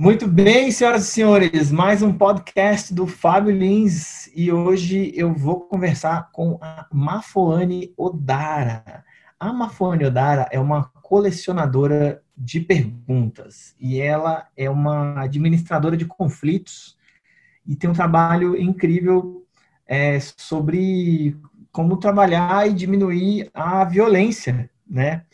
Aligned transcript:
Muito 0.00 0.28
bem, 0.28 0.70
senhoras 0.70 1.08
e 1.08 1.10
senhores, 1.10 1.72
mais 1.72 2.02
um 2.02 2.12
podcast 2.12 2.94
do 2.94 3.04
Fábio 3.04 3.50
Lins 3.50 4.28
e 4.32 4.52
hoje 4.52 5.10
eu 5.12 5.34
vou 5.34 5.62
conversar 5.62 6.30
com 6.30 6.56
a 6.62 6.86
Mafoane 6.92 7.92
Odara. 7.96 9.04
A 9.40 9.52
Mafoane 9.52 10.04
Odara 10.04 10.46
é 10.52 10.60
uma 10.60 10.84
colecionadora 11.02 12.22
de 12.36 12.60
perguntas 12.60 13.74
e 13.80 13.98
ela 14.00 14.46
é 14.56 14.70
uma 14.70 15.20
administradora 15.20 15.96
de 15.96 16.04
conflitos 16.04 16.96
e 17.66 17.74
tem 17.74 17.90
um 17.90 17.92
trabalho 17.92 18.56
incrível 18.56 19.44
é, 19.84 20.20
sobre 20.20 21.36
como 21.72 21.96
trabalhar 21.96 22.68
e 22.68 22.72
diminuir 22.72 23.50
a 23.52 23.82
violência, 23.82 24.70
né? 24.88 25.24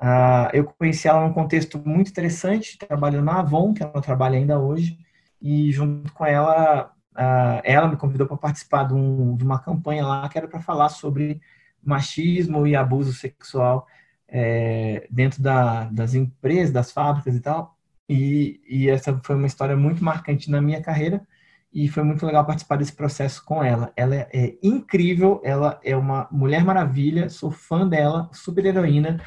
Uh, 0.00 0.48
eu 0.54 0.64
conheci 0.64 1.06
ela 1.06 1.20
num 1.20 1.32
contexto 1.32 1.78
muito 1.84 2.10
interessante, 2.10 2.78
trabalhando 2.78 3.26
na 3.26 3.40
Avon, 3.40 3.74
que 3.74 3.82
ela 3.82 4.00
trabalha 4.00 4.38
ainda 4.38 4.58
hoje, 4.58 4.98
e 5.42 5.70
junto 5.70 6.10
com 6.14 6.24
ela, 6.24 6.90
uh, 7.12 7.60
ela 7.62 7.86
me 7.86 7.96
convidou 7.96 8.26
para 8.26 8.38
participar 8.38 8.84
de, 8.84 8.94
um, 8.94 9.36
de, 9.36 9.44
uma 9.44 9.58
campanha 9.58 10.06
lá 10.06 10.26
que 10.28 10.38
era 10.38 10.48
para 10.48 10.60
falar 10.60 10.88
sobre 10.88 11.40
machismo 11.82 12.66
e 12.66 12.74
abuso 12.74 13.12
sexual 13.12 13.86
é, 14.28 15.06
dentro 15.10 15.42
da, 15.42 15.84
das 15.84 16.14
empresas, 16.14 16.72
das 16.72 16.92
fábricas 16.92 17.36
e 17.36 17.40
tal. 17.40 17.76
E, 18.08 18.60
e 18.68 18.88
essa 18.88 19.18
foi 19.22 19.36
uma 19.36 19.46
história 19.46 19.76
muito 19.76 20.02
marcante 20.02 20.50
na 20.50 20.60
minha 20.62 20.82
carreira 20.82 21.26
e 21.72 21.88
foi 21.88 22.02
muito 22.02 22.26
legal 22.26 22.44
participar 22.44 22.76
desse 22.76 22.92
processo 22.92 23.44
com 23.44 23.62
ela. 23.62 23.92
Ela 23.96 24.16
é 24.32 24.56
incrível, 24.62 25.40
ela 25.44 25.78
é 25.84 25.96
uma 25.96 26.26
mulher 26.30 26.64
maravilha, 26.64 27.28
sou 27.28 27.50
fã 27.50 27.86
dela, 27.86 28.28
super 28.32 28.64
heroína 28.64 29.20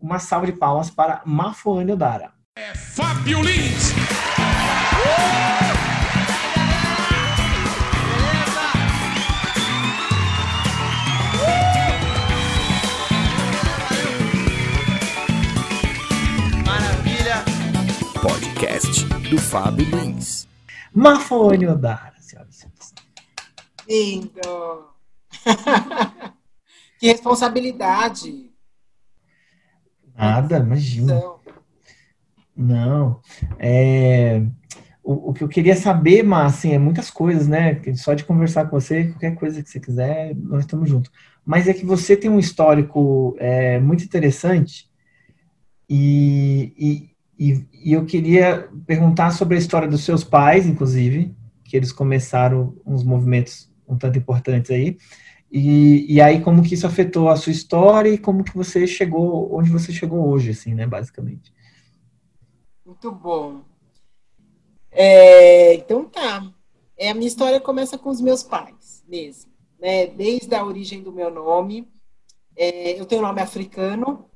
uma 0.00 0.18
salva 0.18 0.46
de 0.46 0.52
palmas 0.52 0.90
para 0.90 1.20
Mafoane 1.26 1.92
Odara. 1.92 2.32
É 2.56 2.74
Fábio 2.74 3.42
Lins! 3.42 3.92
Maravilha! 16.66 17.44
Podcast 18.22 19.04
do 19.28 19.38
Fábio 19.38 19.84
Lins. 19.84 20.48
Mafoane 20.94 21.68
Odara, 21.68 22.14
senhoras 22.20 22.54
e 22.54 22.58
senhores. 22.58 22.94
Lindo! 23.86 24.88
que 26.98 27.06
responsabilidade! 27.06 28.49
Nada, 30.20 30.58
imagina. 30.58 31.22
Não. 32.56 33.20
É, 33.58 34.42
o, 35.02 35.30
o, 35.30 35.32
que 35.32 35.42
eu 35.42 35.48
queria 35.48 35.74
saber, 35.74 36.22
mas 36.22 36.54
assim, 36.54 36.72
é 36.72 36.78
muitas 36.78 37.10
coisas, 37.10 37.48
né? 37.48 37.80
Só 37.94 38.12
de 38.12 38.24
conversar 38.24 38.66
com 38.66 38.78
você, 38.78 39.04
qualquer 39.04 39.34
coisa 39.34 39.62
que 39.62 39.70
você 39.70 39.80
quiser, 39.80 40.34
nós 40.36 40.60
estamos 40.60 40.88
juntos. 40.88 41.10
Mas 41.44 41.66
é 41.66 41.74
que 41.74 41.86
você 41.86 42.16
tem 42.16 42.30
um 42.30 42.38
histórico 42.38 43.34
é, 43.38 43.80
muito 43.80 44.04
interessante 44.04 44.90
e, 45.88 47.10
e, 47.38 47.66
e 47.82 47.92
eu 47.92 48.04
queria 48.04 48.68
perguntar 48.86 49.30
sobre 49.30 49.56
a 49.56 49.58
história 49.58 49.88
dos 49.88 50.04
seus 50.04 50.22
pais, 50.22 50.66
inclusive, 50.66 51.34
que 51.64 51.76
eles 51.76 51.90
começaram 51.90 52.76
uns 52.84 53.02
movimentos 53.02 53.70
um 53.88 53.96
tanto 53.96 54.18
importantes 54.18 54.70
aí. 54.70 54.96
E, 55.50 56.14
e 56.14 56.20
aí, 56.20 56.40
como 56.40 56.62
que 56.62 56.74
isso 56.74 56.86
afetou 56.86 57.28
a 57.28 57.36
sua 57.36 57.50
história 57.50 58.08
e 58.08 58.18
como 58.18 58.44
que 58.44 58.56
você 58.56 58.86
chegou, 58.86 59.52
onde 59.52 59.70
você 59.70 59.92
chegou 59.92 60.28
hoje, 60.28 60.50
assim, 60.50 60.74
né, 60.74 60.86
basicamente. 60.86 61.52
Muito 62.86 63.10
bom. 63.10 63.62
É, 64.92 65.74
então 65.74 66.04
tá. 66.04 66.52
É, 66.96 67.10
a 67.10 67.14
minha 67.14 67.26
história 67.26 67.60
começa 67.60 67.96
com 67.96 68.10
os 68.10 68.20
meus 68.20 68.42
pais, 68.42 69.02
mesmo. 69.08 69.50
Né? 69.78 70.06
Desde 70.06 70.54
a 70.54 70.64
origem 70.64 71.02
do 71.02 71.12
meu 71.12 71.30
nome. 71.30 71.88
É, 72.56 73.00
eu 73.00 73.06
tenho 73.06 73.22
nome 73.22 73.40
africano. 73.40 74.28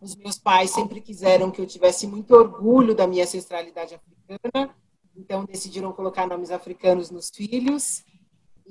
Os 0.00 0.14
meus 0.16 0.38
pais 0.38 0.70
sempre 0.70 1.00
quiseram 1.00 1.50
que 1.50 1.60
eu 1.60 1.66
tivesse 1.66 2.06
muito 2.06 2.34
orgulho 2.34 2.94
da 2.94 3.06
minha 3.06 3.24
ancestralidade 3.24 3.94
africana. 3.94 4.74
Então, 5.16 5.44
decidiram 5.44 5.92
colocar 5.92 6.26
nomes 6.26 6.50
africanos 6.50 7.10
nos 7.10 7.28
filhos. 7.28 8.04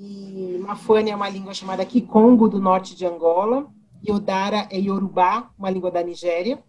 E 0.02 0.56
Mafane 0.58 1.10
é 1.10 1.14
uma 1.14 1.28
língua 1.28 1.52
chamada 1.52 1.84
Kikongo, 1.84 2.48
do 2.48 2.58
norte 2.58 2.96
de 2.96 3.04
Angola. 3.04 3.70
Yodara 4.02 4.66
é 4.70 4.78
Yorubá, 4.78 5.50
uma 5.58 5.68
língua 5.68 5.90
da 5.90 6.02
Nigéria. 6.02 6.64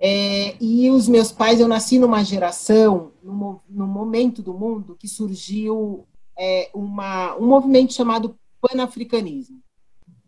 É, 0.00 0.56
e 0.58 0.88
os 0.88 1.06
meus 1.08 1.30
pais, 1.30 1.60
eu 1.60 1.68
nasci 1.68 1.98
numa 1.98 2.24
geração, 2.24 3.12
no, 3.22 3.60
no 3.68 3.86
momento 3.86 4.42
do 4.42 4.54
mundo, 4.54 4.96
que 4.98 5.06
surgiu 5.06 6.06
é, 6.38 6.70
uma, 6.72 7.36
um 7.36 7.46
movimento 7.46 7.92
chamado 7.92 8.34
panafricanismo. 8.62 9.60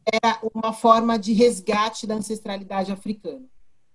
Era 0.04 0.38
uma 0.54 0.74
forma 0.74 1.18
de 1.18 1.32
resgate 1.32 2.06
da 2.06 2.16
ancestralidade 2.16 2.92
africana. 2.92 3.46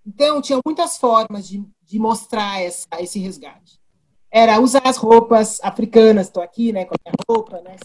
Então, 0.04 0.42
tinha 0.42 0.60
muitas 0.66 0.98
formas 0.98 1.48
de, 1.48 1.64
de 1.84 2.00
mostrar 2.00 2.60
essa, 2.60 2.88
esse 3.00 3.20
resgate. 3.20 3.80
Era 4.38 4.60
usar 4.60 4.82
as 4.84 4.98
roupas 4.98 5.62
africanas, 5.64 6.28
estou 6.28 6.44
aqui 6.44 6.74
né, 6.74 6.84
com 6.84 6.94
a 6.94 6.98
minha 7.06 7.16
roupa, 7.26 7.62
né, 7.62 7.78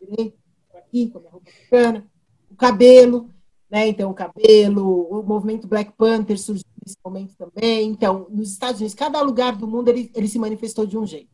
direito, 0.00 0.36
aqui, 0.74 1.08
com 1.08 1.18
a 1.18 1.20
minha 1.20 1.30
roupa 1.30 1.48
africana, 1.48 2.04
o 2.50 2.56
cabelo, 2.56 3.30
né? 3.70 3.86
Então, 3.86 4.10
o 4.10 4.14
cabelo, 4.14 5.02
o 5.08 5.22
movimento 5.22 5.68
Black 5.68 5.92
Panther 5.96 6.36
surgiu 6.36 6.64
nesse 6.84 6.96
momento 7.04 7.36
também. 7.36 7.88
Então, 7.88 8.26
nos 8.28 8.50
Estados 8.50 8.80
Unidos, 8.80 8.94
cada 8.96 9.20
lugar 9.22 9.54
do 9.54 9.68
mundo 9.68 9.88
ele, 9.88 10.10
ele 10.16 10.26
se 10.26 10.36
manifestou 10.36 10.84
de 10.84 10.98
um 10.98 11.06
jeito. 11.06 11.30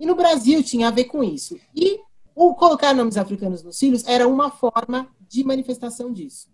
E 0.00 0.06
no 0.06 0.14
Brasil 0.14 0.62
tinha 0.62 0.88
a 0.88 0.90
ver 0.90 1.04
com 1.04 1.22
isso. 1.22 1.58
E 1.76 2.00
o 2.34 2.54
colocar 2.54 2.94
nomes 2.94 3.18
africanos 3.18 3.62
nos 3.62 3.78
filhos 3.78 4.06
era 4.06 4.26
uma 4.26 4.50
forma 4.50 5.06
de 5.28 5.44
manifestação 5.44 6.10
disso. 6.10 6.48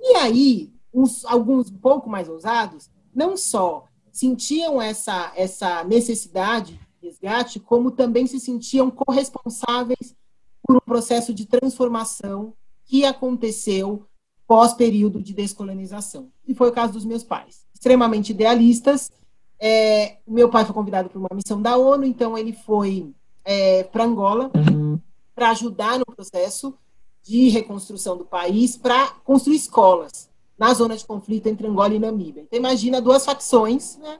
E 0.00 0.16
aí, 0.16 0.72
uns, 0.92 1.24
alguns 1.24 1.70
um 1.70 1.78
pouco 1.78 2.10
mais 2.10 2.28
ousados, 2.28 2.90
não 3.14 3.36
só 3.36 3.86
sentiam 4.12 4.80
essa, 4.80 5.32
essa 5.34 5.82
necessidade 5.84 6.78
de 7.00 7.08
resgate, 7.08 7.58
como 7.58 7.90
também 7.90 8.26
se 8.26 8.38
sentiam 8.38 8.90
corresponsáveis 8.90 10.14
por 10.62 10.76
um 10.76 10.80
processo 10.80 11.32
de 11.32 11.46
transformação 11.46 12.52
que 12.84 13.04
aconteceu 13.04 14.06
pós-período 14.46 15.22
de 15.22 15.32
descolonização. 15.32 16.30
E 16.46 16.54
foi 16.54 16.68
o 16.68 16.72
caso 16.72 16.92
dos 16.92 17.06
meus 17.06 17.24
pais. 17.24 17.64
Extremamente 17.72 18.30
idealistas. 18.30 19.10
É, 19.58 20.18
meu 20.26 20.50
pai 20.50 20.64
foi 20.64 20.74
convidado 20.74 21.08
para 21.08 21.18
uma 21.18 21.30
missão 21.34 21.60
da 21.60 21.76
ONU, 21.76 22.04
então 22.04 22.36
ele 22.36 22.52
foi 22.52 23.12
é, 23.44 23.84
para 23.84 24.04
Angola 24.04 24.50
uhum. 24.54 25.00
para 25.34 25.50
ajudar 25.50 25.98
no 25.98 26.04
processo 26.04 26.76
de 27.22 27.48
reconstrução 27.48 28.16
do 28.16 28.24
país, 28.24 28.76
para 28.76 29.06
construir 29.24 29.56
escolas 29.56 30.31
na 30.58 30.72
zona 30.74 30.96
de 30.96 31.04
conflito 31.04 31.46
entre 31.46 31.66
Angola 31.66 31.94
e 31.94 31.98
Namíbia. 31.98 32.42
Então, 32.42 32.58
imagina 32.58 33.00
duas 33.00 33.24
facções, 33.24 33.98
né? 33.98 34.18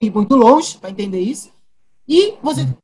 E 0.00 0.10
muito 0.10 0.34
longe 0.36 0.78
para 0.78 0.90
entender 0.90 1.20
isso. 1.20 1.50
E 2.08 2.34
você 2.42 2.62
uhum 2.62 2.74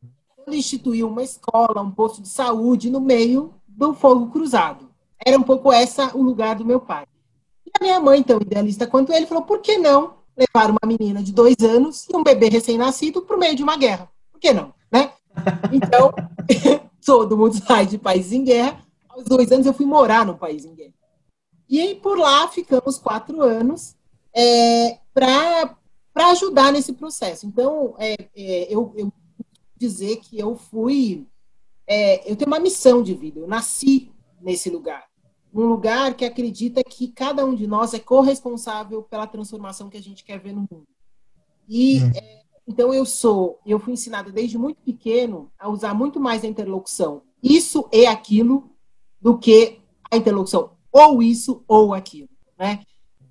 instituiu 0.54 1.08
uma 1.08 1.22
escola, 1.22 1.82
um 1.82 1.90
posto 1.90 2.22
de 2.22 2.28
saúde 2.28 2.90
no 2.90 3.00
meio 3.00 3.54
do 3.66 3.94
fogo 3.94 4.30
cruzado. 4.30 4.88
Era 5.24 5.38
um 5.38 5.42
pouco 5.42 5.72
essa 5.72 6.16
o 6.16 6.22
lugar 6.22 6.56
do 6.56 6.64
meu 6.64 6.80
pai. 6.80 7.04
E 7.64 7.70
a 7.78 7.82
minha 7.82 7.98
mãe, 7.98 8.22
tão 8.22 8.40
idealista 8.40 8.86
quanto 8.86 9.12
ele, 9.12 9.26
falou: 9.26 9.44
por 9.44 9.60
que 9.60 9.78
não 9.78 10.14
levar 10.36 10.70
uma 10.70 10.80
menina 10.86 11.22
de 11.22 11.32
dois 11.32 11.56
anos 11.60 12.06
e 12.08 12.16
um 12.16 12.22
bebê 12.22 12.48
recém-nascido 12.48 13.22
para 13.22 13.36
o 13.36 13.38
meio 13.38 13.56
de 13.56 13.62
uma 13.62 13.76
guerra? 13.76 14.08
Por 14.30 14.38
que 14.38 14.52
não? 14.52 14.72
Né? 14.92 15.10
Então, 15.72 16.12
todo 17.04 17.36
mundo 17.36 17.54
sai 17.54 17.86
de 17.86 17.98
país 17.98 18.32
em 18.32 18.44
guerra. 18.44 18.80
Aos 19.08 19.24
dois 19.24 19.50
anos 19.50 19.66
eu 19.66 19.72
fui 19.72 19.86
morar 19.86 20.26
num 20.26 20.36
país 20.36 20.64
em 20.64 20.74
guerra. 20.74 20.92
E 21.68 21.94
por 21.96 22.18
lá 22.18 22.46
ficamos 22.48 22.98
quatro 22.98 23.42
anos 23.42 23.96
é, 24.34 24.98
para 25.12 25.76
ajudar 26.30 26.72
nesse 26.72 26.92
processo. 26.92 27.46
Então, 27.46 27.94
é, 27.98 28.16
é, 28.36 28.74
eu, 28.74 28.92
eu 28.96 29.12
dizer 29.76 30.16
que 30.16 30.38
eu 30.38 30.56
fui. 30.56 31.26
É, 31.86 32.30
eu 32.30 32.36
tenho 32.36 32.50
uma 32.50 32.58
missão 32.58 33.02
de 33.02 33.14
vida, 33.14 33.38
eu 33.38 33.46
nasci 33.46 34.10
nesse 34.40 34.68
lugar. 34.68 35.06
Um 35.54 35.66
lugar 35.66 36.14
que 36.14 36.24
acredita 36.24 36.82
que 36.82 37.08
cada 37.08 37.44
um 37.44 37.54
de 37.54 37.66
nós 37.66 37.94
é 37.94 37.98
corresponsável 37.98 39.02
pela 39.02 39.26
transformação 39.26 39.88
que 39.88 39.96
a 39.96 40.02
gente 40.02 40.24
quer 40.24 40.38
ver 40.38 40.52
no 40.52 40.66
mundo. 40.70 40.86
E 41.68 42.00
hum. 42.00 42.12
é, 42.14 42.42
então 42.66 42.92
eu 42.92 43.06
sou, 43.06 43.60
eu 43.64 43.78
fui 43.78 43.92
ensinada 43.92 44.30
desde 44.30 44.58
muito 44.58 44.78
pequeno 44.82 45.50
a 45.58 45.68
usar 45.68 45.94
muito 45.94 46.20
mais 46.20 46.44
a 46.44 46.48
interlocução. 46.48 47.22
Isso 47.42 47.88
é 47.92 48.06
aquilo 48.06 48.70
do 49.20 49.38
que 49.38 49.78
a 50.10 50.16
interlocução 50.16 50.75
ou 50.96 51.22
isso 51.22 51.64
ou 51.66 51.92
aquilo, 51.92 52.28
né? 52.58 52.82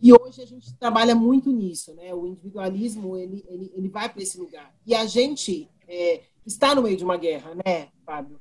E 0.02 0.14
hoje 0.14 0.42
a 0.42 0.46
gente 0.46 0.76
trabalha 0.76 1.16
muito 1.16 1.52
nisso, 1.52 1.94
né? 1.96 2.14
O 2.14 2.28
individualismo 2.28 3.18
ele 3.18 3.44
ele, 3.48 3.72
ele 3.74 3.90
vai 3.90 4.08
para 4.10 4.22
esse 4.22 4.38
lugar. 4.38 4.74
E 4.86 4.94
a 4.94 5.06
gente 5.06 5.70
é, 5.88 6.22
está 6.46 6.76
no 6.76 6.82
meio 6.82 6.98
de 6.98 7.04
uma 7.04 7.18
guerra, 7.18 7.56
né, 7.66 7.90
Fábio? 8.06 8.40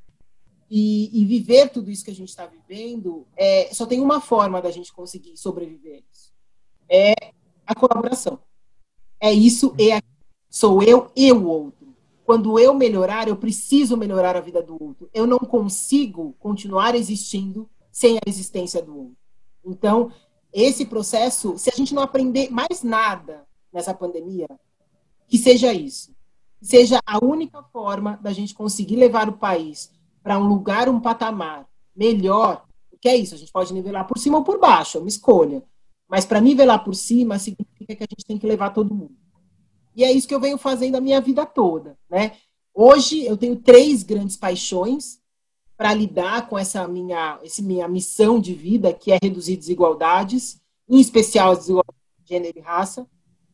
E, 0.71 1.11
e 1.21 1.25
viver 1.25 1.71
tudo 1.71 1.91
isso 1.91 2.05
que 2.05 2.11
a 2.11 2.15
gente 2.15 2.31
está 2.31 2.47
vivendo, 2.47 3.27
é, 3.37 3.73
só 3.73 3.87
tem 3.87 4.01
uma 4.01 4.21
forma 4.21 4.61
da 4.61 4.71
gente 4.71 4.93
conseguir 4.93 5.37
sobreviver 5.37 6.03
isso. 6.11 6.33
É 6.89 7.15
a 7.67 7.75
colaboração. 7.75 8.39
É 9.21 9.33
isso 9.33 9.75
e 9.79 9.93
a 9.93 10.03
Sou 10.55 10.81
eu 10.85 11.11
e 11.17 11.33
o 11.33 11.49
outro. 11.49 11.97
Quando 12.25 12.61
eu 12.61 12.73
melhorar, 12.73 13.27
eu 13.27 13.37
preciso 13.37 13.97
melhorar 13.97 14.37
a 14.37 14.41
vida 14.41 14.63
do 14.63 14.81
outro. 14.81 15.11
Eu 15.13 15.27
não 15.27 15.41
consigo 15.41 16.33
continuar 16.39 16.95
existindo 16.95 17.69
sem 17.95 18.17
a 18.17 18.21
existência 18.27 18.83
do 18.83 18.99
outro. 18.99 19.17
Então, 19.65 20.11
esse 20.53 20.85
processo, 20.85 21.57
se 21.57 21.71
a 21.71 21.77
gente 21.77 21.95
não 21.95 22.03
aprender 22.03 22.51
mais 22.51 22.83
nada 22.83 23.47
nessa 23.73 23.95
pandemia, 23.95 24.49
que 25.29 25.39
seja 25.39 25.73
isso. 25.73 26.13
Seja 26.61 26.99
a 27.07 27.25
única 27.25 27.63
forma 27.63 28.19
da 28.21 28.33
gente 28.33 28.53
conseguir 28.53 28.97
levar 28.97 29.29
o 29.29 29.39
país 29.39 29.93
para 30.25 30.39
um 30.39 30.47
lugar, 30.49 30.89
um 30.89 31.01
patamar 31.01 31.69
melhor, 31.95 32.67
que 33.01 33.09
é 33.09 33.17
isso, 33.17 33.35
a 33.35 33.39
gente 33.39 33.53
pode 33.53 33.73
nivelar 33.73 34.07
por 34.09 34.19
cima 34.19 34.39
ou 34.39 34.45
por 34.45 34.59
baixo, 34.59 34.99
é 34.99 35.01
uma 35.01 35.09
escolha. 35.09 35.63
Mas 36.09 36.25
para 36.25 36.41
nivelar 36.41 36.83
por 36.83 36.95
cima, 36.95 37.39
significa 37.39 37.95
que 37.95 38.03
a 38.03 38.09
gente 38.11 38.27
tem 38.27 38.39
que 38.39 38.47
levar 38.47 38.71
todo 38.71 38.95
mundo. 38.95 39.15
E 39.95 40.03
é 40.03 40.11
isso 40.11 40.27
que 40.27 40.35
eu 40.35 40.41
venho 40.41 40.59
fazendo 40.59 40.97
a 40.97 41.01
minha 41.01 41.21
vida 41.21 41.47
toda, 41.47 41.97
né? 42.11 42.33
Hoje 42.75 43.25
eu 43.25 43.37
tenho 43.37 43.55
três 43.55 44.03
grandes 44.03 44.37
paixões 44.37 45.23
para 45.77 45.93
lidar 45.93 46.49
com 46.49 46.59
essa 46.59 46.87
minha, 46.87 47.39
essa 47.43 47.63
minha 47.63 47.89
missão 47.89 48.39
de 48.39 48.55
vida, 48.55 48.93
que 48.93 49.13
é 49.13 49.19
reduzir 49.23 49.57
desigualdades, 49.57 50.61
em 50.89 51.01
especial 51.01 51.53
as 51.53 51.59
desigualdades 51.59 52.03
de 52.23 52.29
gênero 52.29 52.59
e 52.59 52.61
raça, 52.61 53.07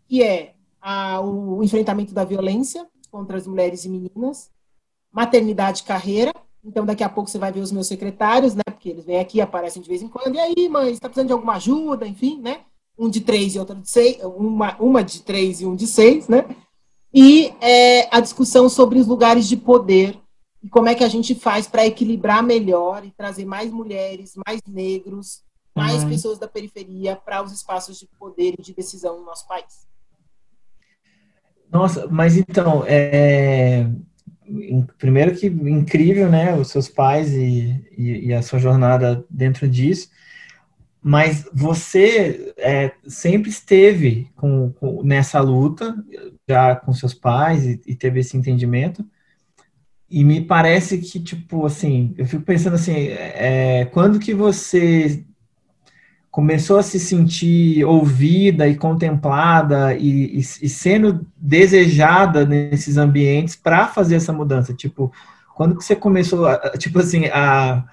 que 0.07 0.23
é 0.23 0.55
a, 0.81 1.21
o 1.21 1.63
enfrentamento 1.63 2.13
da 2.13 2.25
violência 2.25 2.87
contra 3.11 3.37
as 3.37 3.47
mulheres 3.47 3.85
e 3.85 3.89
meninas, 3.89 4.51
maternidade 5.13 5.81
e 5.83 5.85
carreira. 5.85 6.33
Então, 6.65 6.85
daqui 6.85 7.03
a 7.03 7.09
pouco 7.09 7.31
você 7.31 7.39
vai 7.39 7.51
ver 7.51 7.61
os 7.61 7.73
meus 7.73 7.87
secretários, 7.87 8.55
né? 8.55 8.63
Porque 8.67 8.91
eles 8.91 9.05
vêm 9.05 9.19
aqui, 9.19 9.41
aparecem 9.41 9.81
de 9.81 9.89
vez 9.89 10.03
em 10.03 10.09
quando. 10.09 10.35
E 10.35 10.39
aí, 10.39 10.69
mãe, 10.69 10.93
está 10.93 11.09
precisando 11.09 11.29
de 11.29 11.33
alguma 11.33 11.55
ajuda? 11.55 12.07
Enfim, 12.07 12.39
né? 12.41 12.61
Um 12.99 13.09
de 13.09 13.23
três 13.23 13.55
e 13.55 13.59
outro 13.59 13.77
de 13.77 13.89
seis, 13.89 14.19
uma, 14.23 14.77
uma 14.79 15.03
de 15.03 15.23
três 15.23 15.63
e 15.63 15.67
um 15.67 15.75
de 15.75 15.87
seis, 15.87 16.29
né? 16.29 16.45
E 17.13 17.53
é, 17.61 18.15
a 18.15 18.21
discussão 18.21 18.69
sobre 18.69 18.99
os 18.99 19.07
lugares 19.07 19.49
de 19.49 19.57
poder 19.57 20.19
e 20.63 20.69
como 20.69 20.89
é 20.89 20.95
que 20.95 21.05
a 21.05 21.09
gente 21.09 21.35
faz 21.35 21.67
para 21.67 21.87
equilibrar 21.87 22.43
melhor 22.43 23.05
e 23.05 23.11
trazer 23.11 23.45
mais 23.45 23.71
mulheres, 23.71 24.35
mais 24.47 24.61
negros, 24.67 25.43
mais 25.75 26.03
uhum. 26.03 26.11
pessoas 26.11 26.39
da 26.39 26.47
periferia 26.47 27.17
para 27.17 27.43
os 27.43 27.53
espaços 27.53 27.99
de 27.99 28.07
poder 28.19 28.55
e 28.59 28.63
de 28.63 28.75
decisão 28.75 29.19
no 29.19 29.25
nosso 29.25 29.47
país. 29.49 29.89
Nossa, 31.73 32.07
mas 32.09 32.37
então, 32.37 32.85
é... 32.87 33.89
primeiro 34.99 35.35
que 35.35 35.47
incrível, 35.47 36.29
né, 36.29 36.55
os 36.57 36.69
seus 36.69 36.89
pais 36.89 37.33
e, 37.33 37.83
e, 37.97 38.27
e 38.27 38.35
a 38.35 38.43
sua 38.43 38.59
jornada 38.59 39.25
dentro 39.31 39.69
disso, 39.69 40.11
mas 41.03 41.49
você 41.55 42.53
é, 42.59 42.93
sempre 43.07 43.49
esteve 43.49 44.31
com, 44.37 44.71
com, 44.73 45.03
nessa 45.03 45.41
luta, 45.41 45.97
já 46.47 46.77
com 46.77 46.93
seus 46.93 47.15
pais 47.15 47.65
e, 47.65 47.81
e 47.87 47.95
teve 47.95 48.21
esse 48.21 48.37
entendimento, 48.37 49.03
e 50.11 50.25
me 50.25 50.41
parece 50.41 50.99
que, 50.99 51.21
tipo, 51.21 51.65
assim, 51.65 52.13
eu 52.19 52.27
fico 52.27 52.43
pensando 52.43 52.75
assim, 52.75 52.95
é, 52.97 53.87
quando 53.93 54.19
que 54.19 54.35
você 54.35 55.25
começou 56.31 56.79
a 56.79 56.83
se 56.83 56.99
sentir 56.99 57.85
ouvida 57.85 58.67
e 58.67 58.77
contemplada 58.77 59.95
e, 59.95 60.39
e, 60.39 60.39
e 60.39 60.69
sendo 60.69 61.27
desejada 61.37 62.45
nesses 62.45 62.97
ambientes 62.97 63.55
para 63.55 63.87
fazer 63.87 64.17
essa 64.17 64.33
mudança? 64.33 64.75
Tipo, 64.75 65.13
quando 65.55 65.77
que 65.77 65.85
você 65.85 65.95
começou, 65.95 66.47
a, 66.47 66.71
tipo 66.77 66.99
assim, 66.99 67.27
a, 67.27 67.85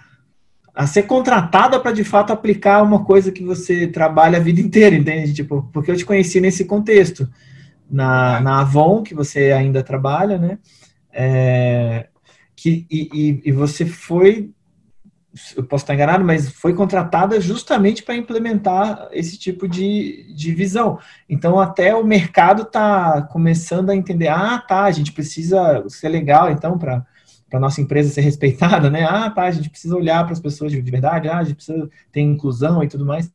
a 0.74 0.88
ser 0.88 1.04
contratada 1.04 1.80
para 1.80 1.92
de 1.92 2.04
fato 2.04 2.34
aplicar 2.34 2.82
uma 2.82 3.04
coisa 3.06 3.32
que 3.32 3.44
você 3.44 3.86
trabalha 3.86 4.38
a 4.38 4.42
vida 4.42 4.60
inteira, 4.60 4.96
entende? 4.96 5.34
Tipo, 5.34 5.70
porque 5.72 5.92
eu 5.92 5.98
te 5.98 6.06
conheci 6.06 6.42
nesse 6.42 6.66
contexto, 6.66 7.30
na, 7.90 8.42
na 8.42 8.62
Avon, 8.62 9.04
que 9.04 9.14
você 9.14 9.52
ainda 9.52 9.84
trabalha, 9.84 10.38
né? 10.40 10.58
É, 11.20 12.10
que, 12.56 12.86
e, 12.92 13.42
e, 13.44 13.52
você 13.52 13.88
foi, 13.88 14.52
eu 15.56 15.64
posso 15.64 15.84
estar 15.84 15.96
enganado, 15.96 16.24
mas 16.24 16.52
foi 16.52 16.76
contratada 16.76 17.42
justamente 17.42 18.04
para 18.04 18.16
implementar 18.16 19.10
esse 19.12 19.36
tipo 19.36 19.68
de, 19.68 20.32
de 20.36 20.54
visão. 20.54 21.00
Então, 21.28 21.60
até 21.60 21.96
o 21.96 22.04
mercado 22.04 22.62
está 22.62 23.24
começando 23.24 23.90
a 23.90 23.96
entender: 23.96 24.28
ah, 24.28 24.60
tá, 24.60 24.84
a 24.84 24.92
gente 24.92 25.12
precisa 25.12 25.84
ser 25.90 26.10
legal, 26.10 26.52
então, 26.52 26.78
para 26.78 27.04
para 27.50 27.62
nossa 27.62 27.80
empresa 27.80 28.14
ser 28.14 28.22
respeitada, 28.22 28.90
né? 28.92 29.06
Ah, 29.06 29.30
tá, 29.30 29.44
a 29.44 29.52
gente 29.52 29.70
precisa 29.70 29.96
olhar 29.96 30.24
para 30.24 30.34
as 30.34 30.40
pessoas 30.40 30.72
de 30.72 30.82
verdade, 30.82 31.30
ah, 31.30 31.40
a 31.40 31.44
gente 31.44 31.56
precisa 31.56 31.90
ter 32.12 32.22
inclusão 32.22 32.84
e 32.84 32.88
tudo 32.88 33.06
mais. 33.06 33.32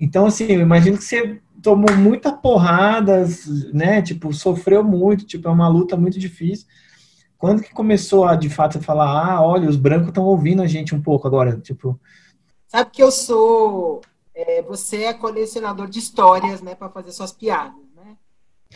Então, 0.00 0.26
assim, 0.26 0.46
eu 0.46 0.60
imagino 0.60 0.96
que 0.96 1.04
você 1.04 1.38
tomou 1.62 1.94
muita 1.96 2.32
porradas, 2.32 3.46
né? 3.72 4.02
Tipo, 4.02 4.32
sofreu 4.32 4.82
muito, 4.82 5.24
tipo, 5.24 5.48
é 5.48 5.50
uma 5.52 5.68
luta 5.68 5.96
muito 5.96 6.18
difícil. 6.18 6.66
Quando 7.42 7.60
que 7.60 7.72
começou 7.72 8.24
a, 8.24 8.36
de 8.36 8.48
fato, 8.48 8.80
falar, 8.80 9.08
ah, 9.10 9.42
olha, 9.42 9.68
os 9.68 9.74
brancos 9.74 10.10
estão 10.10 10.24
ouvindo 10.24 10.62
a 10.62 10.66
gente 10.68 10.94
um 10.94 11.02
pouco 11.02 11.26
agora, 11.26 11.58
tipo... 11.58 11.98
Sabe 12.68 12.92
que 12.92 13.02
eu 13.02 13.10
sou... 13.10 14.00
É, 14.32 14.62
você 14.62 15.02
é 15.02 15.12
colecionador 15.12 15.88
de 15.88 15.98
histórias, 15.98 16.62
né, 16.62 16.76
para 16.76 16.88
fazer 16.88 17.10
suas 17.10 17.32
piadas, 17.32 17.82
né? 17.96 18.16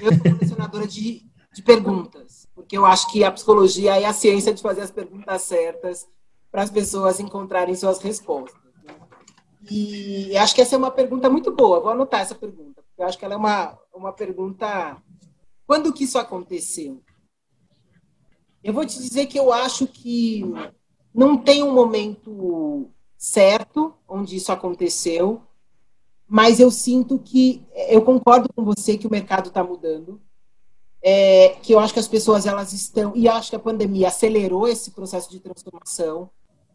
Eu 0.00 0.12
sou 0.12 0.32
colecionadora 0.32 0.84
de, 0.84 1.24
de 1.54 1.62
perguntas, 1.62 2.48
porque 2.56 2.76
eu 2.76 2.84
acho 2.84 3.08
que 3.12 3.22
a 3.22 3.30
psicologia 3.30 4.00
é 4.00 4.04
a 4.04 4.12
ciência 4.12 4.52
de 4.52 4.60
fazer 4.60 4.80
as 4.80 4.90
perguntas 4.90 5.42
certas 5.42 6.08
para 6.50 6.62
as 6.62 6.70
pessoas 6.70 7.20
encontrarem 7.20 7.76
suas 7.76 8.00
respostas. 8.00 8.60
Né? 8.82 8.94
E 9.70 10.36
acho 10.36 10.56
que 10.56 10.60
essa 10.60 10.74
é 10.74 10.78
uma 10.78 10.90
pergunta 10.90 11.30
muito 11.30 11.52
boa. 11.52 11.78
Vou 11.78 11.92
anotar 11.92 12.22
essa 12.22 12.34
pergunta, 12.34 12.82
porque 12.82 13.00
eu 13.00 13.06
acho 13.06 13.16
que 13.16 13.24
ela 13.24 13.34
é 13.34 13.38
uma, 13.38 13.78
uma 13.94 14.12
pergunta. 14.12 14.96
Quando 15.64 15.92
que 15.92 16.02
isso 16.02 16.18
aconteceu? 16.18 17.00
Eu 18.66 18.72
vou 18.72 18.84
te 18.84 18.98
dizer 18.98 19.26
que 19.26 19.38
eu 19.38 19.52
acho 19.52 19.86
que 19.86 20.42
não 21.14 21.38
tem 21.38 21.62
um 21.62 21.72
momento 21.72 22.90
certo 23.16 23.94
onde 24.08 24.34
isso 24.34 24.50
aconteceu, 24.50 25.40
mas 26.26 26.58
eu 26.58 26.68
sinto 26.68 27.16
que 27.16 27.64
eu 27.88 28.02
concordo 28.02 28.52
com 28.52 28.64
você 28.64 28.98
que 28.98 29.06
o 29.06 29.10
mercado 29.10 29.50
está 29.50 29.62
mudando, 29.62 30.20
é, 31.00 31.50
que 31.62 31.72
eu 31.72 31.78
acho 31.78 31.92
que 31.92 32.00
as 32.00 32.08
pessoas 32.08 32.44
elas 32.44 32.72
estão 32.72 33.12
e 33.14 33.28
acho 33.28 33.50
que 33.50 33.56
a 33.56 33.60
pandemia 33.60 34.08
acelerou 34.08 34.66
esse 34.66 34.90
processo 34.90 35.30
de 35.30 35.38
transformação, 35.38 36.28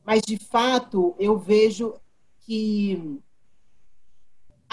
mas 0.05 0.21
de 0.21 0.37
fato 0.37 1.13
eu 1.19 1.37
vejo 1.37 1.95
que 2.39 3.19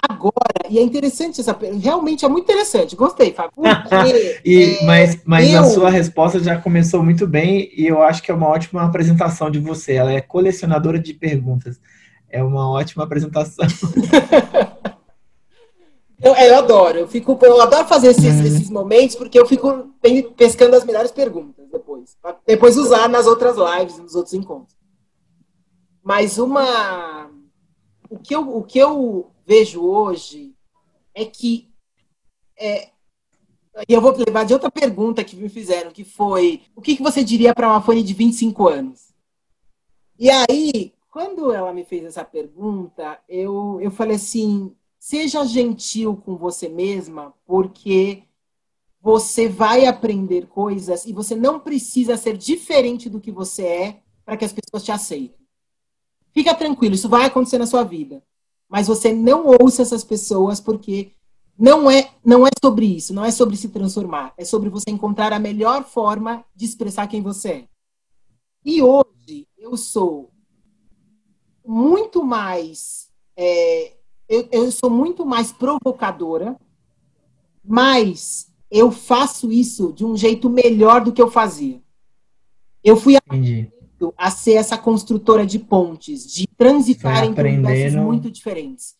agora, 0.06 0.68
e 0.68 0.78
é 0.78 0.82
interessante 0.82 1.40
essa 1.40 1.56
realmente 1.80 2.24
é 2.24 2.28
muito 2.28 2.44
interessante, 2.44 2.94
gostei, 2.94 3.32
Fábio. 3.32 3.52
Porque, 3.56 4.40
e, 4.44 4.76
é, 4.76 4.84
mas 4.84 5.20
mas 5.24 5.50
eu... 5.50 5.60
a 5.60 5.64
sua 5.64 5.90
resposta 5.90 6.38
já 6.38 6.58
começou 6.58 7.02
muito 7.02 7.26
bem 7.26 7.70
e 7.74 7.86
eu 7.86 8.02
acho 8.02 8.22
que 8.22 8.31
é 8.31 8.34
uma 8.34 8.48
ótima 8.48 8.82
apresentação 8.82 9.50
de 9.50 9.58
você. 9.58 9.94
Ela 9.94 10.12
é 10.12 10.20
colecionadora 10.20 10.98
de 10.98 11.14
perguntas. 11.14 11.81
É 12.28 12.43
uma 12.43 12.70
ótima 12.70 13.05
apresentação. 13.05 13.67
eu, 16.22 16.34
é, 16.34 16.50
eu, 16.50 16.58
adoro, 16.58 16.98
eu 16.98 17.08
fico, 17.08 17.38
eu 17.43 17.60
adoro 17.60 17.88
fazer 17.88 18.08
esses, 18.08 18.24
uhum. 18.24 18.46
esses 18.46 18.70
momentos 18.70 19.17
porque 19.17 19.38
eu 19.38 19.46
fico 19.46 19.88
pescando 20.36 20.76
as 20.76 20.84
melhores 20.84 21.10
perguntas 21.10 21.67
depois, 21.70 22.17
depois 22.46 22.76
usar 22.76 23.08
nas 23.08 23.26
outras 23.26 23.56
lives, 23.56 23.98
nos 23.98 24.14
outros 24.14 24.34
encontros. 24.34 24.76
Mas 26.02 26.38
uma 26.38 27.28
o 28.10 28.19
que 28.19 28.34
eu, 28.34 28.56
o 28.56 28.62
que 28.62 28.78
eu 28.78 29.31
vejo 29.48 29.82
hoje 29.82 30.55
é 31.14 31.24
que. 31.24 31.70
É, 32.58 32.90
e 33.88 33.94
eu 33.94 34.00
vou 34.00 34.14
levar 34.14 34.44
de 34.44 34.52
outra 34.52 34.70
pergunta 34.70 35.24
que 35.24 35.36
me 35.36 35.48
fizeram, 35.48 35.90
que 35.90 36.05
foi: 36.05 36.62
o 36.76 36.82
que, 36.82 36.96
que 36.96 37.02
você 37.02 37.24
diria 37.24 37.55
para 37.55 37.69
uma 37.69 37.81
fone 37.81 38.02
de 38.02 38.12
25 38.12 38.69
anos? 38.69 39.14
E 40.19 40.28
aí, 40.28 40.93
quando 41.10 41.50
ela 41.50 41.72
me 41.72 41.84
fez 41.84 42.05
essa 42.05 42.24
pergunta, 42.24 43.19
eu, 43.26 43.78
eu 43.81 43.90
falei 43.90 44.17
assim: 44.17 44.76
seja 44.98 45.43
gentil 45.46 46.17
com 46.17 46.36
você 46.36 46.69
mesma, 46.69 47.32
porque 47.46 48.24
você 49.00 49.48
vai 49.48 49.86
aprender 49.86 50.46
coisas 50.48 51.06
e 51.06 51.12
você 51.12 51.34
não 51.34 51.58
precisa 51.58 52.19
ser 52.19 52.36
diferente 52.36 53.08
do 53.08 53.20
que 53.20 53.32
você 53.32 53.64
é 53.64 54.02
para 54.26 54.36
que 54.36 54.44
as 54.44 54.52
pessoas 54.52 54.84
te 54.84 54.93
aceitem. 54.93 55.38
Fica 56.32 56.55
tranquilo, 56.55 56.94
isso 56.94 57.08
vai 57.08 57.24
acontecer 57.24 57.56
na 57.56 57.67
sua 57.67 57.84
vida 57.84 58.22
mas 58.69 58.87
você 58.87 59.13
não 59.13 59.46
ouça 59.60 59.82
essas 59.82 60.05
pessoas 60.05 60.60
porque 60.60 61.13
não 61.58 61.91
é 61.91 62.10
não 62.25 62.46
é 62.46 62.51
sobre 62.63 62.87
isso, 62.87 63.15
não 63.15 63.25
é 63.25 63.31
sobre 63.31 63.56
se 63.56 63.69
transformar, 63.69 64.34
é 64.37 64.44
sobre 64.44 64.69
você 64.69 64.91
encontrar 64.91 65.32
a 65.32 65.39
melhor 65.39 65.84
forma 65.84 66.44
de 66.55 66.65
expressar 66.65 67.08
quem 67.08 67.22
você 67.22 67.48
é. 67.48 67.69
E 68.65 68.82
hoje 68.82 69.48
eu 69.56 69.77
sou 69.77 70.31
muito 71.65 72.22
mais 72.22 73.08
é, 73.37 73.94
eu, 74.29 74.48
eu 74.53 74.70
sou 74.70 74.91
muito 74.91 75.25
mais 75.25 75.51
provocadora, 75.51 76.56
mas 77.65 78.53
eu 78.70 78.93
faço 78.93 79.51
isso 79.51 79.93
de 79.93 80.05
um 80.05 80.17
jeito 80.17 80.51
melhor 80.51 81.03
do 81.03 81.13
que 81.13 81.22
eu 81.22 81.31
fazia. 81.31 81.81
Eu 82.84 82.96
fui 82.96 83.17
Entendi 83.17 83.78
a 84.29 84.31
ser 84.31 84.55
essa 84.55 84.77
construtora 84.77 85.47
de 85.47 85.58
pontes, 85.58 86.31
de 86.31 86.47
transitar 86.47 87.25
entre 87.25 87.49
universos 87.49 87.99
muito 87.99 88.31
diferentes. 88.31 88.94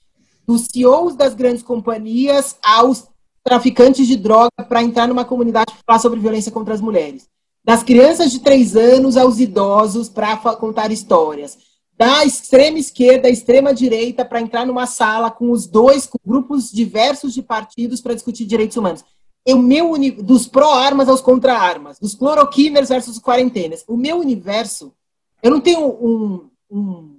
Dos 0.47 0.67
CEOs 0.73 1.15
das 1.15 1.35
grandes 1.35 1.63
companhias 1.63 2.57
aos 2.63 3.07
traficantes 3.45 4.07
de 4.07 4.17
droga 4.17 4.51
para 4.67 4.83
entrar 4.83 5.07
numa 5.07 5.27
comunidade 5.27 5.67
para 5.67 5.83
falar 5.87 5.99
sobre 5.99 6.21
violência 6.21 6.51
contra 6.51 6.73
as 6.73 6.81
mulheres. 6.81 7.29
Das 7.63 7.83
crianças 7.83 8.33
de 8.33 8.41
três 8.41 8.75
anos 8.75 9.19
aos 9.19 9.39
idosos 9.39 10.09
para 10.09 10.37
contar 10.57 10.91
histórias. 10.91 11.59
Da 11.95 12.25
extrema 12.25 12.79
esquerda 12.79 13.29
à 13.29 13.31
extrema 13.31 13.75
direita 13.75 14.25
para 14.25 14.41
entrar 14.41 14.65
numa 14.65 14.87
sala 14.87 15.31
com 15.31 15.51
os 15.51 15.67
dois, 15.67 16.07
com 16.07 16.19
grupos 16.27 16.71
diversos 16.71 17.35
de 17.35 17.43
partidos 17.43 18.01
para 18.01 18.15
discutir 18.15 18.47
direitos 18.47 18.77
humanos. 18.79 19.05
O 19.47 19.57
meu 19.57 19.93
dos 20.23 20.47
pró-armas 20.47 21.09
aos 21.09 21.21
contra-armas, 21.21 21.99
dos 21.99 22.15
cloroquiners 22.15 22.89
versus 22.89 23.19
quarentenas. 23.19 23.85
O 23.87 23.97
meu 23.97 24.19
universo, 24.19 24.93
eu 25.43 25.51
não 25.51 25.61
tenho 25.61 25.87
um, 25.87 26.51
um 26.71 27.19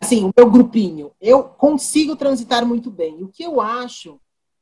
assim, 0.00 0.24
o 0.24 0.32
meu 0.36 0.50
grupinho. 0.50 1.12
Eu 1.20 1.44
consigo 1.44 2.16
transitar 2.16 2.66
muito 2.66 2.90
bem. 2.90 3.22
O 3.22 3.28
que 3.28 3.42
eu 3.42 3.60
acho 3.60 4.20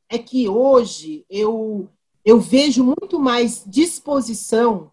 é 0.09 0.19
que 0.19 0.49
hoje 0.49 1.25
eu, 1.31 1.89
eu 2.25 2.41
vejo 2.41 2.85
muito 2.85 3.19
mais 3.19 3.65
disposição 3.67 4.91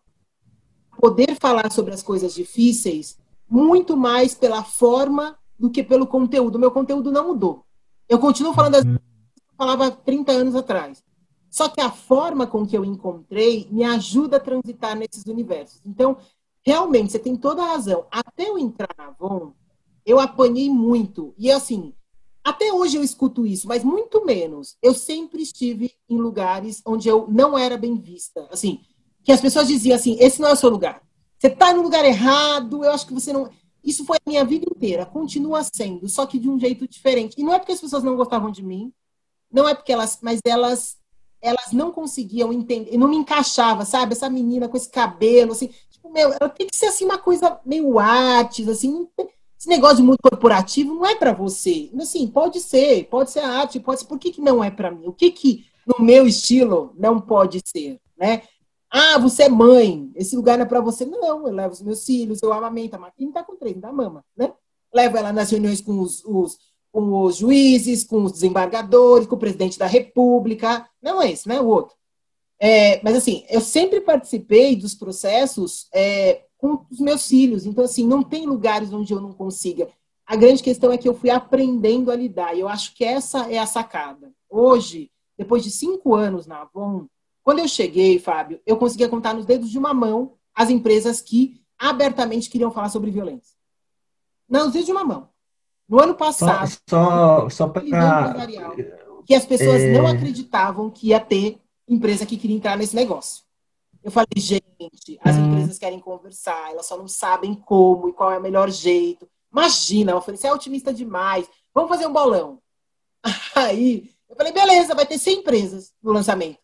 a 0.91 0.97
poder 0.97 1.35
falar 1.35 1.71
sobre 1.71 1.93
as 1.93 2.03
coisas 2.03 2.33
difíceis, 2.33 3.17
muito 3.49 3.97
mais 3.97 4.33
pela 4.33 4.63
forma 4.63 5.37
do 5.57 5.69
que 5.69 5.83
pelo 5.83 6.05
conteúdo. 6.05 6.59
Meu 6.59 6.71
conteúdo 6.71 7.11
não 7.11 7.27
mudou. 7.27 7.65
Eu 8.07 8.19
continuo 8.19 8.53
falando 8.53 8.75
as 8.75 8.83
coisas 8.83 9.01
que 9.01 9.41
eu 9.41 9.55
falava 9.57 9.91
30 9.91 10.31
anos 10.31 10.55
atrás. 10.55 11.03
Só 11.49 11.67
que 11.69 11.81
a 11.81 11.89
forma 11.89 12.45
com 12.45 12.65
que 12.67 12.77
eu 12.77 12.85
encontrei 12.85 13.67
me 13.71 13.83
ajuda 13.83 14.37
a 14.37 14.39
transitar 14.39 14.95
nesses 14.95 15.25
universos. 15.25 15.81
Então, 15.85 16.17
realmente, 16.67 17.13
você 17.13 17.19
tem 17.19 17.37
toda 17.37 17.63
a 17.63 17.67
razão. 17.67 18.05
Até 18.11 18.49
eu 18.49 18.59
entrar 18.59 18.89
na 18.97 19.05
Avon, 19.05 19.53
eu 20.05 20.19
apanhei 20.19 20.69
muito. 20.69 21.33
E 21.37 21.49
assim, 21.49 21.93
até 22.43 22.73
hoje 22.73 22.97
eu 22.97 23.03
escuto 23.03 23.47
isso, 23.47 23.69
mas 23.69 23.85
muito 23.85 24.25
menos. 24.25 24.75
Eu 24.81 24.93
sempre 24.93 25.41
estive 25.41 25.93
em 26.09 26.17
lugares 26.17 26.81
onde 26.85 27.07
eu 27.07 27.25
não 27.29 27.57
era 27.57 27.77
bem 27.77 27.95
vista. 27.95 28.45
Assim, 28.51 28.81
que 29.23 29.31
as 29.31 29.39
pessoas 29.39 29.69
diziam 29.69 29.95
assim: 29.95 30.17
esse 30.19 30.41
não 30.41 30.49
é 30.49 30.53
o 30.53 30.57
seu 30.57 30.69
lugar. 30.69 31.01
Você 31.39 31.47
está 31.47 31.73
no 31.73 31.81
lugar 31.81 32.03
errado, 32.03 32.83
eu 32.83 32.91
acho 32.91 33.07
que 33.07 33.13
você 33.13 33.31
não. 33.31 33.49
Isso 33.81 34.03
foi 34.03 34.17
a 34.17 34.29
minha 34.29 34.43
vida 34.43 34.65
inteira, 34.69 35.05
continua 35.05 35.63
sendo, 35.63 36.09
só 36.09 36.25
que 36.25 36.37
de 36.37 36.49
um 36.49 36.59
jeito 36.59 36.85
diferente. 36.85 37.35
E 37.37 37.43
não 37.43 37.53
é 37.53 37.59
porque 37.59 37.71
as 37.71 37.79
pessoas 37.79 38.03
não 38.03 38.17
gostavam 38.17 38.51
de 38.51 38.61
mim, 38.61 38.91
não 39.49 39.69
é 39.69 39.73
porque 39.73 39.93
elas, 39.93 40.19
mas 40.21 40.41
elas 40.45 40.97
elas 41.41 41.71
não 41.71 41.91
conseguiam 41.91 42.51
entender, 42.51 42.97
não 42.97 43.07
me 43.07 43.15
encaixava, 43.15 43.85
sabe? 43.85 44.13
Essa 44.13 44.29
menina 44.29 44.67
com 44.67 44.75
esse 44.75 44.89
cabelo, 44.89 45.51
assim, 45.51 45.69
meu, 46.09 46.33
ela 46.33 46.49
tem 46.49 46.67
que 46.67 46.75
ser 46.75 46.87
assim 46.87 47.05
uma 47.05 47.17
coisa 47.17 47.59
meio 47.65 47.99
artes, 47.99 48.67
assim, 48.67 49.07
esse 49.59 49.67
negócio 49.67 50.03
mundo 50.03 50.17
corporativo 50.21 50.93
não 50.93 51.05
é 51.05 51.15
para 51.15 51.33
você. 51.33 51.89
Assim, 51.99 52.27
pode 52.27 52.59
ser, 52.59 53.05
pode 53.05 53.31
ser 53.31 53.39
arte, 53.39 53.79
pode 53.79 54.01
ser. 54.01 54.07
Por 54.07 54.19
que, 54.19 54.31
que 54.31 54.41
não 54.41 54.63
é 54.63 54.69
para 54.69 54.91
mim? 54.91 55.07
O 55.07 55.13
que 55.13 55.31
que 55.31 55.65
no 55.85 56.03
meu 56.03 56.27
estilo 56.27 56.93
não 56.97 57.19
pode 57.19 57.61
ser, 57.65 57.99
né? 58.17 58.43
Ah, 58.89 59.17
você 59.17 59.43
é 59.43 59.49
mãe, 59.49 60.11
esse 60.15 60.35
lugar 60.35 60.57
não 60.57 60.65
é 60.65 60.67
para 60.67 60.79
você. 60.79 61.05
Não, 61.05 61.47
eu 61.47 61.53
levo 61.53 61.73
os 61.73 61.81
meus 61.81 62.05
filhos, 62.05 62.41
eu 62.41 62.53
amamento. 62.53 62.95
A 62.95 62.99
Marquinhos 62.99 63.33
tá 63.33 63.43
com 63.43 63.55
três, 63.55 63.77
da 63.77 63.91
mama, 63.91 64.23
né? 64.35 64.53
Levo 64.93 65.17
ela 65.17 65.33
nas 65.33 65.49
reuniões 65.49 65.81
com 65.81 65.99
os, 65.99 66.23
os, 66.23 66.57
com 66.91 67.23
os 67.23 67.37
juízes, 67.37 68.03
com 68.03 68.23
os 68.23 68.31
desembargadores, 68.31 69.27
com 69.27 69.35
o 69.35 69.39
presidente 69.39 69.77
da 69.77 69.87
república. 69.87 70.87
Não 71.01 71.21
é 71.21 71.31
esse, 71.31 71.47
né? 71.47 71.59
O 71.59 71.67
outro. 71.67 71.95
É, 72.59 73.01
mas 73.03 73.15
assim, 73.15 73.45
eu 73.49 73.61
sempre 73.61 74.01
participei 74.01 74.75
dos 74.75 74.95
processos 74.95 75.87
é, 75.93 76.43
com 76.57 76.85
os 76.89 76.99
meus 76.99 77.27
filhos. 77.27 77.65
Então, 77.65 77.83
assim, 77.83 78.05
não 78.05 78.23
tem 78.23 78.45
lugares 78.45 78.91
onde 78.91 79.13
eu 79.13 79.21
não 79.21 79.31
consiga. 79.31 79.87
A 80.25 80.35
grande 80.35 80.63
questão 80.63 80.91
é 80.91 80.97
que 80.97 81.07
eu 81.07 81.13
fui 81.13 81.29
aprendendo 81.29 82.11
a 82.11 82.15
lidar. 82.15 82.55
E 82.55 82.59
eu 82.59 82.67
acho 82.67 82.93
que 82.95 83.03
essa 83.03 83.51
é 83.51 83.57
a 83.57 83.65
sacada. 83.65 84.31
Hoje, 84.49 85.11
depois 85.37 85.63
de 85.63 85.71
cinco 85.71 86.15
anos 86.15 86.47
na 86.47 86.61
Avon, 86.61 87.05
quando 87.43 87.59
eu 87.59 87.67
cheguei, 87.67 88.19
Fábio, 88.19 88.59
eu 88.65 88.75
conseguia 88.75 89.07
contar 89.07 89.33
nos 89.33 89.45
dedos 89.45 89.69
de 89.69 89.77
uma 89.77 89.93
mão 89.93 90.33
as 90.53 90.69
empresas 90.69 91.21
que 91.21 91.61
abertamente 91.77 92.49
queriam 92.49 92.71
falar 92.71 92.89
sobre 92.89 93.11
violência. 93.11 93.55
Não, 94.49 94.65
nos 94.65 94.73
dedos 94.73 94.87
de 94.87 94.91
uma 94.91 95.05
mão. 95.05 95.29
No 95.87 96.01
ano 96.01 96.15
passado, 96.15 96.67
só, 96.67 96.77
só, 96.89 97.49
só 97.49 97.67
para 97.69 97.81
que 99.25 99.33
as 99.33 99.45
pessoas 99.45 99.81
é... 99.81 99.93
não 99.93 100.05
acreditavam 100.05 100.89
que 100.89 101.07
ia 101.07 101.19
ter 101.19 101.61
empresa 101.87 102.25
que 102.25 102.37
queria 102.37 102.55
entrar 102.55 102.77
nesse 102.77 102.95
negócio. 102.95 103.43
Eu 104.03 104.11
falei, 104.11 104.27
gente, 104.37 105.19
as 105.21 105.35
hum. 105.35 105.47
empresas 105.47 105.77
querem 105.77 105.99
conversar, 105.99 106.71
elas 106.71 106.85
só 106.85 106.97
não 106.97 107.07
sabem 107.07 107.53
como 107.53 108.09
e 108.09 108.13
qual 108.13 108.31
é 108.31 108.37
o 108.37 108.41
melhor 108.41 108.69
jeito. 108.69 109.27
Imagina, 109.51 110.11
eu 110.11 110.21
falei, 110.21 110.37
você 110.37 110.47
é 110.47 110.53
otimista 110.53 110.93
demais, 110.93 111.47
vamos 111.73 111.89
fazer 111.89 112.07
um 112.07 112.13
bolão. 112.13 112.59
Aí, 113.55 114.09
eu 114.29 114.35
falei, 114.35 114.51
beleza, 114.51 114.95
vai 114.95 115.05
ter 115.05 115.17
100 115.17 115.39
empresas 115.39 115.93
no 116.01 116.11
lançamento. 116.11 116.59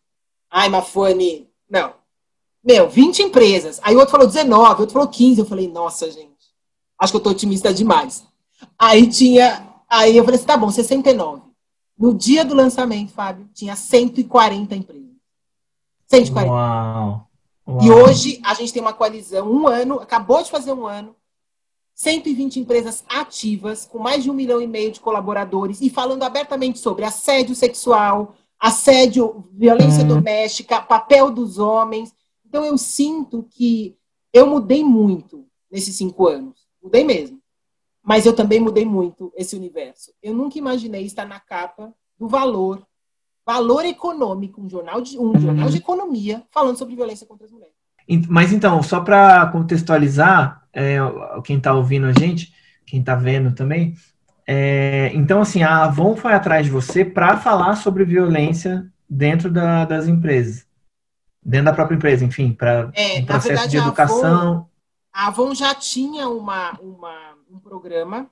Ai, 0.50 0.68
Mafone, 0.68 1.50
não. 1.68 1.94
Meu, 2.62 2.88
20 2.88 3.24
empresas. 3.24 3.80
Aí 3.82 3.94
o 3.94 3.98
outro 3.98 4.12
falou 4.12 4.26
19, 4.26 4.74
o 4.74 4.80
outro 4.80 4.92
falou 4.92 5.08
15. 5.08 5.40
Eu 5.40 5.46
falei, 5.46 5.68
nossa, 5.68 6.10
gente, 6.10 6.30
acho 6.98 7.12
que 7.12 7.16
eu 7.16 7.22
tô 7.22 7.30
otimista 7.30 7.74
demais. 7.74 8.24
Aí 8.78 9.06
tinha, 9.06 9.68
aí 9.88 10.16
eu 10.16 10.24
falei 10.24 10.38
assim, 10.38 10.46
tá 10.46 10.56
bom, 10.56 10.70
69. 10.70 11.42
No 11.98 12.14
dia 12.14 12.44
do 12.44 12.54
lançamento, 12.54 13.12
Fábio, 13.12 13.48
tinha 13.52 13.76
140 13.76 14.74
empresas. 14.74 15.13
140. 16.06 16.50
Uau. 16.50 17.28
Uau. 17.66 17.82
E 17.82 17.90
hoje 17.90 18.40
a 18.44 18.54
gente 18.54 18.72
tem 18.72 18.82
uma 18.82 18.92
coalizão, 18.92 19.50
um 19.50 19.66
ano, 19.66 20.00
acabou 20.00 20.42
de 20.42 20.50
fazer 20.50 20.72
um 20.72 20.86
ano, 20.86 21.16
120 21.94 22.60
empresas 22.60 23.04
ativas, 23.08 23.86
com 23.86 23.98
mais 23.98 24.22
de 24.22 24.30
um 24.30 24.34
milhão 24.34 24.60
e 24.60 24.66
meio 24.66 24.90
de 24.90 25.00
colaboradores, 25.00 25.80
e 25.80 25.88
falando 25.88 26.24
abertamente 26.24 26.78
sobre 26.78 27.04
assédio 27.04 27.54
sexual, 27.54 28.34
assédio, 28.58 29.44
violência 29.52 30.02
uhum. 30.02 30.08
doméstica, 30.08 30.80
papel 30.80 31.30
dos 31.30 31.58
homens. 31.58 32.12
Então 32.46 32.64
eu 32.64 32.76
sinto 32.76 33.46
que 33.50 33.96
eu 34.32 34.46
mudei 34.46 34.82
muito 34.82 35.46
nesses 35.70 35.96
cinco 35.96 36.26
anos. 36.26 36.66
Mudei 36.82 37.04
mesmo. 37.04 37.40
Mas 38.02 38.26
eu 38.26 38.34
também 38.34 38.60
mudei 38.60 38.84
muito 38.84 39.32
esse 39.36 39.56
universo. 39.56 40.12
Eu 40.22 40.34
nunca 40.34 40.58
imaginei 40.58 41.04
estar 41.04 41.24
na 41.24 41.40
capa 41.40 41.94
do 42.18 42.28
valor 42.28 42.86
Valor 43.46 43.84
Econômico, 43.84 44.60
um 44.60 44.68
jornal 44.68 45.00
de, 45.00 45.18
um 45.18 45.38
jornal 45.38 45.68
de 45.68 45.76
economia 45.76 46.42
falando 46.50 46.78
sobre 46.78 46.96
violência 46.96 47.26
contra 47.26 47.46
as 47.46 47.52
mulheres. 47.52 47.74
Mas 48.28 48.52
então, 48.52 48.82
só 48.82 49.00
para 49.00 49.46
contextualizar, 49.46 50.66
é, 50.72 50.96
quem 51.44 51.58
está 51.58 51.74
ouvindo 51.74 52.06
a 52.06 52.12
gente, 52.12 52.52
quem 52.86 53.00
está 53.00 53.14
vendo 53.14 53.54
também, 53.54 53.94
é, 54.46 55.10
então 55.14 55.40
assim, 55.40 55.62
a 55.62 55.84
Avon 55.84 56.16
foi 56.16 56.32
atrás 56.32 56.66
de 56.66 56.72
você 56.72 57.04
para 57.04 57.36
falar 57.38 57.76
sobre 57.76 58.04
violência 58.04 58.90
dentro 59.08 59.50
da, 59.50 59.84
das 59.84 60.06
empresas, 60.06 60.66
dentro 61.42 61.66
da 61.66 61.72
própria 61.72 61.96
empresa, 61.96 62.24
enfim, 62.24 62.52
para 62.52 62.90
é, 62.94 63.20
um 63.20 63.26
processo 63.26 63.48
verdade, 63.48 63.70
de 63.70 63.76
educação. 63.78 64.24
A 64.24 64.40
Avon, 64.40 64.68
a 65.12 65.26
Avon 65.28 65.54
já 65.54 65.74
tinha 65.74 66.28
uma, 66.28 66.72
uma, 66.80 67.34
um 67.50 67.58
programa 67.58 68.26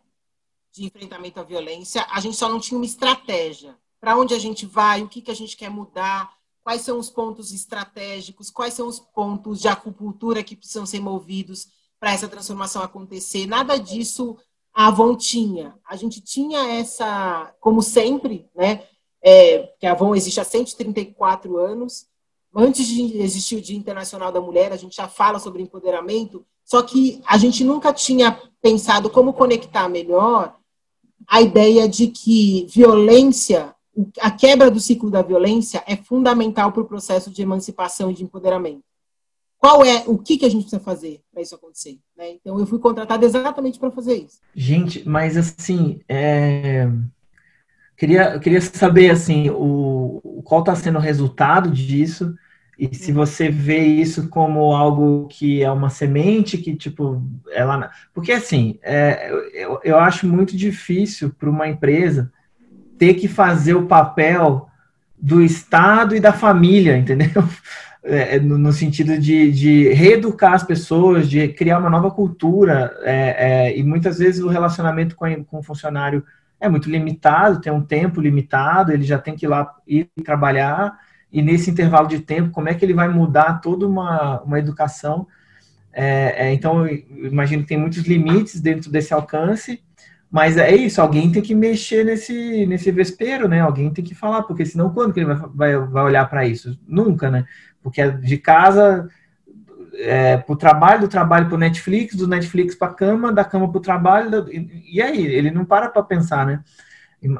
de 0.71 0.85
enfrentamento 0.85 1.39
à 1.39 1.43
violência, 1.43 2.07
a 2.11 2.21
gente 2.21 2.37
só 2.37 2.49
não 2.49 2.59
tinha 2.59 2.79
uma 2.79 2.87
estratégia 2.87 3.75
para 4.03 4.19
onde 4.19 4.35
a 4.35 4.39
gente 4.39 4.67
vai, 4.67 5.01
o 5.01 5.09
que, 5.09 5.23
que 5.23 5.31
a 5.31 5.35
gente 5.35 5.57
quer 5.57 5.71
mudar, 5.71 6.35
quais 6.65 6.83
são 6.83 6.99
os 6.99 7.09
pontos 7.09 7.53
estratégicos, 7.53 8.51
quais 8.51 8.75
são 8.75 8.89
os 8.89 8.99
pontos 8.99 9.61
de 9.61 9.69
acupuntura 9.69 10.43
que 10.43 10.57
precisam 10.57 10.85
ser 10.85 10.99
movidos 10.99 11.69
para 12.01 12.13
essa 12.13 12.27
transformação 12.27 12.83
acontecer. 12.83 13.47
Nada 13.47 13.79
disso 13.79 14.37
a 14.75 14.89
Avon 14.89 15.15
tinha. 15.15 15.79
A 15.89 15.95
gente 15.95 16.21
tinha 16.21 16.81
essa, 16.81 17.55
como 17.61 17.81
sempre, 17.81 18.51
né? 18.57 18.83
É, 19.23 19.73
que 19.79 19.87
a 19.87 19.93
Avon 19.93 20.17
existe 20.17 20.41
há 20.41 20.45
134 20.45 21.57
anos. 21.59 22.09
Antes 22.53 22.89
de 22.89 23.19
existir 23.19 23.55
o 23.55 23.63
Dia 23.63 23.79
Internacional 23.79 24.33
da 24.33 24.41
Mulher, 24.41 24.73
a 24.73 24.77
gente 24.77 24.97
já 24.97 25.07
fala 25.07 25.39
sobre 25.39 25.63
empoderamento, 25.63 26.45
só 26.65 26.83
que 26.83 27.23
a 27.25 27.39
gente 27.39 27.63
nunca 27.63 27.93
tinha 27.93 28.37
pensado 28.61 29.09
como 29.09 29.33
conectar 29.33 29.89
melhor 29.89 30.57
a 31.29 31.41
ideia 31.41 31.89
de 31.89 32.09
que 32.09 32.67
violência 32.69 33.72
a 34.21 34.31
quebra 34.31 34.71
do 34.71 34.81
ciclo 34.81 35.11
da 35.11 35.23
violência 35.23 35.83
é 35.87 35.97
fundamental 35.97 36.73
para 36.73 36.83
o 36.83 36.87
processo 36.87 37.31
de 37.31 37.43
emancipação 37.43 38.11
e 38.11 38.15
de 38.15 38.25
empoderamento. 38.25 38.83
Qual 39.59 39.85
é 39.85 40.03
o 40.07 40.19
que, 40.19 40.39
que 40.39 40.45
a 40.45 40.49
gente 40.49 40.63
precisa 40.63 40.83
fazer 40.83 41.21
para 41.33 41.43
isso 41.43 41.55
acontecer? 41.55 41.99
Né? 42.17 42.31
Então, 42.31 42.59
eu 42.59 42.67
fui 42.67 42.79
contratada 42.79 43.25
exatamente 43.25 43.79
para 43.79 43.91
fazer 43.93 44.15
isso. 44.15 44.41
Gente, 44.55 45.09
mas 45.09 45.37
assim, 45.37 46.01
é... 46.09 46.89
queria, 47.97 48.41
queria 48.41 48.61
saber 48.61 49.11
assim, 49.11 49.51
o, 49.51 50.43
qual 50.45 50.63
está 50.63 50.75
sendo 50.75 50.99
o 50.99 51.03
resultado 51.03 51.71
disso 51.71 52.35
e 52.79 52.93
se 52.93 53.13
você 53.13 53.49
vê 53.49 53.85
isso 53.85 54.29
como 54.29 54.75
algo 54.75 55.29
que 55.29 55.63
é 55.63 55.71
uma 55.71 55.91
semente 55.91 56.59
que, 56.59 56.75
tipo, 56.75 57.23
ela. 57.53 57.93
Porque, 58.13 58.33
assim, 58.33 58.79
é, 58.83 59.31
eu, 59.53 59.79
eu 59.85 59.99
acho 59.99 60.27
muito 60.27 60.57
difícil 60.57 61.31
para 61.31 61.49
uma 61.49 61.69
empresa 61.69 62.33
ter 63.03 63.15
que 63.15 63.27
fazer 63.27 63.75
o 63.75 63.87
papel 63.87 64.69
do 65.19 65.43
Estado 65.43 66.15
e 66.15 66.21
da 66.21 66.33
família, 66.33 66.97
entendeu? 66.97 67.43
É, 68.05 68.41
no, 68.41 68.59
no, 68.59 68.73
sentido 68.73 69.17
de, 69.17 69.53
de, 69.53 69.89
reeducar 69.91 70.55
as 70.55 70.65
pessoas, 70.65 71.31
de 71.31 71.47
criar 71.47 71.79
uma 71.79 71.89
nova 71.89 72.11
cultura, 72.11 72.93
é, 73.03 73.37
é, 73.71 73.79
e 73.79 73.85
muitas 73.85 74.19
vezes 74.19 74.43
o 74.43 74.49
relacionamento 74.49 75.15
com, 75.15 75.45
com 75.45 75.59
o 75.61 75.63
funcionário 75.63 76.25
é 76.59 76.69
muito 76.69 76.91
limitado, 76.91 77.61
tem 77.61 77.73
um 77.73 77.81
tempo 77.81 78.21
limitado, 78.21 78.91
ele 78.91 79.05
já 79.05 79.19
tem 79.19 79.37
que 79.37 79.47
ir 79.47 79.49
lá 79.49 79.73
ir 79.87 80.11
trabalhar, 80.25 80.99
e 81.33 81.41
nesse 81.41 81.71
intervalo 81.71 82.09
de 82.09 82.19
tempo, 82.19 82.51
como 82.51 82.69
é 82.69 82.75
que 82.75 82.85
ele 82.85 82.93
vai 82.93 83.07
mudar 83.07 83.61
toda 83.61 83.87
uma, 83.87 84.41
uma 84.41 84.59
educação? 84.59 85.29
É, 85.93 86.49
é, 86.49 86.53
então, 86.53 86.85
eu 86.85 87.05
imagino 87.31 87.63
que 87.63 87.69
tem 87.69 87.79
muitos 87.79 88.01
limites 88.01 88.61
dentro 88.61 88.91
desse 88.91 89.15
alcance, 89.15 89.81
mas 90.33 90.57
é 90.57 90.75
isso, 90.75 90.99
alguém 90.99 91.31
tem 91.31 91.43
que 91.43 91.55
mexer 91.55 92.07
nesse, 92.07 92.65
nesse 92.65 92.91
vespeiro, 92.91 93.47
né? 93.47 93.61
Alguém 93.61 93.93
tem 93.93 94.03
que 94.03 94.15
falar, 94.15 94.45
porque 94.45 94.65
senão 94.65 94.89
quando 94.89 95.13
que 95.13 95.21
ele 95.21 95.27
vai, 95.27 95.37
vai, 95.55 95.87
vai 95.87 96.05
olhar 96.05 96.25
para 96.31 96.47
isso? 96.47 96.81
Nunca, 96.89 97.31
né? 97.31 97.45
Porque 97.83 98.01
é 98.01 98.09
de 98.09 98.39
casa 98.39 99.11
é, 99.93 100.39
para 100.39 100.51
o 100.55 100.57
trabalho, 100.57 101.03
do 101.03 101.09
trabalho 101.09 101.49
para 101.49 101.55
o 101.55 101.59
Netflix, 101.59 102.15
do 102.15 102.27
Netflix 102.27 102.75
para 102.75 102.89
a 102.89 102.95
cama, 102.95 103.31
da 103.31 103.45
cama 103.45 103.69
para 103.71 103.77
o 103.77 103.83
trabalho, 103.83 104.49
e, 104.51 104.95
e 104.95 105.03
aí? 105.03 105.23
Ele 105.23 105.51
não 105.51 105.67
para 105.67 105.91
para 105.91 106.03
pensar, 106.03 106.47
né? 106.47 106.65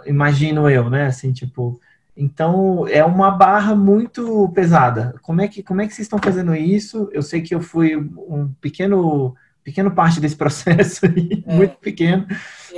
Imagino 0.05 0.69
eu, 0.69 0.91
né? 0.91 1.07
Assim, 1.07 1.33
tipo, 1.33 1.81
então 2.15 2.87
é 2.87 3.03
uma 3.03 3.31
barra 3.31 3.75
muito 3.75 4.51
pesada. 4.55 5.15
Como 5.23 5.41
é 5.41 5.49
que 5.49 5.63
como 5.63 5.81
é 5.81 5.87
que 5.87 5.95
vocês 5.95 6.05
estão 6.05 6.19
fazendo 6.19 6.55
isso? 6.55 7.09
Eu 7.11 7.23
sei 7.23 7.41
que 7.41 7.55
eu 7.55 7.61
fui 7.63 7.97
um 7.97 8.53
pequeno 8.61 9.35
pequeno 9.63 9.95
parte 9.95 10.21
desse 10.21 10.37
processo 10.37 11.07
aí, 11.07 11.43
é. 11.47 11.55
muito 11.55 11.77
pequeno, 11.79 12.27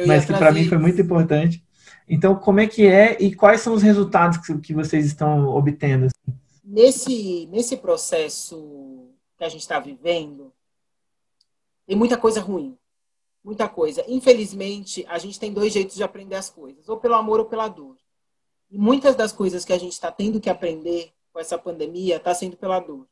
mas 0.06 0.24
que 0.24 0.32
para 0.32 0.52
mim 0.52 0.68
foi 0.68 0.78
muito 0.78 1.00
importante. 1.00 1.64
Então, 2.08 2.34
como 2.36 2.60
é 2.60 2.66
que 2.66 2.86
é 2.86 3.16
e 3.20 3.34
quais 3.34 3.60
são 3.60 3.72
os 3.72 3.82
resultados 3.82 4.38
que, 4.38 4.58
que 4.58 4.74
vocês 4.74 5.06
estão 5.06 5.48
obtendo? 5.48 6.08
Nesse, 6.62 7.46
nesse 7.46 7.76
processo 7.76 9.08
que 9.38 9.44
a 9.44 9.48
gente 9.48 9.62
está 9.62 9.78
vivendo, 9.78 10.52
tem 11.86 11.96
muita 11.96 12.16
coisa 12.16 12.40
ruim. 12.40 12.76
Muita 13.42 13.68
coisa. 13.68 14.04
Infelizmente, 14.08 15.04
a 15.08 15.18
gente 15.18 15.38
tem 15.38 15.52
dois 15.52 15.72
jeitos 15.72 15.96
de 15.96 16.02
aprender 16.02 16.36
as 16.36 16.48
coisas, 16.48 16.88
ou 16.88 16.96
pelo 16.96 17.14
amor 17.14 17.40
ou 17.40 17.46
pela 17.46 17.68
dor. 17.68 17.96
E 18.70 18.78
muitas 18.78 19.14
das 19.14 19.32
coisas 19.32 19.64
que 19.64 19.72
a 19.72 19.78
gente 19.78 19.92
está 19.92 20.10
tendo 20.10 20.40
que 20.40 20.48
aprender 20.48 21.12
com 21.32 21.38
essa 21.38 21.58
pandemia 21.58 22.16
está 22.16 22.34
sendo 22.34 22.56
pela 22.56 22.80
dor 22.80 23.06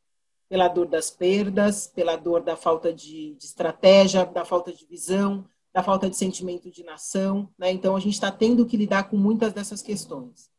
pela 0.53 0.69
dor 0.69 0.87
das 0.87 1.11
perdas, 1.11 1.87
pela 1.87 2.15
dor 2.15 2.43
da 2.43 2.55
falta 2.55 2.93
de, 2.93 3.35
de 3.37 3.45
estratégia, 3.47 4.27
da 4.27 4.45
falta 4.45 4.71
de 4.71 4.85
visão, 4.85 5.47
da 5.73 5.83
falta 5.83 6.11
de 6.11 6.15
sentimento 6.15 6.71
de 6.71 6.85
nação. 6.85 7.49
Né? 7.59 7.73
Então, 7.73 7.97
a 7.97 8.01
gente 8.01 8.13
está 8.13 8.31
tendo 8.31 8.67
que 8.67 8.77
lidar 8.77 9.05
com 9.05 9.17
muitas 9.17 9.55
dessas 9.55 9.81
questões. 9.81 10.51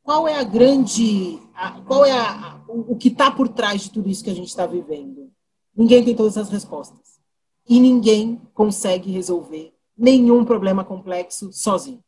Qual 0.00 0.28
é 0.28 0.38
a 0.38 0.44
grande. 0.44 1.40
A, 1.56 1.80
qual 1.80 2.04
é 2.04 2.12
a, 2.12 2.62
o, 2.68 2.92
o 2.92 2.96
que 2.96 3.08
está 3.08 3.32
por 3.32 3.48
trás 3.48 3.82
de 3.82 3.90
tudo 3.90 4.08
isso 4.08 4.22
que 4.22 4.30
a 4.30 4.34
gente 4.34 4.46
está 4.46 4.64
vivendo? 4.64 5.32
Ninguém 5.76 6.04
tem 6.04 6.14
todas 6.14 6.38
as 6.38 6.48
respostas. 6.48 7.18
E 7.68 7.80
ninguém 7.80 8.40
consegue 8.54 9.10
resolver 9.10 9.74
nenhum 9.98 10.44
problema 10.44 10.84
complexo 10.84 11.52
sozinho. 11.52 12.04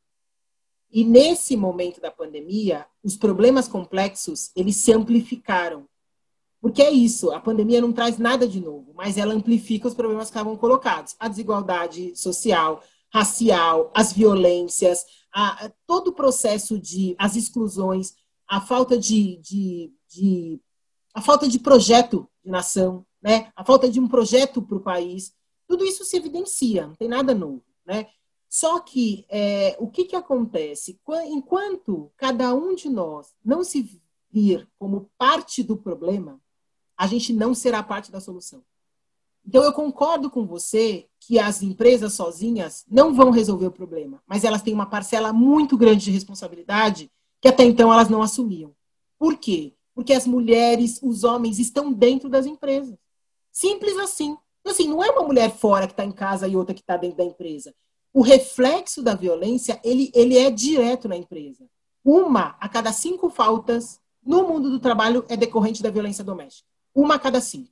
E 0.88 1.03
nesse 1.03 1.57
momento 1.57 2.00
da 2.00 2.12
pandemia, 2.12 2.87
os 3.03 3.17
problemas 3.17 3.67
complexos, 3.67 4.53
eles 4.55 4.76
se 4.76 4.93
amplificaram 4.93 5.88
porque 6.64 6.80
é 6.80 6.90
isso, 6.90 7.30
a 7.30 7.38
pandemia 7.38 7.78
não 7.78 7.92
traz 7.92 8.16
nada 8.16 8.49
de 8.49 8.59
novo, 8.59 8.94
mas 8.94 9.18
ela 9.18 9.35
amplifica 9.35 9.87
os 9.87 9.92
problemas 9.92 10.28
que 10.28 10.30
estavam 10.30 10.56
colocados. 10.56 11.14
A 11.21 11.28
desigualdade 11.28 12.16
social, 12.16 12.83
racial, 13.12 13.92
as 13.94 14.14
violências, 14.14 15.04
a, 15.30 15.66
a, 15.66 15.73
todo 15.87 16.09
o 16.09 16.14
processo 16.14 16.78
de 16.78 17.14
as 17.18 17.37
exclusões, 17.37 18.14
a 18.49 18.62
falta 18.62 18.97
de, 18.97 19.37
de, 19.42 19.92
de 20.09 20.59
a 21.12 21.21
falta 21.21 21.47
de 21.47 21.59
projeto 21.59 22.26
de 22.42 22.50
nação, 22.50 23.04
né? 23.21 23.52
a 23.54 23.62
falta 23.62 23.87
de 23.87 24.00
um 24.00 24.09
projeto 24.09 24.62
para 24.62 24.78
o 24.78 24.83
país, 24.83 25.35
tudo 25.68 25.85
isso 25.85 26.02
se 26.02 26.16
evidencia, 26.16 26.87
não 26.87 26.94
tem 26.94 27.09
nada 27.09 27.35
novo. 27.35 27.62
Né? 27.85 28.06
Só 28.49 28.80
que 28.80 29.26
é, 29.28 29.76
o 29.78 29.87
que, 29.87 30.06
que 30.06 30.16
acontece? 30.16 30.99
Enquanto 31.26 32.11
cada 32.16 32.54
um 32.54 32.75
de 32.75 32.88
nós 32.88 33.35
não 33.44 33.62
se 33.62 34.00
vir 34.33 34.66
como 34.78 35.11
parte 35.18 35.62
do 35.62 35.76
problema, 35.76 36.40
a 36.97 37.07
gente 37.07 37.33
não 37.33 37.55
será 37.55 37.83
parte 37.83 38.11
da 38.11 38.21
solução. 38.21 38.63
Então, 39.47 39.63
eu 39.63 39.73
concordo 39.73 40.31
com 40.31 40.47
você 40.47 41.07
que 41.21 41.39
as 41.39 41.63
empresas 41.63 42.15
sozinhas 42.15 42.85
não 42.89 43.13
vão 43.13 43.30
resolver 43.30 43.67
o 43.67 43.73
problema, 43.73 44.23
mas 44.26 44.43
elas 44.43 44.63
têm 44.63 44.73
uma 44.73 44.87
parcela 44.87 45.33
muito 45.33 45.76
grande 45.76 46.04
de 46.04 46.11
responsabilidade 46.11 47.11
que 47.41 47.49
até 47.49 47.63
então 47.63 47.93
elas 47.93 48.09
não 48.09 48.23
assumiam. 48.23 48.75
Por 49.19 49.37
quê? 49.37 49.75
Porque 49.95 50.15
as 50.15 50.26
mulheres, 50.26 50.99
os 51.02 51.25
homens 51.25 51.59
estão 51.59 51.93
dentro 51.93 52.28
das 52.28 52.47
empresas. 52.47 52.97
Simples 53.52 53.97
assim. 53.99 54.37
Assim, 54.65 54.89
não 54.89 55.04
é 55.04 55.11
uma 55.11 55.26
mulher 55.26 55.54
fora 55.54 55.87
que 55.87 55.93
está 55.93 56.04
em 56.04 56.11
casa 56.11 56.49
e 56.49 56.57
outra 56.57 56.75
que 56.75 56.80
está 56.80 56.97
dentro 56.97 57.19
da 57.19 57.25
empresa. 57.25 57.75
O 58.15 58.23
reflexo 58.23 59.02
da 59.02 59.15
violência, 59.15 59.78
ele, 59.85 60.11
ele 60.15 60.39
é 60.39 60.50
direto 60.50 61.07
na 61.07 61.17
empresa. 61.17 61.67
Uma 62.02 62.57
a 62.59 62.67
cada 62.67 62.93
cinco 62.93 63.28
faltas 63.28 64.00
no 64.25 64.49
mundo 64.49 64.71
do 64.71 64.80
trabalho 64.80 65.23
é 65.28 65.37
decorrente 65.37 65.83
da 65.83 65.91
violência 65.91 66.25
doméstica 66.25 66.74
uma 66.95 67.15
a 67.15 67.19
cada 67.19 67.41
cinco. 67.41 67.71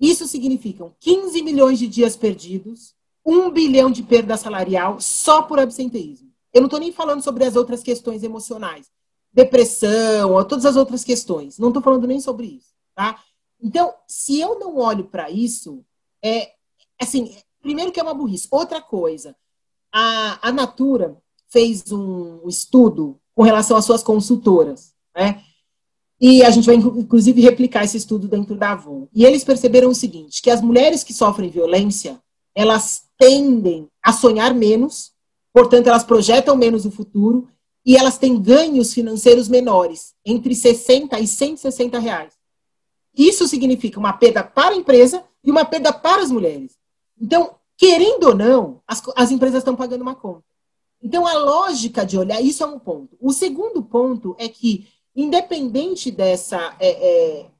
Isso 0.00 0.26
significa 0.26 0.92
15 1.00 1.42
milhões 1.42 1.78
de 1.78 1.86
dias 1.86 2.16
perdidos, 2.16 2.94
um 3.24 3.50
bilhão 3.50 3.90
de 3.90 4.02
perda 4.02 4.36
salarial 4.36 5.00
só 5.00 5.42
por 5.42 5.58
absenteísmo. 5.58 6.30
Eu 6.52 6.60
não 6.60 6.66
estou 6.66 6.80
nem 6.80 6.92
falando 6.92 7.22
sobre 7.22 7.44
as 7.44 7.56
outras 7.56 7.82
questões 7.82 8.22
emocionais, 8.22 8.90
depressão, 9.32 10.44
todas 10.44 10.66
as 10.66 10.76
outras 10.76 11.02
questões. 11.02 11.58
Não 11.58 11.68
estou 11.68 11.82
falando 11.82 12.06
nem 12.06 12.20
sobre 12.20 12.46
isso, 12.46 12.72
tá? 12.94 13.22
Então, 13.60 13.94
se 14.06 14.38
eu 14.38 14.58
não 14.58 14.76
olho 14.76 15.04
para 15.04 15.30
isso, 15.30 15.84
é 16.22 16.52
assim, 17.00 17.34
primeiro 17.60 17.90
que 17.90 17.98
é 17.98 18.02
uma 18.02 18.14
burrice. 18.14 18.46
Outra 18.50 18.80
coisa, 18.80 19.34
a, 19.90 20.48
a 20.48 20.52
Natura 20.52 21.16
fez 21.48 21.90
um 21.90 22.46
estudo 22.46 23.18
com 23.34 23.42
relação 23.42 23.76
às 23.76 23.84
suas 23.84 24.02
consultoras, 24.02 24.94
né? 25.14 25.42
E 26.26 26.42
a 26.42 26.48
gente 26.48 26.64
vai, 26.64 26.76
inclusive, 26.76 27.42
replicar 27.42 27.84
esse 27.84 27.98
estudo 27.98 28.26
dentro 28.26 28.56
da 28.56 28.72
Avon. 28.72 29.06
E 29.14 29.26
eles 29.26 29.44
perceberam 29.44 29.90
o 29.90 29.94
seguinte, 29.94 30.40
que 30.40 30.48
as 30.48 30.62
mulheres 30.62 31.04
que 31.04 31.12
sofrem 31.12 31.50
violência, 31.50 32.18
elas 32.54 33.02
tendem 33.18 33.88
a 34.02 34.10
sonhar 34.10 34.54
menos, 34.54 35.12
portanto, 35.52 35.88
elas 35.88 36.02
projetam 36.02 36.56
menos 36.56 36.86
o 36.86 36.90
futuro, 36.90 37.46
e 37.84 37.94
elas 37.94 38.16
têm 38.16 38.40
ganhos 38.40 38.94
financeiros 38.94 39.50
menores, 39.50 40.14
entre 40.24 40.54
60 40.54 41.20
e 41.20 41.26
160 41.26 41.98
reais. 41.98 42.32
Isso 43.14 43.46
significa 43.46 44.00
uma 44.00 44.14
perda 44.14 44.42
para 44.42 44.74
a 44.74 44.78
empresa 44.78 45.22
e 45.44 45.50
uma 45.50 45.66
perda 45.66 45.92
para 45.92 46.22
as 46.22 46.30
mulheres. 46.30 46.72
Então, 47.20 47.56
querendo 47.76 48.28
ou 48.28 48.34
não, 48.34 48.80
as, 48.88 49.02
as 49.14 49.30
empresas 49.30 49.58
estão 49.58 49.76
pagando 49.76 50.00
uma 50.00 50.14
conta. 50.14 50.42
Então, 51.02 51.26
a 51.26 51.34
lógica 51.34 52.02
de 52.02 52.16
olhar, 52.16 52.40
isso 52.40 52.62
é 52.62 52.66
um 52.66 52.78
ponto. 52.78 53.14
O 53.20 53.30
segundo 53.30 53.82
ponto 53.82 54.34
é 54.38 54.48
que 54.48 54.88
independente 55.14 56.10
dessa. 56.10 56.76
É, 56.78 56.90
é, 56.90 57.50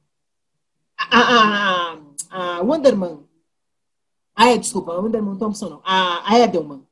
a, 0.97 1.19
a, 1.19 2.57
a 2.57 2.61
Wonderman. 2.61 3.19
Ah, 4.35 4.49
é, 4.49 4.57
desculpa, 4.57 4.93
a 4.93 4.99
Wonderman 4.99 5.37
Thompson 5.37 5.69
não. 5.69 5.81
A, 5.83 6.33
a 6.33 6.39
Edelman. 6.39 6.85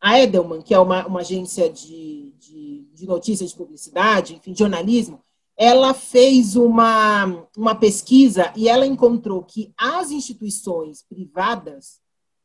A 0.00 0.18
Edelman, 0.18 0.62
que 0.62 0.74
é 0.74 0.78
uma, 0.78 1.06
uma 1.06 1.20
agência 1.20 1.70
de, 1.70 2.32
de, 2.38 2.88
de 2.92 3.06
notícias 3.06 3.50
de 3.50 3.56
publicidade, 3.56 4.34
enfim, 4.34 4.54
jornalismo, 4.54 5.22
ela 5.56 5.92
fez 5.92 6.56
uma, 6.56 7.46
uma 7.54 7.74
pesquisa 7.74 8.50
e 8.56 8.66
ela 8.66 8.86
encontrou 8.86 9.42
que 9.42 9.74
as 9.76 10.10
instituições 10.10 11.02
privadas 11.02 12.00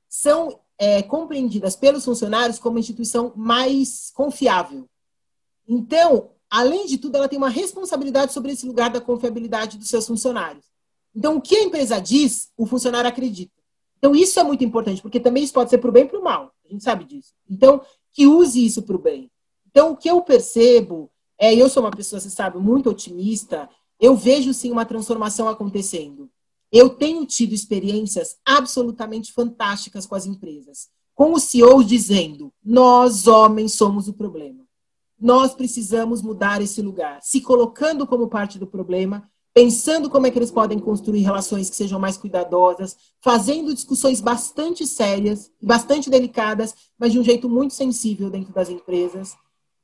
são 0.10 0.60
é, 0.78 1.01
compreendidas 1.01 1.78
pelos 1.78 2.04
funcionários 2.04 2.60
como 2.60 2.75
a 2.75 2.80
instituição 2.80 3.32
mais 3.36 4.12
confiável. 4.13 4.86
Então, 5.67 6.32
além 6.55 6.85
de 6.85 6.97
tudo, 6.97 7.17
ela 7.17 7.27
tem 7.27 7.37
uma 7.37 7.49
responsabilidade 7.49 8.31
sobre 8.31 8.53
esse 8.53 8.65
lugar 8.65 8.89
da 8.89 9.01
confiabilidade 9.01 9.77
dos 9.77 9.89
seus 9.89 10.07
funcionários. 10.07 10.63
Então, 11.13 11.35
o 11.35 11.41
que 11.41 11.53
a 11.53 11.63
empresa 11.63 11.99
diz, 11.99 12.49
o 12.57 12.65
funcionário 12.65 13.09
acredita. 13.09 13.51
Então, 13.97 14.15
isso 14.15 14.39
é 14.39 14.43
muito 14.43 14.63
importante, 14.63 15.01
porque 15.01 15.19
também 15.19 15.43
isso 15.43 15.51
pode 15.51 15.69
ser 15.69 15.79
para 15.79 15.89
o 15.89 15.91
bem 15.91 16.05
e 16.05 16.07
para 16.07 16.17
o 16.19 16.23
mal. 16.23 16.53
A 16.65 16.71
gente 16.71 16.81
sabe 16.81 17.03
disso. 17.03 17.33
Então, 17.49 17.81
que 18.13 18.25
use 18.25 18.65
isso 18.65 18.81
para 18.83 18.95
o 18.95 18.99
bem. 18.99 19.29
Então, 19.69 19.91
o 19.91 19.97
que 19.97 20.09
eu 20.09 20.21
percebo, 20.21 21.11
é, 21.37 21.53
eu 21.53 21.67
sou 21.67 21.83
uma 21.83 21.91
pessoa, 21.91 22.21
você 22.21 22.29
sabe, 22.29 22.57
muito 22.57 22.89
otimista, 22.89 23.69
eu 23.99 24.15
vejo 24.15 24.53
sim 24.53 24.71
uma 24.71 24.85
transformação 24.85 25.49
acontecendo. 25.49 26.29
Eu 26.71 26.89
tenho 26.89 27.25
tido 27.25 27.53
experiências 27.53 28.37
absolutamente 28.45 29.33
fantásticas 29.33 30.05
com 30.05 30.15
as 30.15 30.25
empresas, 30.25 30.87
com 31.13 31.33
o 31.33 31.39
CEO 31.39 31.83
dizendo: 31.83 32.53
nós, 32.63 33.27
homens, 33.27 33.73
somos 33.73 34.07
o 34.07 34.13
problema 34.13 34.64
nós 35.25 35.55
precisamos 35.55 36.21
mudar 36.21 36.61
esse 36.61 36.83
lugar, 36.83 37.19
se 37.19 37.41
colocando 37.41 38.05
como 38.05 38.27
parte 38.27 38.59
do 38.59 38.67
problema, 38.67 39.27
pensando 39.55 40.07
como 40.07 40.27
é 40.27 40.29
que 40.29 40.38
eles 40.38 40.51
podem 40.51 40.77
construir 40.77 41.21
relações 41.21 41.67
que 41.67 41.75
sejam 41.75 41.99
mais 41.99 42.15
cuidadosas, 42.15 42.95
fazendo 43.21 43.73
discussões 43.73 44.21
bastante 44.21 44.85
sérias, 44.85 45.51
bastante 45.59 46.11
delicadas, 46.11 46.75
mas 46.95 47.11
de 47.11 47.17
um 47.17 47.23
jeito 47.23 47.49
muito 47.49 47.73
sensível 47.73 48.29
dentro 48.29 48.53
das 48.53 48.69
empresas, 48.69 49.35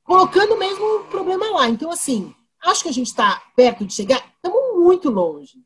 colocando 0.03 0.55
mesmo 0.59 0.85
o 0.97 1.05
problema 1.05 1.49
lá. 1.49 1.67
Então, 1.67 1.89
assim, 1.89 2.31
acho 2.63 2.83
que 2.83 2.89
a 2.89 2.93
gente 2.93 3.07
está 3.07 3.41
perto 3.55 3.83
de 3.83 3.95
chegar, 3.95 4.23
estamos 4.35 4.75
muito 4.75 5.09
longe. 5.09 5.57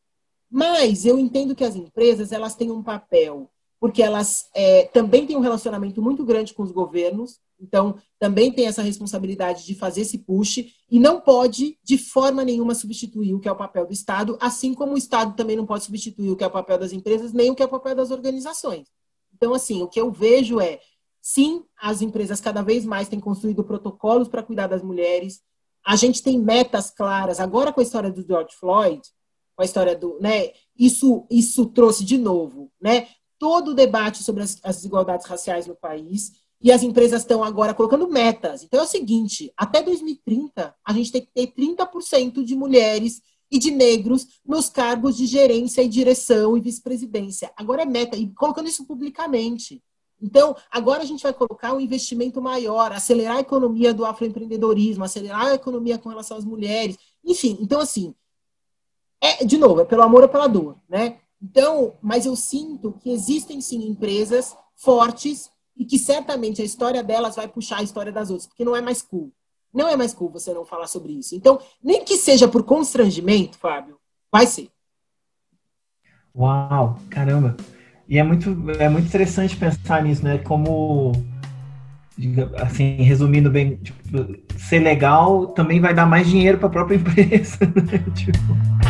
Mas 0.49 1.05
eu 1.05 1.19
entendo 1.19 1.53
que 1.53 1.65
as 1.65 1.75
empresas 1.75 2.31
elas 2.31 2.55
têm 2.55 2.71
um 2.71 2.81
papel, 2.81 3.49
porque 3.77 4.01
elas 4.01 4.47
é, 4.55 4.85
também 4.85 5.27
têm 5.27 5.35
um 5.35 5.41
relacionamento 5.41 6.01
muito 6.01 6.23
grande 6.23 6.53
com 6.53 6.63
os 6.63 6.71
governos, 6.71 7.41
Então, 7.59 7.97
também 8.19 8.51
tem 8.51 8.67
essa 8.67 8.81
responsabilidade 8.81 9.65
de 9.65 9.75
fazer 9.75 10.01
esse 10.01 10.17
push 10.17 10.57
e 10.89 10.99
não 10.99 11.21
pode, 11.21 11.77
de 11.83 11.97
forma 11.97 12.43
nenhuma, 12.43 12.75
substituir 12.75 13.33
o 13.33 13.39
que 13.39 13.47
é 13.47 13.51
o 13.51 13.55
papel 13.55 13.85
do 13.85 13.93
Estado, 13.93 14.37
assim 14.41 14.73
como 14.73 14.93
o 14.93 14.97
Estado 14.97 15.35
também 15.35 15.55
não 15.55 15.65
pode 15.65 15.85
substituir 15.85 16.31
o 16.31 16.35
que 16.35 16.43
é 16.43 16.47
o 16.47 16.51
papel 16.51 16.77
das 16.77 16.91
empresas, 16.91 17.33
nem 17.33 17.51
o 17.51 17.55
que 17.55 17.63
é 17.63 17.65
o 17.65 17.69
papel 17.69 17.95
das 17.95 18.11
organizações. 18.11 18.87
Então, 19.33 19.53
assim, 19.53 19.81
o 19.81 19.87
que 19.87 19.99
eu 19.99 20.11
vejo 20.11 20.59
é, 20.59 20.79
sim, 21.21 21.63
as 21.77 22.01
empresas 22.01 22.39
cada 22.39 22.61
vez 22.61 22.85
mais 22.85 23.07
têm 23.07 23.19
construído 23.19 23.63
protocolos 23.63 24.27
para 24.27 24.43
cuidar 24.43 24.67
das 24.67 24.83
mulheres, 24.83 25.41
a 25.85 25.95
gente 25.95 26.21
tem 26.21 26.39
metas 26.39 26.89
claras. 26.89 27.39
Agora, 27.39 27.71
com 27.71 27.79
a 27.79 27.83
história 27.83 28.11
do 28.11 28.25
George 28.25 28.55
Floyd, 28.59 29.01
com 29.55 29.61
a 29.61 29.65
história 29.65 29.95
do. 29.95 30.19
Né, 30.19 30.51
isso, 30.77 31.25
isso 31.29 31.67
trouxe 31.67 32.03
de 32.03 32.17
novo 32.17 32.71
né, 32.81 33.07
todo 33.39 33.69
o 33.69 33.73
debate 33.73 34.23
sobre 34.23 34.43
as, 34.43 34.59
as 34.63 34.77
desigualdades 34.77 35.25
raciais 35.25 35.67
no 35.67 35.75
país 35.75 36.33
e 36.65 36.71
as 36.71 36.81
empresas 36.81 37.21
estão 37.21 37.43
agora 37.43 37.75
colocando 37.75 38.09
metas. 38.09 38.63
Então 38.63 38.79
é 38.79 38.83
o 38.83 38.87
seguinte: 38.87 39.53
até 39.55 39.83
2030, 39.83 40.75
a 40.83 40.93
gente 40.93 41.11
tem 41.11 41.21
que 41.21 41.31
ter 41.31 41.53
30% 41.53 42.43
de 42.43 42.55
mulheres 42.55 43.21
e 43.51 43.59
de 43.59 43.69
negros 43.69 44.39
nos 44.43 44.67
cargos 44.67 45.15
de 45.15 45.27
gerência 45.27 45.83
e 45.83 45.87
direção 45.87 46.57
e 46.57 46.61
vice-presidência. 46.61 47.51
Agora 47.55 47.83
é 47.83 47.85
meta, 47.85 48.17
e 48.17 48.33
colocando 48.33 48.67
isso 48.67 48.83
publicamente. 48.83 49.79
Então, 50.19 50.55
agora 50.71 51.03
a 51.03 51.05
gente 51.05 51.21
vai 51.21 51.33
colocar 51.33 51.71
um 51.71 51.79
investimento 51.79 52.41
maior, 52.41 52.91
acelerar 52.91 53.37
a 53.37 53.41
economia 53.41 53.93
do 53.93 54.03
afroempreendedorismo, 54.03 55.03
acelerar 55.03 55.45
a 55.45 55.53
economia 55.53 55.99
com 55.99 56.09
relação 56.09 56.35
às 56.35 56.45
mulheres. 56.45 56.97
Enfim, 57.23 57.59
então, 57.61 57.79
assim, 57.79 58.15
é, 59.21 59.45
de 59.45 59.57
novo, 59.57 59.81
é 59.81 59.85
pelo 59.85 60.01
amor 60.01 60.23
ou 60.23 60.29
pela 60.29 60.47
dor, 60.47 60.77
né? 60.89 61.19
Então, 61.39 61.95
mas 62.01 62.25
eu 62.25 62.35
sinto 62.35 62.93
que 63.03 63.11
existem 63.11 63.61
sim 63.61 63.85
empresas 63.87 64.55
fortes 64.75 65.51
e 65.77 65.85
que 65.85 65.97
certamente 65.99 66.61
a 66.61 66.65
história 66.65 67.03
delas 67.03 67.35
vai 67.35 67.47
puxar 67.47 67.79
a 67.79 67.83
história 67.83 68.11
das 68.11 68.29
outras, 68.29 68.47
porque 68.47 68.63
não 68.63 68.75
é 68.75 68.81
mais 68.81 69.01
cool. 69.01 69.31
Não 69.73 69.89
é 69.89 69.95
mais 69.97 70.13
cool 70.13 70.29
você 70.29 70.53
não 70.53 70.65
falar 70.65 70.87
sobre 70.87 71.11
isso. 71.11 71.35
Então, 71.35 71.59
nem 71.83 72.05
que 72.05 72.15
seja 72.15 72.47
por 72.47 72.63
constrangimento, 72.63 73.57
Fábio, 73.57 73.97
vai 74.31 74.47
ser. 74.47 74.69
Uau, 76.33 76.97
caramba. 77.09 77.57
E 78.07 78.17
é 78.17 78.23
muito, 78.23 78.55
é 78.79 78.87
muito 78.87 79.07
interessante 79.07 79.57
pensar 79.57 80.03
nisso, 80.03 80.23
né? 80.23 80.37
Como, 80.37 81.11
assim, 82.61 82.97
resumindo 82.97 83.49
bem, 83.49 83.77
tipo, 83.77 83.99
ser 84.57 84.79
legal 84.79 85.47
também 85.47 85.81
vai 85.81 85.93
dar 85.93 86.05
mais 86.05 86.27
dinheiro 86.27 86.57
para 86.57 86.67
a 86.67 86.71
própria 86.71 86.95
empresa, 86.97 87.59
né? 87.65 87.99
Tipo... 88.15 88.84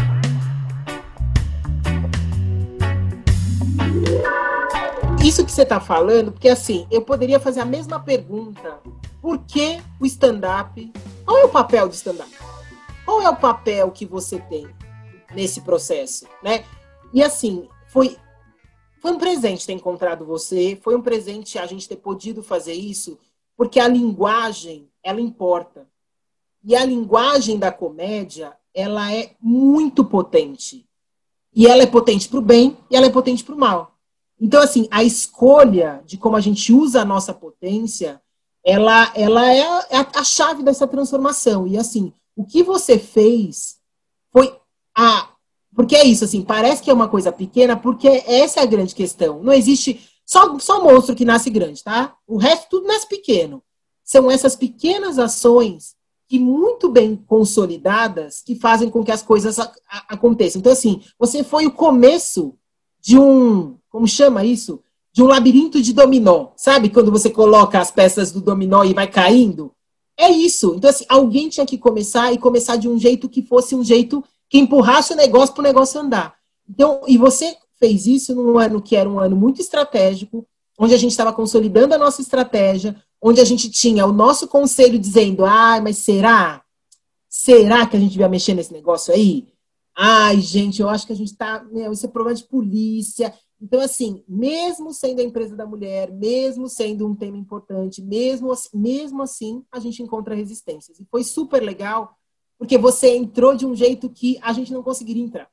isso 5.27 5.43
que 5.43 5.51
você 5.51 5.63
está 5.63 5.79
falando, 5.79 6.31
porque 6.31 6.49
assim, 6.49 6.85
eu 6.91 7.01
poderia 7.01 7.39
fazer 7.39 7.59
a 7.59 7.65
mesma 7.65 7.99
pergunta. 7.99 8.79
Por 9.21 9.39
que 9.39 9.81
o 9.99 10.05
stand-up? 10.05 10.93
Qual 11.25 11.37
é 11.39 11.45
o 11.45 11.49
papel 11.49 11.87
do 11.87 11.95
stand-up? 11.95 12.31
Qual 13.03 13.21
é 13.21 13.29
o 13.29 13.35
papel 13.35 13.89
que 13.91 14.05
você 14.05 14.39
tem 14.39 14.67
nesse 15.33 15.61
processo, 15.61 16.27
né? 16.43 16.63
E 17.11 17.23
assim, 17.23 17.67
foi 17.87 18.17
foi 19.01 19.11
um 19.11 19.17
presente 19.19 19.67
ter 19.67 19.73
encontrado 19.73 20.25
você, 20.25 20.79
foi 20.81 20.95
um 20.95 21.01
presente 21.01 21.59
a 21.59 21.65
gente 21.67 21.87
ter 21.87 21.97
podido 21.97 22.41
fazer 22.41 22.73
isso, 22.73 23.19
porque 23.55 23.79
a 23.79 23.87
linguagem, 23.87 24.89
ela 25.03 25.21
importa. 25.21 25.87
E 26.63 26.75
a 26.75 26.83
linguagem 26.83 27.59
da 27.59 27.71
comédia, 27.71 28.57
ela 28.73 29.13
é 29.13 29.35
muito 29.39 30.03
potente. 30.03 30.87
E 31.53 31.67
ela 31.67 31.83
é 31.83 31.85
potente 31.85 32.27
para 32.27 32.39
o 32.39 32.41
bem 32.41 32.77
e 32.89 32.95
ela 32.95 33.05
é 33.05 33.09
potente 33.11 33.43
para 33.43 33.53
o 33.53 33.59
mal. 33.59 33.94
Então, 34.39 34.61
assim, 34.61 34.87
a 34.91 35.03
escolha 35.03 36.01
de 36.05 36.17
como 36.17 36.35
a 36.35 36.41
gente 36.41 36.73
usa 36.73 37.01
a 37.01 37.05
nossa 37.05 37.33
potência, 37.33 38.21
ela, 38.63 39.11
ela 39.15 39.51
é 39.51 39.61
a, 39.61 39.87
é 39.91 40.07
a 40.13 40.23
chave 40.23 40.63
dessa 40.63 40.87
transformação. 40.87 41.67
E, 41.67 41.77
assim, 41.77 42.13
o 42.35 42.45
que 42.45 42.63
você 42.63 42.99
fez 42.99 43.77
foi 44.31 44.53
a. 44.95 45.29
Porque 45.73 45.95
é 45.95 46.05
isso, 46.05 46.23
assim, 46.23 46.41
parece 46.41 46.81
que 46.81 46.89
é 46.89 46.93
uma 46.93 47.07
coisa 47.07 47.31
pequena, 47.31 47.75
porque 47.75 48.07
essa 48.25 48.61
é 48.61 48.63
a 48.63 48.67
grande 48.67 48.95
questão. 48.95 49.43
Não 49.43 49.51
existe 49.51 50.09
só, 50.25 50.57
só 50.57 50.83
monstro 50.83 51.15
que 51.15 51.25
nasce 51.25 51.49
grande, 51.49 51.83
tá? 51.83 52.15
O 52.25 52.37
resto 52.37 52.67
tudo 52.69 52.87
nasce 52.87 53.07
pequeno. 53.07 53.61
São 54.03 54.31
essas 54.31 54.55
pequenas 54.55 55.19
ações 55.19 55.95
que 56.27 56.39
muito 56.39 56.89
bem 56.89 57.15
consolidadas 57.15 58.41
que 58.41 58.55
fazem 58.55 58.89
com 58.89 59.03
que 59.03 59.11
as 59.11 59.21
coisas 59.21 59.59
a, 59.59 59.71
a, 59.87 60.13
aconteçam. 60.13 60.59
Então, 60.59 60.71
assim, 60.71 61.01
você 61.19 61.43
foi 61.43 61.67
o 61.67 61.71
começo 61.71 62.55
de 62.99 63.19
um 63.19 63.77
como 63.95 64.09
chama 64.09 64.43
isso? 64.43 64.81
De 65.13 65.23
um 65.23 65.27
labirinto 65.27 65.81
de 65.81 65.93
dominó. 65.93 66.49
Sabe 66.57 66.89
quando 66.89 67.09
você 67.09 67.29
coloca 67.29 67.79
as 67.79 67.91
peças 67.91 68.29
do 68.29 68.41
dominó 68.41 68.83
e 68.83 68.93
vai 68.93 69.07
caindo? 69.07 69.71
É 70.17 70.29
isso. 70.29 70.73
Então, 70.75 70.89
assim, 70.89 71.05
alguém 71.07 71.47
tinha 71.47 71.65
que 71.65 71.77
começar 71.77 72.33
e 72.33 72.37
começar 72.37 72.75
de 72.75 72.89
um 72.89 72.99
jeito 72.99 73.29
que 73.29 73.41
fosse 73.41 73.73
um 73.73 73.81
jeito 73.81 74.21
que 74.49 74.57
empurrasse 74.57 75.13
o 75.13 75.15
negócio 75.15 75.55
para 75.55 75.61
o 75.61 75.63
negócio 75.63 76.01
andar. 76.01 76.35
Então, 76.69 77.03
e 77.07 77.17
você 77.17 77.55
fez 77.79 78.05
isso 78.05 78.35
num 78.35 78.57
ano 78.57 78.81
que 78.81 78.97
era 78.97 79.09
um 79.09 79.17
ano 79.17 79.37
muito 79.37 79.61
estratégico, 79.61 80.45
onde 80.77 80.93
a 80.93 80.97
gente 80.97 81.11
estava 81.11 81.31
consolidando 81.31 81.95
a 81.95 81.97
nossa 81.97 82.21
estratégia, 82.21 83.01
onde 83.21 83.39
a 83.39 83.45
gente 83.45 83.71
tinha 83.71 84.05
o 84.05 84.11
nosso 84.11 84.45
conselho 84.45 84.99
dizendo: 84.99 85.45
ah, 85.45 85.79
mas 85.81 85.99
será? 85.99 86.61
Será 87.29 87.85
que 87.85 87.95
a 87.95 87.99
gente 88.01 88.17
vai 88.17 88.27
mexer 88.27 88.55
nesse 88.55 88.73
negócio 88.73 89.13
aí? 89.13 89.47
Ai, 89.97 90.41
gente, 90.41 90.81
eu 90.81 90.89
acho 90.89 91.07
que 91.07 91.13
a 91.13 91.15
gente 91.15 91.31
está. 91.31 91.65
Isso 91.89 92.05
é 92.05 92.09
problema 92.09 92.35
de 92.35 92.43
polícia. 92.43 93.33
Então, 93.61 93.79
assim, 93.79 94.23
mesmo 94.27 94.93
sendo 94.93 95.21
a 95.21 95.23
empresa 95.23 95.55
da 95.55 95.65
mulher, 95.65 96.11
mesmo 96.11 96.67
sendo 96.67 97.07
um 97.07 97.15
tema 97.15 97.37
importante, 97.37 98.01
mesmo, 98.01 98.53
mesmo 98.73 99.21
assim, 99.21 99.63
a 99.71 99.79
gente 99.79 100.03
encontra 100.03 100.35
resistências. 100.35 100.99
E 100.99 101.05
foi 101.05 101.23
super 101.23 101.61
legal, 101.63 102.17
porque 102.57 102.77
você 102.77 103.15
entrou 103.15 103.55
de 103.55 103.65
um 103.65 103.75
jeito 103.75 104.09
que 104.09 104.37
a 104.41 104.51
gente 104.51 104.73
não 104.73 104.83
conseguiria 104.83 105.23
entrar. 105.23 105.49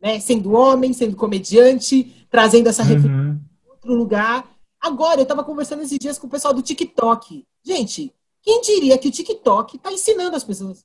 Né? 0.00 0.18
Sendo 0.20 0.52
homem, 0.52 0.92
sendo 0.92 1.16
comediante, 1.16 2.26
trazendo 2.30 2.68
essa 2.68 2.82
reflexão 2.82 3.10
uhum. 3.10 3.40
em 3.64 3.70
outro 3.70 3.94
lugar. 3.94 4.48
Agora, 4.80 5.20
eu 5.20 5.24
estava 5.24 5.44
conversando 5.44 5.82
esses 5.82 5.98
dias 5.98 6.18
com 6.18 6.26
o 6.26 6.30
pessoal 6.30 6.54
do 6.54 6.62
TikTok. 6.62 7.46
Gente, 7.64 8.12
quem 8.42 8.60
diria 8.60 8.98
que 8.98 9.08
o 9.08 9.12
TikTok 9.12 9.76
está 9.76 9.92
ensinando 9.92 10.36
as 10.36 10.44
pessoas? 10.44 10.84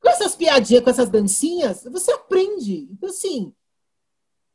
Com 0.00 0.08
essas 0.08 0.34
piadinhas, 0.34 0.82
com 0.82 0.90
essas 0.90 1.08
dancinhas, 1.08 1.84
você 1.84 2.12
aprende. 2.12 2.88
Então, 2.90 3.08
assim, 3.08 3.52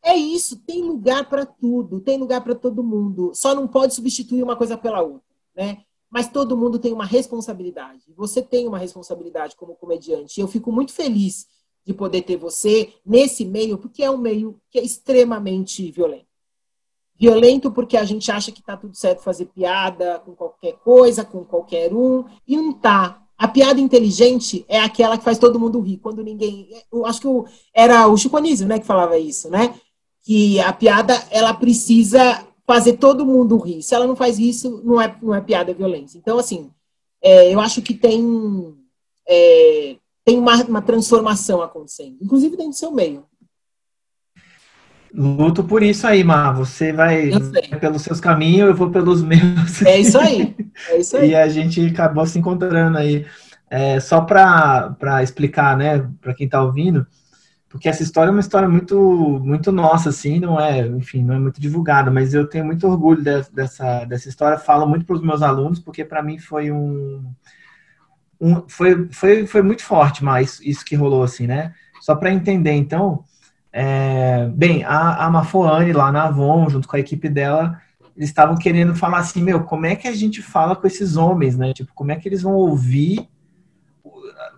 é 0.04 0.16
isso, 0.16 0.58
tem 0.58 0.82
lugar 0.84 1.30
para 1.30 1.46
tudo, 1.46 2.00
tem 2.00 2.18
lugar 2.18 2.42
para 2.42 2.56
todo 2.56 2.84
mundo. 2.84 3.32
Só 3.36 3.54
não 3.54 3.68
pode 3.68 3.94
substituir 3.94 4.44
uma 4.44 4.56
coisa 4.56 4.78
pela 4.78 5.02
outra, 5.02 5.22
né? 5.56 5.84
Mas 6.10 6.28
todo 6.28 6.58
mundo 6.58 6.80
tem 6.80 6.92
uma 6.92 7.06
responsabilidade. 7.06 8.04
Você 8.18 8.42
tem 8.42 8.68
uma 8.68 8.78
responsabilidade 8.78 9.56
como 9.56 9.76
comediante. 9.76 10.42
Eu 10.42 10.48
fico 10.48 10.72
muito 10.72 10.92
feliz 10.92 11.48
de 11.86 11.94
poder 11.94 12.24
ter 12.24 12.36
você 12.36 12.94
nesse 13.06 13.46
meio, 13.46 13.78
porque 13.78 14.04
é 14.04 14.12
um 14.12 14.18
meio 14.18 14.60
que 14.70 14.78
é 14.78 14.84
extremamente 14.84 15.90
violento. 15.92 16.28
Violento 17.16 17.72
porque 17.72 17.96
a 17.96 18.04
gente 18.04 18.32
acha 18.32 18.52
que 18.52 18.60
está 18.60 18.76
tudo 18.76 18.96
certo 18.96 19.22
fazer 19.22 19.46
piada 19.46 20.20
com 20.26 20.34
qualquer 20.34 20.74
coisa, 20.80 21.24
com 21.24 21.46
qualquer 21.46 21.94
um, 21.94 22.26
e 22.48 22.58
não 22.58 22.74
tá. 22.74 23.24
A 23.38 23.48
piada 23.48 23.80
inteligente 23.80 24.66
é 24.68 24.80
aquela 24.80 25.18
que 25.18 25.24
faz 25.24 25.38
todo 25.38 25.60
mundo 25.60 25.80
rir, 25.80 25.98
quando 25.98 26.24
ninguém. 26.24 26.68
Eu 26.92 27.06
acho 27.06 27.22
que 27.22 27.28
era 27.74 28.08
o 28.08 28.18
Chico 28.18 28.38
Anísio, 28.38 28.68
né, 28.68 28.80
que 28.80 28.86
falava 28.86 29.18
isso, 29.18 29.50
né? 29.50 29.80
Que 30.24 30.60
a 30.60 30.72
piada 30.72 31.14
ela 31.32 31.54
precisa 31.54 32.46
fazer 32.66 32.94
todo 32.94 33.26
mundo 33.26 33.58
rir. 33.58 33.82
Se 33.82 33.96
ela 33.96 34.08
não 34.08 34.16
faz 34.16 34.40
isso, 34.40 34.82
não 34.84 35.02
é, 35.02 35.16
não 35.22 35.36
é 35.36 35.42
piada, 35.42 35.72
é 35.72 35.74
violência. 35.74 36.18
Então, 36.18 36.38
assim, 36.38 36.70
é, 37.22 37.54
eu 37.54 37.60
acho 37.60 37.82
que 37.82 37.94
tem, 37.94 38.74
é, 39.28 39.96
tem 40.24 40.38
uma, 40.38 40.64
uma 40.64 40.82
transformação 40.82 41.62
acontecendo, 41.62 42.18
inclusive 42.22 42.56
dentro 42.56 42.72
do 42.72 42.76
seu 42.76 42.92
meio. 42.92 43.26
Luto 45.14 45.64
por 45.64 45.84
isso 45.84 46.08
aí, 46.08 46.24
Mar. 46.24 46.56
Você 46.56 46.94
vai, 46.94 47.30
pelos 47.80 48.02
seus 48.02 48.22
caminhos, 48.22 48.70
eu 48.70 48.76
vou 48.76 48.90
pelos 48.90 49.22
meus. 49.22 49.82
É 49.86 50.00
isso 50.00 50.18
aí. 50.18 50.56
É 50.90 50.98
isso 50.98 51.18
aí. 51.18 51.32
e 51.32 51.36
a 51.36 51.50
gente 51.50 51.86
acabou 51.88 52.26
se 52.26 52.40
encontrando 52.40 52.98
aí. 52.98 53.26
É, 53.70 54.00
só 54.00 54.22
para 54.22 55.24
explicar, 55.24 55.78
né, 55.78 56.10
para 56.22 56.34
quem 56.34 56.46
está 56.46 56.62
ouvindo, 56.62 57.06
porque 57.72 57.88
essa 57.88 58.04
história 58.04 58.30
é 58.30 58.32
uma 58.32 58.42
história 58.42 58.68
muito 58.68 59.40
muito 59.44 59.72
nossa, 59.72 60.10
assim, 60.10 60.40
não 60.40 60.60
é, 60.60 60.86
enfim, 60.86 61.24
não 61.24 61.34
é 61.34 61.40
muito 61.40 61.60
divulgada, 61.62 62.12
mas 62.12 62.34
eu 62.34 62.46
tenho 62.46 62.66
muito 62.66 62.86
orgulho 62.86 63.24
de, 63.24 63.44
dessa, 63.52 64.04
dessa 64.04 64.28
história, 64.28 64.58
falo 64.58 64.86
muito 64.86 65.06
para 65.06 65.16
os 65.16 65.22
meus 65.22 65.42
alunos, 65.42 65.80
porque 65.80 66.04
para 66.04 66.22
mim 66.22 66.38
foi 66.38 66.70
um, 66.70 67.24
um, 68.40 68.64
foi, 68.68 69.08
foi, 69.12 69.48
foi 69.48 69.62
muito 69.62 69.84
forte, 69.84 70.24
mas 70.24 70.60
isso 70.62 70.84
que 70.84 70.96
rolou, 70.96 71.24
assim, 71.24 71.48
né? 71.48 71.74
Só 72.02 72.14
para 72.16 72.32
entender, 72.32 72.74
então, 72.74 73.24
é, 73.72 74.48
bem, 74.54 74.84
a, 74.84 75.26
a 75.26 75.30
Mafoane 75.30 75.94
lá 75.94 76.12
na 76.12 76.26
Avon, 76.26 76.70
junto 76.70 76.88
com 76.88 76.98
a 76.98 77.00
equipe 77.00 77.30
dela, 77.30 77.80
eles 78.18 78.30
estavam 78.30 78.58
querendo 78.58 78.94
falar 78.96 79.20
assim, 79.20 79.42
meu, 79.42 79.64
como 79.64 79.86
é 79.86 79.96
que 79.96 80.08
a 80.10 80.16
gente 80.16 80.42
fala 80.42 80.76
com 80.76 80.86
esses 80.88 81.16
homens, 81.16 81.56
né? 81.58 81.72
Tipo, 81.74 81.94
como 81.94 82.12
é 82.12 82.18
que 82.18 82.28
eles 82.28 82.42
vão 82.42 82.54
ouvir 82.54 83.30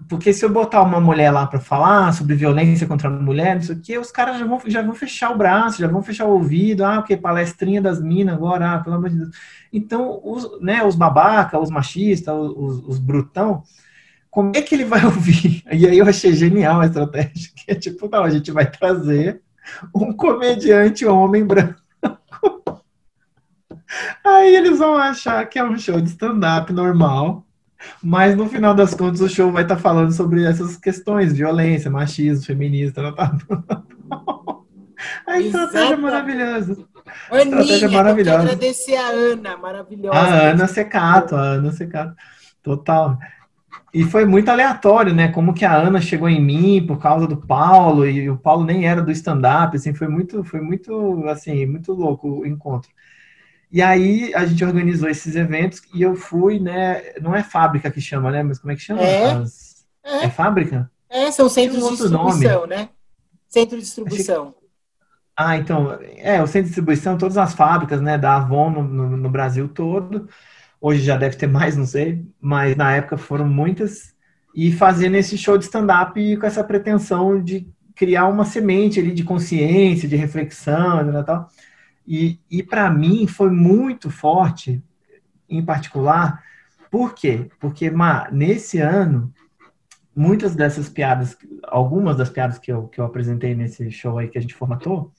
porque 0.07 0.33
se 0.33 0.43
eu 0.45 0.49
botar 0.49 0.81
uma 0.81 0.99
mulher 0.99 1.31
lá 1.31 1.47
para 1.47 1.59
falar 1.59 2.13
sobre 2.13 2.35
violência 2.35 2.87
contra 2.87 3.07
a 3.07 3.11
mulher, 3.11 3.57
isso 3.57 3.71
aqui, 3.71 3.97
os 3.97 4.11
caras 4.11 4.39
já 4.39 4.45
vão, 4.45 4.61
já 4.65 4.81
vão 4.81 4.93
fechar 4.93 5.31
o 5.31 5.37
braço, 5.37 5.79
já 5.79 5.87
vão 5.87 6.03
fechar 6.03 6.25
o 6.25 6.31
ouvido, 6.31 6.83
ah, 6.83 6.97
porque 6.97 7.17
palestrinha 7.17 7.81
das 7.81 8.01
minas 8.01 8.35
agora, 8.35 8.73
ah, 8.73 8.79
pelo 8.79 8.95
amor 8.95 9.09
de 9.09 9.17
Deus. 9.17 9.29
Então, 9.71 10.19
os, 10.23 10.61
né, 10.61 10.83
os 10.83 10.95
babaca, 10.95 11.59
os 11.59 11.69
machistas, 11.69 12.35
os, 12.35 12.83
os 12.87 12.99
brutão, 12.99 13.63
como 14.29 14.51
é 14.55 14.61
que 14.61 14.75
ele 14.75 14.85
vai 14.85 15.03
ouvir? 15.05 15.63
E 15.71 15.87
aí 15.87 15.97
eu 15.97 16.07
achei 16.07 16.33
genial 16.33 16.81
a 16.81 16.85
estratégia, 16.85 17.51
que 17.55 17.71
é 17.71 17.75
tipo, 17.75 18.09
não, 18.09 18.23
a 18.23 18.29
gente 18.29 18.51
vai 18.51 18.69
trazer 18.69 19.41
um 19.95 20.11
comediante 20.13 21.05
homem 21.05 21.45
branco. 21.45 21.81
Aí 24.25 24.55
eles 24.55 24.79
vão 24.79 24.95
achar 24.95 25.45
que 25.47 25.59
é 25.59 25.63
um 25.63 25.77
show 25.77 26.01
de 26.01 26.09
stand-up 26.09 26.73
normal, 26.73 27.45
mas 28.01 28.35
no 28.35 28.47
final 28.47 28.73
das 28.73 28.93
contas 28.93 29.21
o 29.21 29.29
show 29.29 29.51
vai 29.51 29.63
estar 29.63 29.75
tá 29.75 29.81
falando 29.81 30.11
sobre 30.11 30.43
essas 30.45 30.77
questões, 30.77 31.33
violência, 31.33 31.89
machismo, 31.89 32.45
feminismo, 32.45 32.93
tal, 32.93 33.13
tal, 33.13 33.37
tal. 33.37 34.65
A 35.27 35.39
estratégia 35.39 35.93
é 35.93 35.97
maravilhosa. 35.97 36.85
Aninha, 37.29 37.61
estratégia 37.61 37.89
maravilhosa. 37.89 38.37
Eu 38.37 38.41
agradecer 38.43 38.95
a 38.95 39.07
Ana, 39.07 39.57
maravilhosa. 39.57 40.17
A 40.17 40.51
Ana 40.51 40.67
Secato, 40.67 41.35
a 41.35 41.41
Ana 41.41 41.71
Secato. 41.71 42.15
Total. 42.61 43.17
E 43.93 44.03
foi 44.03 44.25
muito 44.25 44.49
aleatório, 44.49 45.13
né? 45.13 45.27
Como 45.27 45.53
que 45.53 45.63
a 45.63 45.75
Ana 45.75 46.01
chegou 46.01 46.27
em 46.27 46.41
mim 46.41 46.83
por 46.85 46.97
causa 46.99 47.27
do 47.27 47.37
Paulo 47.37 48.07
e 48.07 48.29
o 48.29 48.37
Paulo 48.37 48.65
nem 48.65 48.87
era 48.87 49.01
do 49.01 49.11
stand-up, 49.11 49.75
assim, 49.75 49.93
foi 49.93 50.07
muito, 50.07 50.43
foi 50.43 50.61
muito, 50.61 51.23
assim, 51.27 51.65
muito 51.65 51.93
louco 51.93 52.27
o 52.27 52.45
encontro. 52.45 52.89
E 53.73 53.81
aí 53.81 54.31
a 54.35 54.45
gente 54.45 54.63
organizou 54.63 55.09
esses 55.09 55.35
eventos 55.35 55.81
e 55.95 56.03
eu 56.03 56.15
fui, 56.15 56.59
né? 56.59 57.01
Não 57.19 57.35
é 57.35 57.41
fábrica 57.41 57.89
que 57.89 57.99
chama, 57.99 58.29
né? 58.29 58.43
Mas 58.43 58.59
como 58.59 58.71
é 58.71 58.75
que 58.75 58.81
chama? 58.83 59.01
É, 59.01 59.31
As... 59.31 59.83
é. 60.03 60.25
é 60.25 60.29
fábrica? 60.29 60.91
É, 61.09 61.31
são 61.31 61.49
centros 61.49 61.83
um 61.83 61.89
de 61.89 61.97
distribuição, 61.97 62.61
nome. 62.61 62.67
né? 62.67 62.89
Centro 63.49 63.75
de 63.77 63.81
distribuição. 63.81 64.53
Ah, 65.35 65.57
então, 65.57 65.97
é, 66.17 66.39
o 66.39 66.45
centro 66.45 66.61
de 66.61 66.67
distribuição, 66.67 67.17
todas 67.17 67.35
as 67.35 67.55
fábricas, 67.55 67.99
né, 67.99 68.15
da 68.15 68.35
Avon 68.35 68.69
no, 68.69 68.83
no, 68.83 69.17
no 69.17 69.29
Brasil 69.29 69.67
todo. 69.67 70.29
Hoje 70.79 71.01
já 71.01 71.17
deve 71.17 71.35
ter 71.35 71.47
mais, 71.47 71.75
não 71.75 71.87
sei, 71.87 72.23
mas 72.39 72.75
na 72.75 72.95
época 72.95 73.17
foram 73.17 73.47
muitas. 73.49 74.13
E 74.53 74.71
fazendo 74.71 75.15
esse 75.15 75.35
show 75.35 75.57
de 75.57 75.63
stand-up 75.65 76.37
com 76.37 76.45
essa 76.45 76.63
pretensão 76.63 77.41
de 77.41 77.67
criar 77.95 78.27
uma 78.27 78.45
semente 78.45 78.99
ali 78.99 79.11
de 79.11 79.23
consciência, 79.23 80.07
de 80.07 80.15
reflexão, 80.15 81.03
né, 81.03 81.23
tal. 81.23 81.49
E, 82.05 82.39
e 82.49 82.61
para 82.61 82.89
mim 82.89 83.27
foi 83.27 83.49
muito 83.49 84.09
forte, 84.09 84.83
em 85.49 85.63
particular, 85.63 86.43
por 86.91 87.13
quê? 87.15 87.49
Porque, 87.59 87.91
nesse 88.31 88.79
ano, 88.79 89.33
muitas 90.15 90.55
dessas 90.55 90.89
piadas, 90.89 91.35
algumas 91.63 92.17
das 92.17 92.29
piadas 92.29 92.59
que 92.59 92.71
eu, 92.71 92.87
que 92.87 93.01
eu 93.01 93.05
apresentei 93.05 93.55
nesse 93.55 93.89
show 93.89 94.17
aí 94.17 94.27
que 94.27 94.37
a 94.37 94.41
gente 94.41 94.53
formatou, 94.53 95.11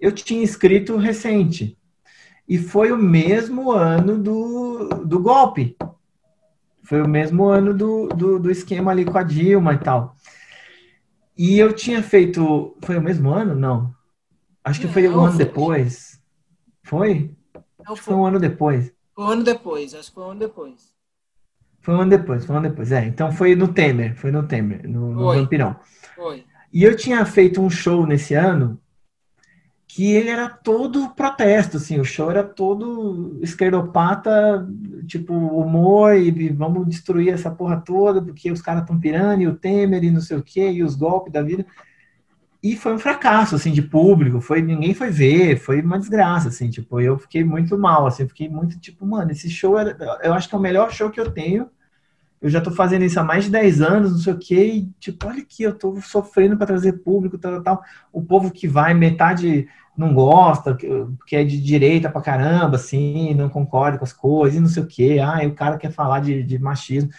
eu 0.00 0.10
tinha 0.10 0.42
escrito 0.42 0.96
recente. 0.96 1.76
E 2.48 2.58
foi 2.58 2.90
o 2.92 2.96
mesmo 2.96 3.70
ano 3.70 4.18
do, 4.18 4.88
do 5.04 5.20
golpe. 5.20 5.76
Foi 6.82 7.00
o 7.00 7.08
mesmo 7.08 7.44
ano 7.44 7.72
do, 7.72 8.08
do, 8.08 8.38
do 8.38 8.50
esquema 8.50 8.90
ali 8.90 9.04
com 9.04 9.16
a 9.16 9.22
Dilma 9.22 9.74
e 9.74 9.78
tal. 9.78 10.16
E 11.36 11.58
eu 11.58 11.72
tinha 11.72 12.02
feito. 12.02 12.76
Foi 12.82 12.98
o 12.98 13.02
mesmo 13.02 13.30
ano? 13.30 13.54
Não. 13.54 13.94
Acho 14.64 14.80
que 14.80 14.88
foi 14.88 15.08
um 15.08 15.24
ano 15.24 15.36
depois. 15.36 16.20
Foi? 16.82 17.34
Não, 17.84 17.96
foi. 17.96 18.04
foi 18.04 18.14
um 18.14 18.26
ano 18.26 18.38
depois. 18.38 18.92
Foi 19.14 19.24
um 19.24 19.28
ano 19.28 19.44
depois, 19.44 19.94
acho 19.94 20.08
que 20.08 20.14
foi 20.14 20.24
um 20.24 20.30
ano 20.30 20.40
depois. 20.40 20.92
Foi 21.80 21.94
um 21.94 22.00
ano 22.00 22.10
depois, 22.10 22.44
foi 22.44 22.54
um 22.54 22.58
ano 22.58 22.68
depois. 22.68 22.92
É, 22.92 23.04
então 23.04 23.32
foi 23.32 23.56
no 23.56 23.68
Temer, 23.68 24.16
foi 24.16 24.30
no 24.30 24.44
Temer, 24.44 24.88
no, 24.88 25.12
no 25.12 25.32
Vampirão. 25.32 25.76
Foi. 26.14 26.44
E 26.72 26.84
eu 26.84 26.96
tinha 26.96 27.24
feito 27.26 27.60
um 27.60 27.68
show 27.68 28.06
nesse 28.06 28.34
ano 28.34 28.80
que 29.94 30.10
ele 30.10 30.30
era 30.30 30.48
todo 30.48 31.10
protesto, 31.10 31.76
assim, 31.76 32.00
o 32.00 32.04
show 32.04 32.30
era 32.30 32.42
todo 32.42 33.38
esquerdopata, 33.42 34.66
tipo, 35.06 35.34
humor 35.34 36.16
e 36.16 36.48
vamos 36.48 36.88
destruir 36.88 37.28
essa 37.34 37.50
porra 37.50 37.78
toda, 37.78 38.22
porque 38.22 38.50
os 38.50 38.62
caras 38.62 38.82
estão 38.82 38.98
pirando, 38.98 39.42
e 39.42 39.46
o 39.46 39.54
Temer 39.54 40.02
e 40.02 40.10
não 40.10 40.22
sei 40.22 40.38
o 40.38 40.42
quê, 40.42 40.70
e 40.70 40.82
os 40.82 40.94
golpes 40.94 41.30
da 41.30 41.42
vida. 41.42 41.66
E 42.62 42.76
foi 42.76 42.94
um 42.94 42.98
fracasso, 42.98 43.56
assim, 43.56 43.72
de 43.72 43.82
público, 43.82 44.40
foi, 44.40 44.62
ninguém 44.62 44.94
foi 44.94 45.10
ver, 45.10 45.58
foi 45.58 45.82
uma 45.82 45.98
desgraça, 45.98 46.48
assim, 46.48 46.70
tipo, 46.70 47.00
eu 47.00 47.18
fiquei 47.18 47.42
muito 47.42 47.76
mal, 47.76 48.06
assim, 48.06 48.28
fiquei 48.28 48.48
muito, 48.48 48.78
tipo, 48.78 49.04
mano, 49.04 49.32
esse 49.32 49.50
show, 49.50 49.76
era, 49.76 49.96
eu 50.22 50.32
acho 50.32 50.48
que 50.48 50.54
é 50.54 50.58
o 50.58 50.60
melhor 50.60 50.92
show 50.92 51.10
que 51.10 51.18
eu 51.18 51.28
tenho, 51.30 51.68
eu 52.40 52.48
já 52.48 52.60
tô 52.60 52.70
fazendo 52.70 53.04
isso 53.04 53.18
há 53.18 53.24
mais 53.24 53.46
de 53.46 53.50
10 53.50 53.80
anos, 53.80 54.12
não 54.12 54.18
sei 54.18 54.32
o 54.32 54.38
quê, 54.38 54.66
e, 54.74 54.86
tipo, 55.00 55.26
olha 55.26 55.42
aqui, 55.42 55.64
eu 55.64 55.74
tô 55.74 56.00
sofrendo 56.00 56.56
para 56.56 56.66
trazer 56.68 56.92
público, 56.94 57.36
tal, 57.36 57.62
tal, 57.62 57.82
o 58.12 58.22
povo 58.22 58.50
que 58.52 58.68
vai, 58.68 58.94
metade 58.94 59.68
não 59.96 60.14
gosta, 60.14 60.76
que 61.26 61.36
é 61.36 61.44
de 61.44 61.60
direita 61.60 62.08
pra 62.10 62.22
caramba, 62.22 62.76
assim, 62.76 63.34
não 63.34 63.48
concorda 63.48 63.98
com 63.98 64.04
as 64.04 64.12
coisas, 64.12 64.56
e 64.56 64.60
não 64.60 64.68
sei 64.68 64.82
o 64.82 64.86
quê. 64.86 65.18
Ah, 65.22 65.46
o 65.46 65.54
cara 65.54 65.76
quer 65.76 65.90
falar 65.92 66.20
de, 66.20 66.42
de 66.42 66.58
machismo. 66.58 67.10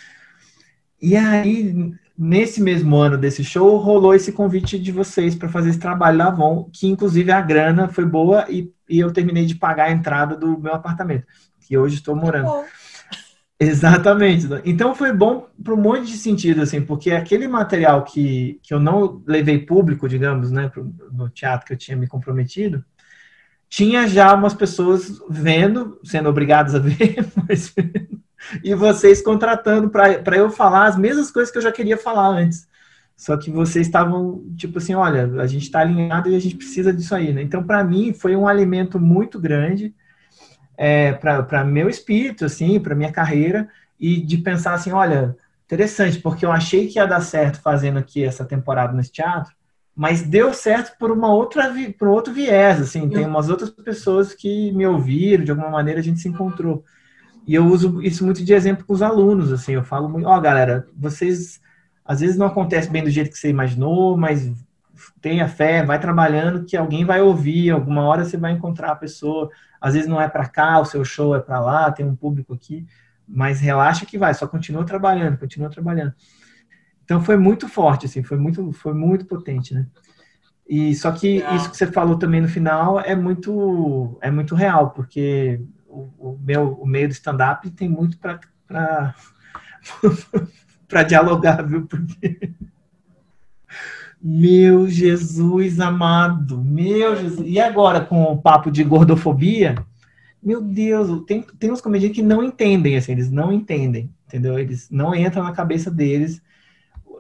E 1.02 1.16
aí, 1.16 1.94
nesse 2.18 2.62
mesmo 2.62 2.96
ano 2.98 3.18
desse 3.18 3.44
show, 3.44 3.78
rolou 3.78 4.14
esse 4.14 4.32
convite 4.32 4.78
de 4.78 4.92
vocês 4.92 5.36
para 5.36 5.50
fazer 5.50 5.70
esse 5.70 5.80
trabalho 5.80 6.18
da 6.18 6.28
Avon, 6.28 6.70
que 6.72 6.88
inclusive 6.88 7.32
a 7.32 7.42
grana 7.42 7.88
foi 7.88 8.06
boa 8.06 8.46
e, 8.50 8.72
e 8.88 9.00
eu 9.00 9.12
terminei 9.12 9.46
de 9.46 9.56
pagar 9.56 9.86
a 9.86 9.92
entrada 9.92 10.36
do 10.36 10.60
meu 10.60 10.74
apartamento, 10.74 11.26
que 11.60 11.78
hoje 11.78 11.96
estou 11.96 12.16
morando. 12.16 12.50
Exatamente. 13.60 14.48
Então 14.66 14.94
foi 14.94 15.14
bom 15.14 15.48
para 15.64 15.74
um 15.74 15.82
monte 15.82 16.08
de 16.08 16.18
sentido, 16.18 16.62
assim, 16.62 16.82
porque 16.82 17.12
aquele 17.12 17.48
material 17.48 18.04
que, 18.04 18.60
que 18.62 18.74
eu 18.74 18.80
não 18.80 19.22
levei 19.26 19.60
público, 19.60 20.10
digamos, 20.10 20.52
né, 20.52 20.68
pro, 20.68 20.94
no 21.12 21.30
teatro 21.30 21.66
que 21.66 21.74
eu 21.74 21.78
tinha 21.78 21.96
me 21.96 22.08
comprometido, 22.08 22.84
tinha 23.70 24.08
já 24.08 24.34
umas 24.34 24.54
pessoas 24.54 25.20
vendo, 25.30 26.00
sendo 26.04 26.30
obrigadas 26.30 26.76
a 26.76 26.80
ver, 26.80 27.26
mas, 27.48 27.74
e 28.64 28.74
vocês 28.74 29.22
contratando 29.22 29.90
para 29.90 30.38
eu 30.38 30.50
falar 30.50 30.88
as 30.88 30.98
mesmas 30.98 31.32
coisas 31.32 31.52
que 31.52 31.58
eu 31.58 31.62
já 31.62 31.72
queria 31.72 31.98
falar 31.98 32.28
antes. 32.28 32.68
Só 33.16 33.38
que 33.38 33.52
vocês 33.52 33.88
estavam, 33.88 34.44
tipo 34.58 34.80
assim, 34.80 34.96
olha, 34.96 35.42
a 35.42 35.48
gente 35.48 35.64
está 35.64 35.80
alinhado 35.80 36.30
e 36.30 36.36
a 36.36 36.40
gente 36.40 36.56
precisa 36.56 36.92
disso 36.92 37.14
aí, 37.16 37.32
né? 37.32 37.42
Então, 37.42 37.64
para 37.64 37.84
mim, 37.84 38.14
foi 38.14 38.36
um 38.36 38.48
alimento 38.48 39.00
muito 39.00 39.40
grande 39.40 39.94
é, 40.78 41.14
para 41.14 41.64
meu 41.64 41.90
espírito, 41.90 42.46
assim, 42.46 42.80
para 42.80 42.96
minha 42.96 43.12
carreira, 43.12 43.70
e 44.00 44.20
de 44.20 44.38
pensar 44.38 44.74
assim, 44.74 44.92
olha, 44.92 45.38
interessante, 45.66 46.20
porque 46.20 46.46
eu 46.46 46.52
achei 46.52 46.88
que 46.88 46.98
ia 46.98 47.06
dar 47.06 47.22
certo 47.22 47.62
fazendo 47.62 48.00
aqui 48.00 48.24
essa 48.24 48.44
temporada 48.44 48.94
nesse 48.94 49.12
teatro, 49.12 49.54
mas 49.96 50.24
deu 50.24 50.54
certo 50.54 50.98
por 50.98 51.12
uma 51.12 51.32
outra 51.32 51.72
por 51.98 52.08
outro 52.08 52.34
viés, 52.34 52.82
assim, 52.82 53.08
tem 53.08 53.26
umas 53.26 53.50
outras 53.50 53.70
pessoas 53.70 54.34
que 54.34 54.72
me 54.72 54.86
ouviram, 54.86 55.44
de 55.44 55.52
alguma 55.52 55.70
maneira 55.70 56.00
a 56.00 56.04
gente 56.04 56.20
se 56.20 56.28
encontrou. 56.28 56.84
E 57.46 57.56
eu 57.56 57.66
uso 57.66 58.02
isso 58.02 58.24
muito 58.24 58.44
de 58.44 58.54
exemplo 58.54 58.86
com 58.86 58.94
os 58.94 59.02
alunos, 59.02 59.52
assim, 59.52 59.74
eu 59.74 59.84
falo 59.84 60.08
muito, 60.08 60.28
ó, 60.28 60.38
oh, 60.38 60.42
galera, 60.42 60.88
vocês 60.96 61.62
às 62.06 62.20
vezes 62.20 62.38
não 62.38 62.48
acontece 62.48 62.90
bem 62.90 63.04
do 63.04 63.10
jeito 63.10 63.32
que 63.32 63.38
você 63.38 63.50
imaginou, 63.50 64.18
mas 64.18 64.52
tenha 65.22 65.48
fé, 65.48 65.84
vai 65.84 66.00
trabalhando 66.00 66.66
que 66.66 66.76
alguém 66.76 67.06
vai 67.06 67.22
ouvir, 67.22 67.72
alguma 67.72 68.04
hora 68.04 68.26
você 68.26 68.38
vai 68.38 68.52
encontrar 68.52 68.92
a 68.92 68.96
pessoa. 68.96 69.50
Às 69.80 69.94
vezes 69.94 70.08
não 70.08 70.22
é 70.22 70.28
para 70.28 70.48
cá, 70.48 70.80
o 70.80 70.86
seu 70.86 71.04
show 71.04 71.36
é 71.36 71.40
para 71.40 71.60
lá, 71.60 71.92
tem 71.92 72.06
um 72.06 72.16
público 72.16 72.54
aqui, 72.54 72.86
mas 73.28 73.60
relaxa 73.60 74.06
que 74.06 74.18
vai, 74.18 74.34
só 74.34 74.48
continua 74.48 74.86
trabalhando, 74.86 75.38
continua 75.38 75.70
trabalhando. 75.70 76.14
Então 77.04 77.22
foi 77.22 77.38
muito 77.38 77.68
forte, 77.68 78.06
assim, 78.06 78.24
foi 78.24 78.38
muito, 78.38 78.72
foi 78.72 78.94
muito 78.94 79.26
potente, 79.26 79.74
né? 79.74 79.88
E 80.68 80.96
só 80.96 81.12
que 81.12 81.44
isso 81.56 81.70
que 81.70 81.76
você 81.76 81.88
falou 81.88 82.18
também 82.18 82.40
no 82.40 82.48
final 82.48 83.00
é 83.00 83.16
muito, 83.16 84.18
é 84.22 84.32
muito 84.32 84.56
real, 84.56 84.92
porque 84.92 85.62
o, 85.94 86.32
o 86.32 86.40
meu, 86.42 86.74
o 86.74 86.86
meio 86.86 87.08
do 87.08 87.12
stand-up 87.12 87.70
tem 87.72 87.88
muito 87.88 88.18
para 88.18 88.40
para 90.88 91.04
dialogar, 91.08 91.62
viu? 91.62 91.86
Porque 91.86 92.54
meu 94.22 94.88
Jesus 94.88 95.80
amado, 95.80 96.64
meu 96.64 97.16
Jesus. 97.16 97.48
E 97.48 97.60
agora 97.60 98.02
com 98.02 98.24
o 98.24 98.42
papo 98.42 98.72
de 98.72 98.84
gordofobia, 98.84 99.76
meu 100.42 100.62
Deus, 100.62 101.24
tem, 101.26 101.42
tem 101.60 101.72
uns 101.72 101.82
comediantes 101.82 102.16
que 102.16 102.24
não 102.24 102.44
entendem, 102.44 102.96
assim, 102.96 103.12
eles 103.12 103.30
não 103.30 103.52
entendem, 103.52 104.10
entendeu? 104.26 104.58
Eles 104.58 104.90
não 104.90 105.14
entram 105.14 105.44
na 105.44 105.52
cabeça 105.52 105.92
deles 105.92 106.42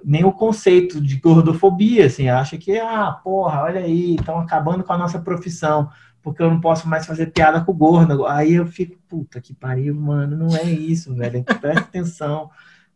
nem 0.03 0.25
o 0.25 0.33
conceito 0.33 0.99
de 0.99 1.15
gordofobia, 1.17 2.07
assim, 2.07 2.27
acha 2.27 2.57
que, 2.57 2.77
ah, 2.77 3.11
porra, 3.23 3.61
olha 3.61 3.81
aí, 3.81 4.15
estão 4.15 4.37
acabando 4.37 4.83
com 4.83 4.91
a 4.91 4.97
nossa 4.97 5.19
profissão, 5.19 5.89
porque 6.23 6.41
eu 6.41 6.49
não 6.49 6.59
posso 6.59 6.87
mais 6.87 7.05
fazer 7.05 7.27
piada 7.27 7.61
com 7.61 7.71
o 7.71 7.75
gordo. 7.75 8.25
Aí 8.25 8.53
eu 8.53 8.65
fico, 8.65 8.97
puta 9.07 9.39
que 9.39 9.53
pariu, 9.53 9.93
mano, 9.93 10.35
não 10.35 10.55
é 10.55 10.63
isso, 10.63 11.13
velho, 11.13 11.43
presta 11.61 11.81
atenção 11.81 12.49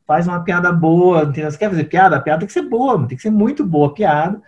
faz 0.07 0.25
uma 0.25 0.39
piada 0.39 0.71
boa, 0.71 1.23
entendeu? 1.23 1.51
Você 1.51 1.57
quer 1.57 1.69
fazer 1.69 1.83
piada? 1.83 2.15
A 2.15 2.21
piada 2.21 2.39
tem 2.39 2.47
que 2.47 2.53
ser 2.53 2.61
boa, 2.61 3.05
tem 3.05 3.17
que 3.17 3.21
ser 3.21 3.29
muito 3.29 3.65
boa 3.65 3.87
a 3.87 3.93
piada. 3.93 4.41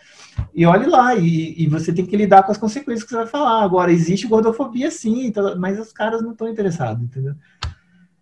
E 0.55 0.65
olhe 0.65 0.87
lá, 0.87 1.13
e, 1.15 1.61
e, 1.61 1.67
você 1.67 1.91
tem 1.91 2.05
que 2.05 2.15
lidar 2.15 2.43
com 2.43 2.51
as 2.53 2.57
consequências 2.57 3.03
que 3.03 3.09
você 3.09 3.17
vai 3.17 3.27
falar. 3.27 3.61
Agora, 3.61 3.91
existe 3.91 4.25
gordofobia 4.25 4.89
sim, 4.89 5.25
então, 5.25 5.59
mas 5.59 5.77
os 5.77 5.91
caras 5.91 6.21
não 6.21 6.31
estão 6.31 6.47
interessados, 6.47 7.03
entendeu? 7.03 7.35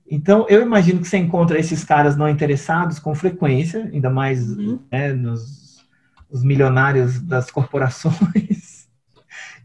Então, 0.09 0.47
eu 0.49 0.63
imagino 0.63 0.99
que 0.99 1.07
você 1.07 1.17
encontra 1.17 1.59
esses 1.59 1.83
caras 1.83 2.17
não 2.17 2.27
interessados 2.27 2.97
com 2.97 3.13
frequência, 3.13 3.87
ainda 3.93 4.09
mais 4.09 4.49
uhum. 4.49 4.79
né, 4.91 5.13
nos 5.13 5.67
os 6.29 6.43
milionários 6.43 7.21
das 7.21 7.49
corporações. 7.51 8.17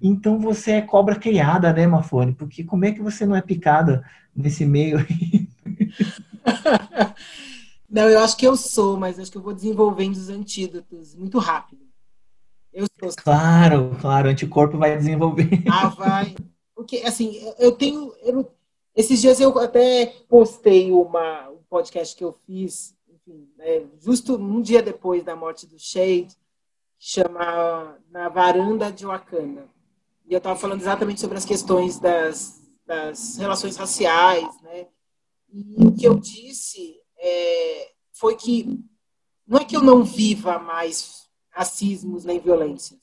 Então, 0.02 0.38
você 0.38 0.72
é 0.72 0.82
cobra 0.82 1.14
criada, 1.14 1.72
né, 1.72 1.86
Mafone? 1.86 2.34
Porque 2.34 2.64
como 2.64 2.84
é 2.84 2.90
que 2.90 3.00
você 3.00 3.24
não 3.24 3.36
é 3.36 3.40
picada 3.40 4.04
nesse 4.34 4.66
meio 4.66 4.98
aí? 4.98 5.48
Não, 7.88 8.08
eu 8.08 8.20
acho 8.20 8.38
que 8.38 8.46
eu 8.46 8.56
sou, 8.56 8.96
mas 8.96 9.18
acho 9.18 9.30
que 9.30 9.36
eu 9.36 9.42
vou 9.42 9.52
desenvolvendo 9.52 10.16
os 10.16 10.30
antídotos 10.30 11.14
muito 11.14 11.38
rápido. 11.38 11.82
Eu 12.72 12.86
sou. 12.98 13.10
Claro, 13.22 13.94
claro, 14.00 14.28
o 14.28 14.30
anticorpo 14.30 14.78
vai 14.78 14.96
desenvolver. 14.96 15.62
Ah, 15.70 15.88
vai. 15.88 16.34
Porque, 16.74 17.02
assim, 17.04 17.38
eu 17.58 17.72
tenho. 17.72 18.14
Eu, 18.22 18.50
esses 18.96 19.20
dias 19.20 19.38
eu 19.40 19.58
até 19.58 20.06
postei 20.26 20.90
uma, 20.90 21.50
um 21.50 21.58
podcast 21.68 22.16
que 22.16 22.24
eu 22.24 22.32
fiz, 22.46 22.96
enfim, 23.06 23.46
né, 23.58 23.82
justo 24.00 24.36
um 24.36 24.62
dia 24.62 24.82
depois 24.82 25.22
da 25.22 25.36
morte 25.36 25.66
do 25.66 25.78
Shade, 25.78 26.34
chama 26.98 27.98
Na 28.10 28.30
Varanda 28.30 28.90
de 28.90 29.04
Wakanda. 29.04 29.66
E 30.26 30.32
eu 30.32 30.38
estava 30.38 30.58
falando 30.58 30.80
exatamente 30.80 31.20
sobre 31.20 31.38
as 31.38 31.44
questões 31.44 31.98
das, 31.98 32.60
das 32.86 33.36
relações 33.36 33.76
raciais, 33.76 34.60
né? 34.62 34.86
E 35.52 35.76
o 35.84 35.92
que 35.92 36.06
eu 36.06 36.14
disse 36.18 36.96
é, 37.18 37.92
foi 38.12 38.36
que 38.36 38.80
não 39.46 39.58
é 39.58 39.64
que 39.64 39.76
eu 39.76 39.82
não 39.82 40.02
viva 40.02 40.58
mais 40.58 41.28
racismos 41.50 42.24
nem 42.24 42.40
violência. 42.40 42.98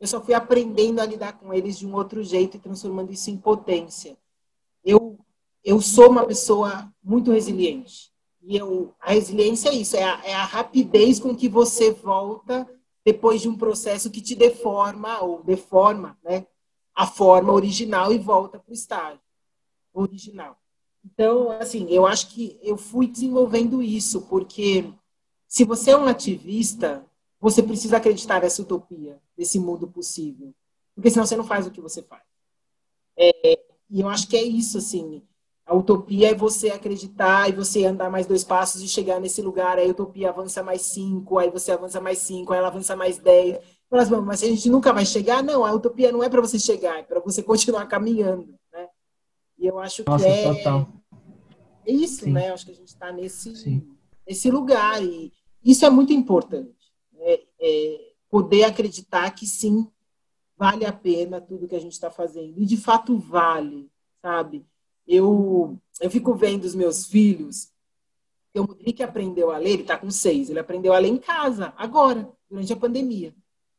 Eu 0.00 0.06
só 0.06 0.20
fui 0.20 0.32
aprendendo 0.32 1.00
a 1.00 1.04
lidar 1.04 1.34
com 1.34 1.52
eles 1.52 1.78
de 1.78 1.86
um 1.86 1.94
outro 1.94 2.22
jeito 2.22 2.56
e 2.56 2.60
transformando 2.60 3.12
isso 3.12 3.30
em 3.30 3.36
potência. 3.36 4.16
Eu, 4.82 5.18
eu 5.62 5.80
sou 5.82 6.08
uma 6.08 6.24
pessoa 6.24 6.90
muito 7.04 7.30
resiliente. 7.30 8.10
E 8.42 8.56
eu, 8.56 8.94
a 8.98 9.12
resiliência 9.12 9.68
é 9.68 9.74
isso, 9.74 9.96
é 9.96 10.02
a, 10.02 10.20
é 10.24 10.34
a 10.34 10.44
rapidez 10.44 11.20
com 11.20 11.36
que 11.36 11.48
você 11.48 11.90
volta 11.92 12.66
depois 13.04 13.42
de 13.42 13.48
um 13.48 13.56
processo 13.56 14.10
que 14.10 14.22
te 14.22 14.34
deforma 14.34 15.20
ou 15.20 15.42
deforma 15.42 16.18
né, 16.24 16.46
a 16.94 17.06
forma 17.06 17.52
original 17.52 18.12
e 18.12 18.18
volta 18.18 18.58
para 18.58 18.70
o 18.70 18.74
estágio 18.74 19.20
original. 19.92 20.56
Então, 21.04 21.50
assim, 21.52 21.86
eu 21.88 22.06
acho 22.06 22.28
que 22.28 22.58
eu 22.62 22.76
fui 22.76 23.06
desenvolvendo 23.06 23.82
isso, 23.82 24.22
porque 24.22 24.92
se 25.48 25.64
você 25.64 25.92
é 25.92 25.96
um 25.96 26.06
ativista, 26.06 27.04
você 27.40 27.62
precisa 27.62 27.96
acreditar 27.96 28.40
nessa 28.40 28.62
utopia, 28.62 29.18
desse 29.36 29.58
mundo 29.58 29.88
possível. 29.88 30.54
Porque 30.94 31.10
senão 31.10 31.24
você 31.24 31.36
não 31.36 31.44
faz 31.44 31.66
o 31.66 31.70
que 31.70 31.80
você 31.80 32.02
faz. 32.02 32.22
É, 33.16 33.58
e 33.88 34.00
eu 34.00 34.08
acho 34.08 34.28
que 34.28 34.36
é 34.36 34.42
isso, 34.42 34.78
assim. 34.78 35.22
A 35.64 35.74
utopia 35.74 36.30
é 36.30 36.34
você 36.34 36.70
acreditar 36.70 37.48
e 37.48 37.52
você 37.52 37.84
andar 37.84 38.10
mais 38.10 38.26
dois 38.26 38.44
passos 38.44 38.82
e 38.82 38.88
chegar 38.88 39.20
nesse 39.20 39.40
lugar. 39.40 39.78
Aí 39.78 39.88
a 39.88 39.92
utopia 39.92 40.28
avança 40.28 40.62
mais 40.62 40.82
cinco, 40.82 41.38
aí 41.38 41.48
você 41.48 41.72
avança 41.72 42.00
mais 42.00 42.18
cinco, 42.18 42.52
aí 42.52 42.58
ela 42.58 42.68
avança 42.68 42.94
mais 42.94 43.18
dez. 43.18 43.58
Mas, 43.90 44.08
mas 44.08 44.42
a 44.42 44.46
gente 44.46 44.70
nunca 44.70 44.92
vai 44.92 45.04
chegar? 45.04 45.42
Não, 45.42 45.64
a 45.64 45.72
utopia 45.72 46.12
não 46.12 46.22
é 46.22 46.28
para 46.28 46.40
você 46.40 46.58
chegar, 46.58 46.98
é 46.98 47.02
para 47.02 47.20
você 47.20 47.42
continuar 47.44 47.86
caminhando. 47.86 48.54
Né? 48.72 48.88
E 49.58 49.66
eu 49.66 49.78
acho 49.78 50.04
Nossa, 50.06 50.24
que 50.24 50.30
é, 50.30 50.54
total. 50.54 50.88
é 51.84 51.92
isso, 51.92 52.24
Sim. 52.24 52.32
né? 52.32 52.50
Eu 52.50 52.54
acho 52.54 52.66
que 52.66 52.72
a 52.72 52.76
gente 52.76 52.88
está 52.88 53.10
nesse, 53.12 53.82
nesse 54.26 54.50
lugar. 54.50 55.02
E 55.02 55.32
isso 55.64 55.84
é 55.84 55.90
muito 55.90 56.12
importante. 56.12 56.74
Né? 57.12 57.38
É 57.60 58.10
poder 58.30 58.62
acreditar 58.62 59.28
que 59.32 59.44
sim, 59.44 59.90
vale 60.56 60.86
a 60.86 60.92
pena 60.92 61.40
tudo 61.40 61.66
que 61.66 61.74
a 61.74 61.80
gente 61.80 61.92
está 61.92 62.10
fazendo. 62.10 62.60
E 62.60 62.64
de 62.64 62.76
fato 62.76 63.18
vale, 63.18 63.90
sabe? 64.22 64.64
Eu, 65.06 65.76
eu 66.00 66.10
fico 66.10 66.32
vendo 66.34 66.64
os 66.64 66.74
meus 66.74 67.06
filhos. 67.06 67.72
O 68.54 68.62
Mudrik 68.62 69.02
aprendeu 69.02 69.50
a 69.50 69.58
ler, 69.58 69.70
ele 69.70 69.82
está 69.82 69.96
com 69.96 70.10
seis, 70.10 70.48
ele 70.48 70.58
aprendeu 70.58 70.92
a 70.92 70.98
ler 70.98 71.08
em 71.08 71.18
casa, 71.18 71.72
agora, 71.76 72.30
durante 72.48 72.72
a 72.72 72.76
pandemia. 72.76 73.34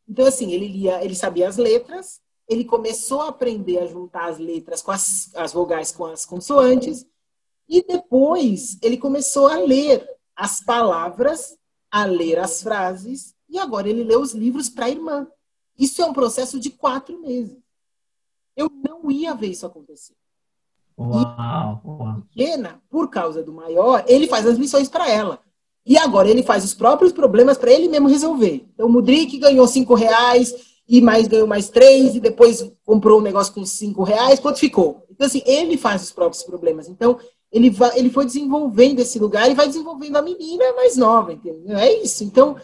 Então, 0.07 0.25
assim, 0.25 0.51
ele 0.51 0.67
lia, 0.67 1.03
ele 1.03 1.15
sabia 1.15 1.47
as 1.47 1.57
letras, 1.57 2.21
ele 2.47 2.65
começou 2.65 3.21
a 3.21 3.29
aprender 3.29 3.79
a 3.79 3.87
juntar 3.87 4.29
as 4.29 4.37
letras 4.37 4.81
com 4.81 4.91
as, 4.91 5.33
as 5.35 5.53
vogais 5.53 5.91
com 5.91 6.05
as 6.05 6.25
consoantes, 6.25 7.05
e 7.67 7.81
depois 7.81 8.77
ele 8.81 8.97
começou 8.97 9.47
a 9.47 9.55
ler 9.55 10.05
as 10.35 10.61
palavras, 10.61 11.57
a 11.89 12.03
ler 12.03 12.39
as 12.39 12.61
frases, 12.61 13.33
e 13.49 13.57
agora 13.57 13.87
ele 13.87 14.03
lê 14.03 14.15
os 14.15 14.33
livros 14.33 14.69
para 14.69 14.85
a 14.85 14.89
irmã. 14.89 15.27
Isso 15.77 16.01
é 16.01 16.05
um 16.05 16.13
processo 16.13 16.59
de 16.59 16.69
quatro 16.69 17.19
meses. 17.19 17.57
Eu 18.55 18.69
não 18.69 19.09
ia 19.09 19.33
ver 19.33 19.47
isso 19.47 19.65
acontecer. 19.65 20.15
Uau, 20.97 21.81
uau. 21.85 22.21
Pequena, 22.29 22.81
por 22.89 23.09
causa 23.09 23.41
do 23.41 23.53
maior, 23.53 24.03
ele 24.07 24.27
faz 24.27 24.45
as 24.45 24.57
lições 24.57 24.89
para 24.89 25.09
ela. 25.09 25.41
E 25.85 25.97
agora 25.97 26.29
ele 26.29 26.43
faz 26.43 26.63
os 26.63 26.73
próprios 26.73 27.11
problemas 27.11 27.57
para 27.57 27.71
ele 27.71 27.87
mesmo 27.87 28.07
resolver. 28.07 28.65
Então 28.73 28.87
o 28.87 28.89
Mudrik 28.91 29.37
ganhou 29.37 29.67
cinco 29.67 29.93
reais 29.93 30.53
e 30.87 31.01
mais 31.01 31.27
ganhou 31.27 31.47
mais 31.47 31.69
três 31.69 32.15
e 32.15 32.19
depois 32.19 32.71
comprou 32.85 33.19
um 33.19 33.23
negócio 33.23 33.53
com 33.53 33.65
cinco 33.65 34.03
reais. 34.03 34.39
Quanto 34.39 34.59
ficou? 34.59 35.05
Então 35.09 35.25
assim 35.25 35.41
ele 35.45 35.77
faz 35.77 36.03
os 36.03 36.11
próprios 36.11 36.43
problemas. 36.43 36.87
Então 36.87 37.17
ele 37.51 37.69
vai, 37.69 37.97
ele 37.97 38.09
foi 38.09 38.25
desenvolvendo 38.25 38.99
esse 38.99 39.17
lugar 39.17 39.49
e 39.49 39.55
vai 39.55 39.67
desenvolvendo 39.67 40.17
a 40.17 40.21
menina 40.21 40.73
mais 40.73 40.95
nova, 40.95 41.33
entendeu? 41.33 41.77
É 41.77 41.91
isso. 42.01 42.23
Então 42.23 42.55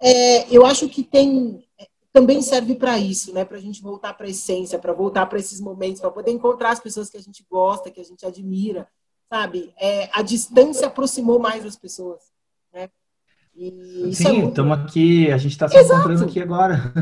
é, 0.00 0.52
eu 0.54 0.66
acho 0.66 0.88
que 0.88 1.02
tem 1.02 1.64
também 2.12 2.42
serve 2.42 2.74
para 2.74 2.98
isso, 2.98 3.32
né? 3.32 3.44
Para 3.44 3.58
a 3.58 3.60
gente 3.60 3.80
voltar 3.80 4.14
para 4.14 4.26
a 4.26 4.30
essência, 4.30 4.78
para 4.78 4.92
voltar 4.92 5.26
para 5.26 5.38
esses 5.38 5.60
momentos, 5.60 6.00
para 6.00 6.10
poder 6.10 6.32
encontrar 6.32 6.70
as 6.70 6.80
pessoas 6.80 7.08
que 7.08 7.16
a 7.16 7.22
gente 7.22 7.46
gosta, 7.48 7.90
que 7.90 8.00
a 8.00 8.04
gente 8.04 8.26
admira, 8.26 8.88
sabe? 9.28 9.72
É, 9.78 10.08
a 10.12 10.22
distância 10.22 10.86
aproximou 10.88 11.38
mais 11.38 11.64
as 11.64 11.76
pessoas. 11.76 12.20
E 13.60 14.14
Sim, 14.14 14.48
estamos 14.48 14.78
é 14.78 14.80
aqui, 14.82 15.32
a 15.32 15.36
gente 15.36 15.52
está 15.52 15.68
se 15.68 15.76
exato. 15.76 15.94
encontrando 15.94 16.24
aqui 16.24 16.40
agora. 16.40 16.92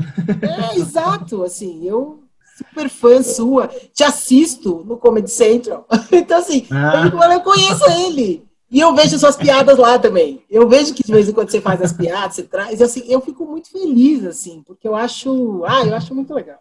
É, 0.40 0.78
exato, 0.78 1.42
assim, 1.42 1.86
eu 1.86 2.22
super 2.56 2.88
fã 2.88 3.22
sua, 3.22 3.68
te 3.92 4.02
assisto 4.02 4.82
no 4.86 4.96
Comedy 4.96 5.30
Central. 5.30 5.86
Então, 6.10 6.38
assim, 6.38 6.66
ah. 6.70 7.10
eu, 7.12 7.32
eu 7.32 7.40
conheço 7.40 7.84
ele. 7.90 8.46
E 8.70 8.80
eu 8.80 8.94
vejo 8.94 9.18
suas 9.18 9.36
piadas 9.36 9.76
lá 9.76 9.98
também. 9.98 10.42
Eu 10.50 10.66
vejo 10.66 10.94
que 10.94 11.04
de 11.04 11.12
vez 11.12 11.28
em 11.28 11.32
quando 11.32 11.50
você 11.50 11.60
faz 11.60 11.80
as 11.82 11.92
piadas, 11.92 12.34
você 12.34 12.42
traz, 12.42 12.80
assim, 12.80 13.04
eu 13.06 13.20
fico 13.20 13.44
muito 13.46 13.70
feliz, 13.70 14.24
assim, 14.24 14.62
porque 14.66 14.88
eu 14.88 14.96
acho, 14.96 15.62
ah, 15.66 15.84
eu 15.84 15.94
acho 15.94 16.14
muito 16.14 16.32
legal. 16.32 16.58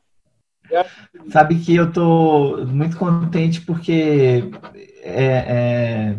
Sabe 1.31 1.55
que 1.59 1.75
eu 1.75 1.91
tô 1.91 2.65
muito 2.65 2.97
contente 2.97 3.61
porque 3.61 4.49
é, 5.03 5.45
é 5.47 6.17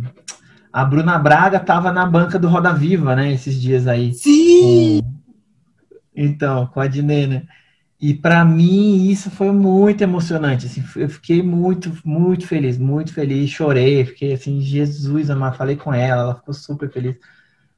a 0.76 0.84
Bruna 0.84 1.18
Braga 1.18 1.56
estava 1.56 1.90
na 1.90 2.04
banca 2.04 2.38
do 2.38 2.48
Roda 2.48 2.70
Viva, 2.70 3.16
né? 3.16 3.32
Esses 3.32 3.58
dias 3.58 3.86
aí. 3.86 4.12
Sim! 4.12 5.00
Com... 5.00 5.96
Então, 6.14 6.66
com 6.66 6.80
a 6.80 6.86
Dinê, 6.86 7.26
né? 7.26 7.44
E 7.98 8.12
para 8.12 8.44
mim 8.44 9.08
isso 9.08 9.30
foi 9.30 9.50
muito 9.50 10.02
emocionante. 10.02 10.66
Assim, 10.66 10.84
eu 10.96 11.08
fiquei 11.08 11.42
muito, 11.42 11.90
muito 12.04 12.46
feliz, 12.46 12.76
muito 12.76 13.14
feliz. 13.14 13.48
Chorei, 13.48 14.04
fiquei 14.04 14.34
assim, 14.34 14.60
Jesus, 14.60 15.30
amar. 15.30 15.56
Falei 15.56 15.76
com 15.76 15.94
ela, 15.94 16.20
ela 16.24 16.34
ficou 16.34 16.52
super 16.52 16.92
feliz. 16.92 17.16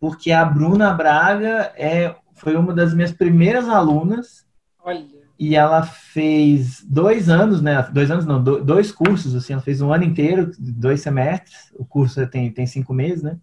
Porque 0.00 0.32
a 0.32 0.44
Bruna 0.44 0.92
Braga 0.92 1.72
é, 1.76 2.16
foi 2.34 2.56
uma 2.56 2.74
das 2.74 2.92
minhas 2.92 3.12
primeiras 3.12 3.68
alunas. 3.68 4.44
Olha 4.82 5.17
e 5.38 5.55
ela 5.55 5.83
fez 5.83 6.83
dois 6.85 7.29
anos, 7.29 7.62
né? 7.62 7.81
Dois 7.92 8.11
anos 8.11 8.27
não, 8.27 8.42
dois 8.42 8.90
cursos, 8.90 9.35
assim, 9.37 9.53
ela 9.53 9.62
fez 9.62 9.81
um 9.81 9.92
ano 9.92 10.05
inteiro, 10.05 10.51
dois 10.59 11.01
semestres, 11.01 11.72
o 11.77 11.85
curso 11.85 12.27
tem, 12.27 12.51
tem 12.51 12.66
cinco 12.66 12.92
meses, 12.92 13.22
né? 13.22 13.38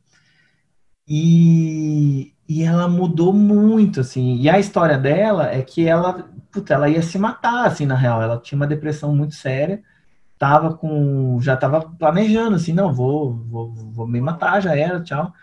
E, 1.08 2.34
e 2.50 2.64
ela 2.64 2.88
mudou 2.88 3.32
muito, 3.32 4.02
assim, 4.02 4.36
e 4.38 4.50
a 4.50 4.60
história 4.60 4.98
dela 4.98 5.50
é 5.52 5.62
que 5.62 5.88
ela, 5.88 6.30
puta, 6.52 6.74
ela 6.74 6.90
ia 6.90 7.02
se 7.02 7.18
matar, 7.18 7.66
assim, 7.68 7.86
na 7.86 7.96
real, 7.96 8.22
ela 8.22 8.40
tinha 8.40 8.58
uma 8.58 8.68
depressão 8.68 9.16
muito 9.16 9.36
séria, 9.36 9.82
tava 10.38 10.76
com, 10.76 11.40
já 11.42 11.56
tava 11.56 11.82
planejando, 11.82 12.56
assim, 12.58 12.74
não, 12.74 12.94
vou, 12.94 13.34
vou, 13.34 13.74
vou 13.74 14.08
me 14.08 14.20
matar, 14.20 14.62
já 14.62 14.76
era, 14.76 15.02
tchau. 15.02 15.34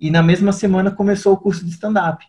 E 0.00 0.10
na 0.10 0.22
mesma 0.22 0.52
semana 0.52 0.90
começou 0.90 1.34
o 1.34 1.36
curso 1.36 1.64
de 1.64 1.70
stand-up. 1.70 2.26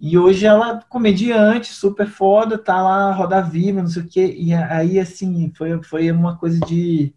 E 0.00 0.16
hoje 0.16 0.46
ela, 0.46 0.80
comediante, 0.88 1.74
super 1.74 2.08
foda, 2.08 2.56
tá 2.56 2.80
lá, 2.82 3.12
roda 3.12 3.42
viva, 3.42 3.82
não 3.82 3.88
sei 3.88 4.02
o 4.02 4.08
quê. 4.08 4.34
E 4.38 4.54
aí, 4.54 4.98
assim, 4.98 5.52
foi, 5.54 5.82
foi 5.82 6.10
uma 6.10 6.38
coisa 6.38 6.58
de, 6.60 7.12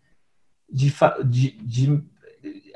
de, 0.70 0.94
de, 1.24 1.52
de 1.62 2.04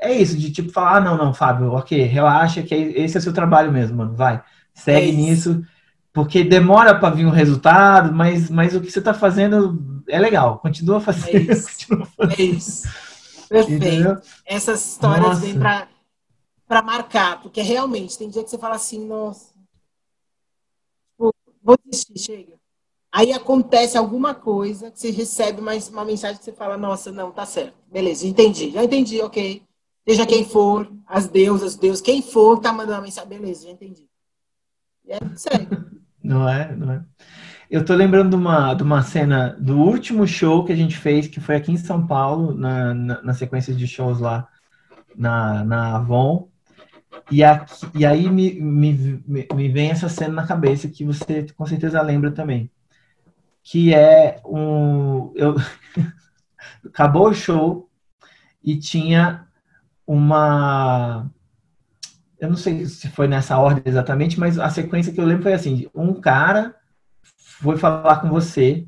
é 0.00 0.12
isso, 0.12 0.36
de 0.38 0.50
tipo 0.50 0.70
falar, 0.70 0.96
ah, 0.96 1.00
não, 1.00 1.16
não, 1.16 1.34
Fábio, 1.34 1.72
ok, 1.72 2.02
relaxa, 2.04 2.62
que 2.62 2.74
esse 2.74 3.16
é 3.16 3.20
o 3.20 3.22
seu 3.22 3.32
trabalho 3.32 3.70
mesmo, 3.70 3.98
mano, 3.98 4.14
vai, 4.14 4.42
segue 4.72 5.10
é 5.10 5.12
nisso, 5.12 5.62
porque 6.12 6.44
demora 6.44 6.94
para 6.94 7.14
vir 7.14 7.26
um 7.26 7.30
resultado, 7.30 8.14
mas, 8.14 8.48
mas 8.48 8.74
o 8.74 8.80
que 8.80 8.90
você 8.90 9.00
tá 9.00 9.12
fazendo 9.12 10.02
é 10.08 10.18
legal, 10.18 10.58
continua 10.58 11.00
fazendo. 11.00 11.50
É 11.50 11.52
isso, 11.52 11.68
fazendo. 12.16 12.40
É 12.40 12.42
isso. 12.42 12.88
perfeito. 13.48 13.84
Entendeu? 13.84 14.16
Essas 14.46 14.92
histórias 14.92 15.26
nossa. 15.26 15.40
vêm 15.40 15.58
para 15.58 16.82
marcar, 16.82 17.42
porque 17.42 17.60
realmente, 17.60 18.16
tem 18.16 18.30
dia 18.30 18.44
que 18.44 18.50
você 18.50 18.58
fala 18.58 18.76
assim, 18.76 19.04
nossa, 19.06 19.57
vou 21.62 21.76
desistir, 21.84 22.18
chega. 22.18 22.58
Aí 23.10 23.32
acontece 23.32 23.96
alguma 23.96 24.34
coisa 24.34 24.92
você 24.94 25.10
recebe 25.10 25.60
mais 25.60 25.88
uma 25.88 26.04
mensagem 26.04 26.38
que 26.38 26.44
você 26.44 26.52
fala, 26.52 26.76
nossa, 26.76 27.10
não, 27.10 27.32
tá 27.32 27.46
certo. 27.46 27.74
Beleza, 27.90 28.26
entendi, 28.26 28.70
já 28.70 28.84
entendi, 28.84 29.20
ok. 29.20 29.62
seja 30.06 30.26
quem 30.26 30.44
for, 30.44 30.92
as 31.06 31.26
deusas, 31.26 31.74
Deus, 31.74 32.00
quem 32.00 32.20
for, 32.20 32.60
tá 32.60 32.72
mandando 32.72 32.98
uma 32.98 33.02
mensagem. 33.02 33.28
Beleza, 33.28 33.64
já 33.64 33.70
entendi. 33.70 34.06
E 35.06 35.12
é 35.12 35.18
sério. 35.36 35.98
Não 36.22 36.48
é, 36.48 36.76
não 36.76 36.92
é. 36.92 37.04
Eu 37.70 37.84
tô 37.84 37.94
lembrando 37.94 38.30
de 38.30 38.36
uma, 38.36 38.74
de 38.74 38.82
uma 38.82 39.02
cena 39.02 39.56
do 39.58 39.78
último 39.78 40.26
show 40.26 40.64
que 40.64 40.72
a 40.72 40.76
gente 40.76 40.96
fez, 40.96 41.26
que 41.26 41.40
foi 41.40 41.56
aqui 41.56 41.70
em 41.70 41.76
São 41.76 42.06
Paulo, 42.06 42.54
na, 42.54 42.94
na, 42.94 43.22
na 43.22 43.34
sequência 43.34 43.74
de 43.74 43.86
shows 43.86 44.20
lá 44.20 44.48
na, 45.16 45.64
na 45.64 45.96
Avon. 45.96 46.48
E, 47.30 47.44
aqui, 47.44 47.86
e 47.94 48.06
aí 48.06 48.30
me, 48.30 48.60
me, 48.60 49.22
me 49.54 49.68
vem 49.68 49.90
essa 49.90 50.08
cena 50.08 50.34
na 50.34 50.46
cabeça 50.46 50.88
que 50.88 51.04
você 51.04 51.46
com 51.56 51.66
certeza 51.66 52.00
lembra 52.00 52.30
também. 52.30 52.70
Que 53.62 53.94
é 53.94 54.40
um. 54.44 55.32
Eu, 55.34 55.56
acabou 56.86 57.28
o 57.28 57.34
show 57.34 57.88
e 58.64 58.78
tinha 58.78 59.46
uma. 60.06 61.30
Eu 62.40 62.48
não 62.48 62.56
sei 62.56 62.86
se 62.86 63.08
foi 63.08 63.28
nessa 63.28 63.58
ordem 63.58 63.82
exatamente, 63.84 64.38
mas 64.38 64.58
a 64.58 64.70
sequência 64.70 65.12
que 65.12 65.20
eu 65.20 65.26
lembro 65.26 65.42
foi 65.42 65.52
assim: 65.52 65.88
um 65.94 66.14
cara 66.14 66.74
foi 67.60 67.76
falar 67.76 68.20
com 68.20 68.28
você 68.28 68.86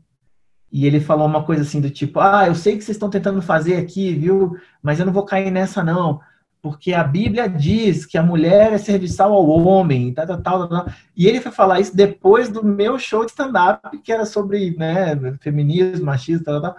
e 0.73 0.87
ele 0.87 1.01
falou 1.01 1.27
uma 1.27 1.45
coisa 1.45 1.63
assim 1.63 1.81
do 1.81 1.91
tipo: 1.91 2.21
Ah, 2.21 2.47
eu 2.47 2.55
sei 2.55 2.77
que 2.79 2.85
vocês 2.85 2.97
estão 2.97 3.11
tentando 3.11 3.43
fazer 3.43 3.77
aqui, 3.77 4.15
viu? 4.15 4.57
Mas 4.83 4.99
eu 4.99 5.07
não 5.07 5.13
vou 5.13 5.25
cair 5.25 5.51
nessa, 5.51 5.83
não. 5.83 6.21
Porque 6.63 6.93
a 6.93 7.03
Bíblia 7.03 7.49
diz 7.49 8.05
que 8.05 8.19
a 8.19 8.23
mulher 8.23 8.73
é 8.73 8.79
serviçal 8.79 9.33
ao 9.33 9.47
homem, 9.47 10.13
tal, 10.13 10.27
tal, 10.27 10.43
tal, 10.43 10.69
tal. 10.69 10.87
E 11.17 11.27
ele 11.27 11.41
foi 11.41 11.51
falar 11.51 11.81
isso 11.81 11.97
depois 11.97 12.49
do 12.49 12.65
meu 12.65 12.99
show 12.99 13.25
de 13.25 13.31
stand-up, 13.31 13.99
que 13.99 14.13
era 14.13 14.27
sobre 14.27 14.77
né, 14.77 15.17
feminismo, 15.41 16.07
machismo, 16.07 16.45
tal, 16.45 16.61
tal. 16.61 16.77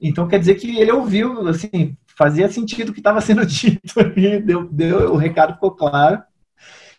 Então 0.00 0.28
quer 0.28 0.38
dizer 0.38 0.54
que 0.54 0.78
ele 0.78 0.92
ouviu, 0.92 1.48
assim, 1.48 1.96
fazia 2.16 2.48
sentido 2.48 2.90
o 2.90 2.92
que 2.92 3.00
estava 3.00 3.20
sendo 3.20 3.44
dito 3.46 3.98
ali, 3.98 4.40
deu, 4.40 4.68
deu, 4.70 5.12
o 5.12 5.16
recado 5.16 5.54
ficou 5.54 5.72
claro. 5.72 6.22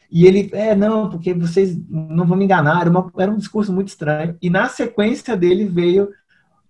E 0.10 0.26
ele, 0.26 0.50
é, 0.54 0.74
não, 0.74 1.10
porque 1.10 1.34
vocês 1.34 1.78
não 1.90 2.26
vão 2.26 2.38
me 2.38 2.46
enganar, 2.46 2.82
era, 2.82 2.90
uma, 2.90 3.12
era 3.18 3.32
um 3.32 3.38
discurso 3.38 3.74
muito 3.74 3.90
estranho. 3.90 4.38
E 4.42 4.50
na 4.50 4.70
sequência 4.70 5.36
dele 5.36 5.66
veio, 5.66 6.10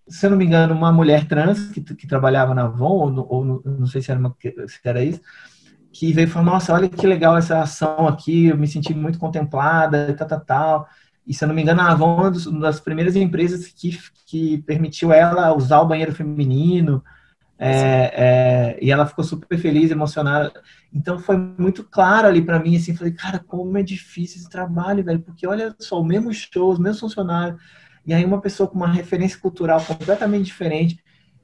se 0.08 0.26
eu 0.26 0.30
não 0.30 0.38
me 0.38 0.46
engano, 0.46 0.74
uma 0.74 0.92
mulher 0.92 1.28
trans 1.28 1.68
que, 1.70 1.82
que 1.82 2.08
trabalhava 2.08 2.54
na 2.54 2.64
Avon, 2.64 3.14
ou, 3.16 3.28
ou 3.30 3.64
não 3.66 3.88
sei 3.88 4.02
se 4.02 4.12
era, 4.12 4.20
uma, 4.20 4.36
se 4.68 4.80
era 4.84 5.04
isso, 5.04 5.22
que 5.92 6.14
veio 6.14 6.28
e 6.28 6.30
falou, 6.30 6.54
nossa, 6.54 6.74
olha 6.74 6.88
que 6.88 7.08
legal 7.08 7.38
essa 7.38 7.62
ação 7.62 8.08
aqui, 8.08 8.48
eu 8.48 8.58
me 8.58 8.68
senti 8.68 8.94
muito 8.94 9.20
contemplada, 9.20 10.14
tal, 10.14 10.28
tal, 10.28 10.40
tal. 10.42 10.90
E 11.26 11.34
se 11.34 11.44
eu 11.44 11.48
não 11.48 11.56
me 11.56 11.62
engano, 11.62 11.82
a 11.82 11.92
Avon 11.92 12.28
é 12.28 12.50
uma 12.50 12.62
das 12.62 12.80
primeiras 12.80 13.16
empresas 13.16 13.68
que, 13.68 13.98
que 14.26 14.60
permitiu 14.60 15.12
ela 15.12 15.54
usar 15.54 15.82
o 15.82 15.88
banheiro 15.88 16.14
feminino, 16.14 17.04
é, 17.60 18.14
é, 18.14 18.80
e 18.82 18.92
ela 18.92 19.08
ficou 19.08 19.24
super 19.24 19.58
feliz, 19.58 19.90
emocionada. 19.92 20.54
Então 20.94 21.20
foi 21.20 21.36
muito 21.36 21.84
claro 21.84 22.28
ali 22.28 22.42
para 22.42 22.60
mim, 22.60 22.78
assim, 22.78 22.96
falei, 22.96 23.14
cara, 23.14 23.40
como 23.40 23.78
é 23.78 23.84
difícil 23.84 24.38
esse 24.38 24.50
trabalho, 24.50 25.04
velho, 25.04 25.20
porque 25.20 25.48
olha 25.48 25.76
só, 25.80 26.00
o 26.00 26.06
mesmo 26.06 26.32
show, 26.34 26.72
os 26.72 26.80
mesmos 26.80 27.00
funcionários, 27.00 27.60
e 28.08 28.14
aí 28.14 28.24
uma 28.24 28.42
pessoa 28.42 28.70
com 28.70 28.78
uma 28.78 28.92
referência 28.92 29.38
cultural 29.38 29.84
completamente 29.84 30.46
diferente 30.46 30.98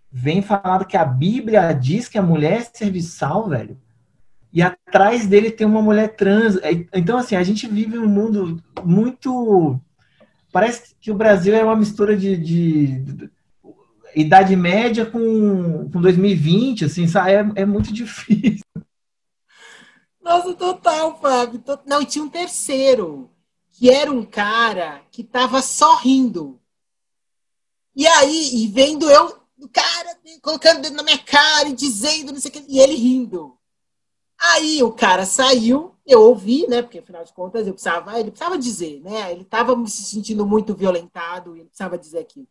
vem 0.09 0.41
falando 0.41 0.85
que 0.85 0.95
a 0.95 1.03
Bíblia 1.03 1.73
diz 1.73 2.07
que 2.07 2.17
a 2.17 2.21
mulher 2.21 2.61
é 2.61 2.77
serviçal, 2.77 3.49
velho. 3.49 3.77
E 4.53 4.61
atrás 4.61 5.25
dele 5.25 5.49
tem 5.49 5.65
uma 5.65 5.81
mulher 5.81 6.15
trans. 6.15 6.57
É, 6.57 6.71
então, 6.93 7.17
assim, 7.17 7.35
a 7.35 7.41
gente 7.41 7.67
vive 7.67 7.97
um 7.97 8.07
mundo 8.07 8.61
muito. 8.83 9.79
Parece 10.51 10.95
que 11.01 11.09
o 11.09 11.15
Brasil 11.15 11.55
é 11.55 11.63
uma 11.63 11.75
mistura 11.75 12.15
de, 12.15 12.37
de 12.37 13.31
Idade 14.15 14.55
Média 14.55 15.03
com, 15.03 15.89
com 15.89 15.99
2020, 15.99 16.85
assim? 16.85 17.05
É, 17.05 17.61
é 17.63 17.65
muito 17.65 17.89
difícil. 17.91 18.63
Nossa, 20.21 20.53
total, 20.53 21.19
Fábio. 21.19 21.61
Não, 21.87 22.03
e 22.03 22.05
tinha 22.05 22.23
um 22.23 22.29
terceiro, 22.29 23.31
que 23.83 23.89
era 23.89 24.09
um 24.09 24.23
cara 24.23 25.01
que 25.11 25.25
tava 25.25 25.61
sorrindo. 25.61 26.57
E 27.93 28.07
aí, 28.07 28.63
e 28.63 28.67
vendo 28.67 29.09
eu, 29.09 29.37
o 29.59 29.67
cara 29.67 30.17
colocando 30.41 30.83
dedo 30.83 30.95
na 30.95 31.03
minha 31.03 31.17
cara 31.17 31.67
e 31.67 31.73
dizendo 31.73 32.31
não 32.31 32.39
sei 32.39 32.49
o 32.49 32.53
que, 32.53 32.63
e 32.65 32.79
ele 32.79 32.95
rindo. 32.95 33.57
Aí 34.39 34.81
o 34.81 34.93
cara 34.93 35.25
saiu, 35.25 35.93
eu 36.07 36.21
ouvi, 36.21 36.65
né? 36.65 36.81
Porque 36.81 36.99
afinal 36.99 37.25
de 37.25 37.33
contas 37.33 37.67
eu 37.67 37.73
precisava, 37.73 38.17
ele 38.17 38.31
precisava 38.31 38.57
dizer, 38.57 39.01
né? 39.01 39.29
Ele 39.33 39.41
estava 39.41 39.75
se 39.85 40.05
sentindo 40.05 40.45
muito 40.45 40.73
violentado 40.73 41.53
ele 41.53 41.65
precisava 41.65 41.97
dizer 41.97 42.19
aquilo. 42.19 42.47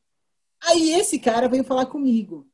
Aí 0.62 0.92
esse 0.92 1.18
cara 1.18 1.48
veio 1.48 1.64
falar 1.64 1.86
comigo. 1.86 2.46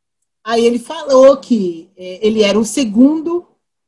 Aí 0.45 0.65
ele 0.65 0.79
falou 0.79 1.37
que 1.39 1.91
é, 1.97 2.25
ele 2.25 2.45
era 2.45 2.57
o 2.57 2.65
segundo 2.65 3.45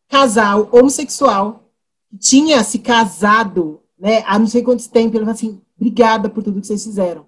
casal 0.08 0.68
homossexual 0.72 1.70
que 2.08 2.18
tinha 2.18 2.64
se 2.64 2.80
casado, 2.80 3.79
né, 4.00 4.24
há 4.26 4.38
não 4.38 4.46
sei 4.46 4.62
quanto 4.62 4.88
tempo. 4.88 5.16
Ele 5.16 5.24
falou 5.24 5.34
assim: 5.34 5.60
obrigada 5.76 6.30
por 6.30 6.42
tudo 6.42 6.60
que 6.60 6.66
vocês 6.66 6.82
fizeram. 6.82 7.26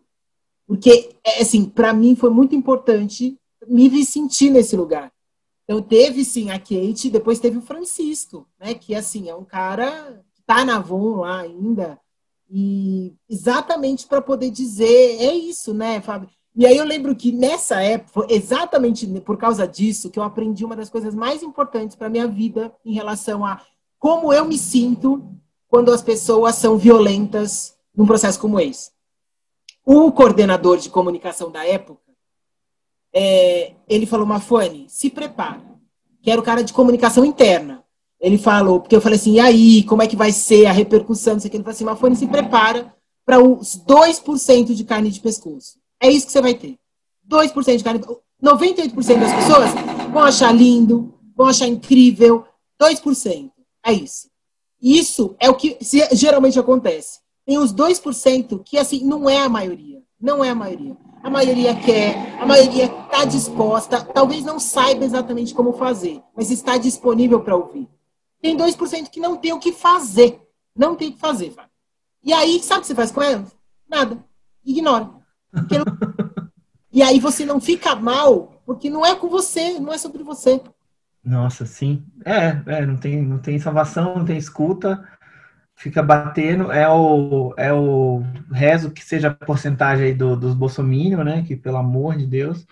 Porque, 0.66 1.14
é, 1.24 1.42
assim, 1.42 1.66
para 1.66 1.92
mim 1.92 2.16
foi 2.16 2.30
muito 2.30 2.54
importante 2.54 3.38
me 3.68 4.04
sentir 4.04 4.50
nesse 4.50 4.74
lugar. 4.76 5.12
Então, 5.64 5.82
teve 5.82 6.24
sim 6.24 6.50
a 6.50 6.58
Kate, 6.58 7.10
depois 7.10 7.38
teve 7.38 7.58
o 7.58 7.62
Francisco, 7.62 8.48
né, 8.58 8.74
que, 8.74 8.94
assim, 8.94 9.28
é 9.28 9.34
um 9.34 9.44
cara 9.44 10.24
que 10.34 10.42
tá 10.44 10.64
na 10.64 10.76
Avon 10.76 11.16
lá 11.20 11.40
ainda, 11.40 12.00
e 12.50 13.14
exatamente 13.28 14.06
para 14.06 14.20
poder 14.20 14.50
dizer, 14.50 15.20
é 15.20 15.34
isso, 15.34 15.72
né, 15.72 16.00
Fábio? 16.00 16.28
E 16.54 16.66
aí 16.66 16.76
eu 16.76 16.84
lembro 16.84 17.16
que 17.16 17.32
nessa 17.32 17.80
época, 17.80 18.26
exatamente 18.28 19.06
por 19.20 19.38
causa 19.38 19.66
disso, 19.66 20.10
que 20.10 20.18
eu 20.18 20.22
aprendi 20.22 20.64
uma 20.64 20.76
das 20.76 20.90
coisas 20.90 21.14
mais 21.14 21.42
importantes 21.42 21.96
para 21.96 22.10
minha 22.10 22.26
vida 22.26 22.74
em 22.84 22.92
relação 22.92 23.44
a 23.44 23.62
como 23.98 24.32
eu 24.32 24.44
me 24.44 24.58
sinto 24.58 25.24
quando 25.72 25.90
as 25.90 26.02
pessoas 26.02 26.56
são 26.56 26.76
violentas 26.76 27.74
num 27.96 28.04
processo 28.04 28.38
como 28.38 28.60
esse. 28.60 28.90
O 29.86 30.12
coordenador 30.12 30.76
de 30.76 30.90
comunicação 30.90 31.50
da 31.50 31.66
época, 31.66 32.12
é, 33.10 33.72
ele 33.88 34.04
falou, 34.04 34.26
Mafone, 34.26 34.84
se 34.90 35.08
prepara, 35.08 35.62
que 36.20 36.30
era 36.30 36.38
o 36.38 36.44
cara 36.44 36.62
de 36.62 36.74
comunicação 36.74 37.24
interna. 37.24 37.82
Ele 38.20 38.36
falou, 38.36 38.80
porque 38.80 38.94
eu 38.94 39.00
falei 39.00 39.18
assim, 39.18 39.36
e 39.36 39.40
aí, 39.40 39.82
como 39.84 40.02
é 40.02 40.06
que 40.06 40.14
vai 40.14 40.30
ser 40.30 40.66
a 40.66 40.72
repercussão? 40.72 41.32
Não 41.32 41.40
sei 41.40 41.48
o 41.48 41.50
que. 41.50 41.56
Ele 41.56 41.64
falou 41.64 41.74
assim, 41.74 41.84
Mafone, 41.84 42.16
se 42.16 42.26
prepara 42.26 42.94
para 43.24 43.42
os 43.42 43.74
2% 43.82 44.74
de 44.74 44.84
carne 44.84 45.08
de 45.08 45.20
pescoço. 45.20 45.78
É 45.98 46.10
isso 46.10 46.26
que 46.26 46.32
você 46.32 46.42
vai 46.42 46.52
ter. 46.52 46.78
2% 47.26 47.78
de 47.78 47.82
carne. 47.82 48.00
98% 48.44 48.94
das 48.94 49.32
pessoas 49.32 49.70
vão 50.12 50.22
achar 50.22 50.52
lindo, 50.52 51.14
vão 51.34 51.46
achar 51.46 51.66
incrível. 51.66 52.44
2%. 52.78 53.50
É 53.86 53.92
isso. 53.94 54.31
Isso 54.82 55.36
é 55.38 55.48
o 55.48 55.54
que 55.54 55.78
geralmente 56.12 56.58
acontece. 56.58 57.20
Tem 57.46 57.56
os 57.56 57.72
2% 57.72 58.62
que, 58.64 58.76
assim, 58.76 59.04
não 59.04 59.30
é 59.30 59.38
a 59.38 59.48
maioria. 59.48 60.02
Não 60.20 60.44
é 60.44 60.50
a 60.50 60.54
maioria. 60.54 60.96
A 61.22 61.30
maioria 61.30 61.74
quer, 61.76 62.36
a 62.40 62.44
maioria 62.44 62.86
está 62.86 63.24
disposta, 63.24 64.02
talvez 64.02 64.44
não 64.44 64.58
saiba 64.58 65.04
exatamente 65.04 65.54
como 65.54 65.72
fazer, 65.72 66.20
mas 66.36 66.50
está 66.50 66.76
disponível 66.76 67.40
para 67.40 67.54
ouvir. 67.54 67.88
Tem 68.40 68.56
2% 68.56 69.08
que 69.08 69.20
não 69.20 69.36
tem 69.36 69.52
o 69.52 69.60
que 69.60 69.72
fazer. 69.72 70.40
Não 70.74 70.96
tem 70.96 71.10
o 71.10 71.12
que 71.12 71.20
fazer, 71.20 71.52
Fábio. 71.52 71.70
E 72.24 72.32
aí, 72.32 72.60
sabe 72.60 72.78
o 72.78 72.80
que 72.80 72.88
você 72.88 72.94
faz 72.94 73.12
com 73.12 73.22
elas? 73.22 73.54
Nada. 73.88 74.24
Ignora. 74.64 75.10
E 76.94 77.02
aí 77.02 77.18
você 77.18 77.46
não 77.46 77.58
fica 77.58 77.96
mal, 77.96 78.60
porque 78.66 78.90
não 78.90 79.04
é 79.04 79.14
com 79.14 79.26
você, 79.26 79.80
não 79.80 79.90
é 79.94 79.96
sobre 79.96 80.22
você. 80.22 80.60
Nossa, 81.24 81.64
sim. 81.64 82.04
É, 82.24 82.78
é 82.78 82.86
não, 82.86 82.96
tem, 82.96 83.22
não 83.22 83.38
tem 83.38 83.58
salvação, 83.58 84.16
não 84.16 84.24
tem 84.24 84.36
escuta, 84.36 85.08
fica 85.76 86.02
batendo. 86.02 86.72
É 86.72 86.88
o, 86.88 87.54
é 87.56 87.72
o 87.72 88.22
rezo 88.50 88.90
que 88.90 89.04
seja 89.04 89.28
a 89.28 89.34
porcentagem 89.34 90.06
aí 90.06 90.14
do, 90.14 90.36
dos 90.36 90.54
bolsominions, 90.54 91.24
né? 91.24 91.44
Que 91.46 91.56
pelo 91.56 91.76
amor 91.76 92.16
de 92.16 92.26
Deus. 92.26 92.66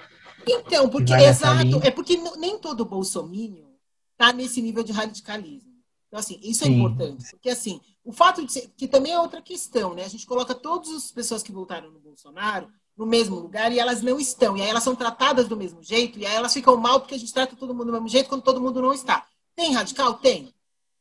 Então, 0.47 0.89
porque, 0.89 1.13
exato, 1.13 1.81
é 1.83 1.91
porque 1.91 2.17
nem 2.39 2.59
todo 2.59 2.85
bolsominion 2.85 3.69
tá 4.17 4.33
nesse 4.33 4.61
nível 4.61 4.83
de 4.83 4.93
radicalismo. 4.93 5.71
Então, 6.09 6.19
assim, 6.19 6.41
isso 6.43 6.65
é 6.65 6.67
sim. 6.67 6.75
importante. 6.75 7.31
Porque, 7.31 7.51
assim, 7.51 7.81
o 8.05 8.13
fato 8.13 8.45
de 8.45 8.53
ser, 8.53 8.69
que 8.77 8.89
também 8.89 9.13
é 9.13 9.21
outra 9.21 9.41
questão, 9.41 9.95
né? 9.95 10.05
A 10.05 10.09
gente 10.09 10.27
coloca 10.27 10.55
todas 10.55 10.91
as 10.91 11.13
pessoas 11.13 11.43
que 11.43 11.53
votaram 11.53 11.91
no 11.91 12.01
Bolsonaro 12.01 12.69
no 13.01 13.07
mesmo 13.07 13.37
lugar 13.37 13.73
e 13.73 13.79
elas 13.79 14.03
não 14.03 14.21
estão. 14.21 14.59
E 14.59 14.61
aí 14.61 14.69
elas 14.69 14.83
são 14.83 14.95
tratadas 14.95 15.49
do 15.49 15.57
mesmo 15.57 15.83
jeito, 15.83 16.19
e 16.19 16.27
aí 16.27 16.35
elas 16.35 16.53
ficam 16.53 16.77
mal 16.77 17.01
porque 17.01 17.15
a 17.15 17.19
gente 17.19 17.33
trata 17.33 17.57
todo 17.57 17.73
mundo 17.73 17.87
do 17.87 17.93
mesmo 17.93 18.09
jeito 18.09 18.29
quando 18.29 18.43
todo 18.43 18.61
mundo 18.61 18.83
não 18.83 18.93
está. 18.93 19.25
Tem 19.57 19.73
radical? 19.73 20.15
Tem. 20.15 20.53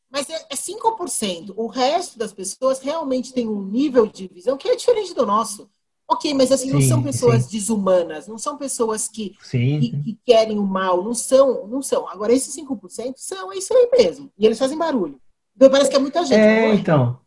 Mas 0.09 0.29
é, 0.29 0.45
é 0.49 0.55
5%. 0.55 1.53
O 1.57 1.67
resto 1.67 2.17
das 2.17 2.31
pessoas 2.31 2.79
realmente 2.79 3.33
tem 3.33 3.49
um 3.49 3.61
nível 3.61 4.07
de 4.07 4.29
visão 4.29 4.55
que 4.55 4.69
é 4.69 4.77
diferente 4.77 5.13
do 5.13 5.25
nosso. 5.25 5.69
Ok, 6.07 6.33
mas 6.33 6.53
assim, 6.53 6.67
sim, 6.67 6.73
não 6.73 6.81
são 6.81 7.03
pessoas 7.03 7.43
sim. 7.43 7.51
desumanas, 7.51 8.27
não 8.27 8.37
são 8.37 8.57
pessoas 8.57 9.09
que, 9.09 9.35
que, 9.51 10.01
que, 10.01 10.19
querem 10.25 10.57
o 10.57 10.65
mal, 10.65 11.03
não 11.03 11.13
são, 11.13 11.67
não 11.67 11.81
são. 11.81 12.07
Agora, 12.07 12.31
esses 12.31 12.55
5% 12.55 13.13
são, 13.17 13.51
é 13.51 13.57
isso 13.57 13.73
aí 13.73 13.89
mesmo. 13.91 14.31
E 14.37 14.45
eles 14.45 14.57
fazem 14.57 14.77
barulho. 14.77 15.19
Então, 15.53 15.69
parece 15.69 15.89
que 15.89 15.97
é 15.97 15.99
muita 15.99 16.25
gente. 16.25 16.39
É, 16.39 16.73
então. 16.73 17.19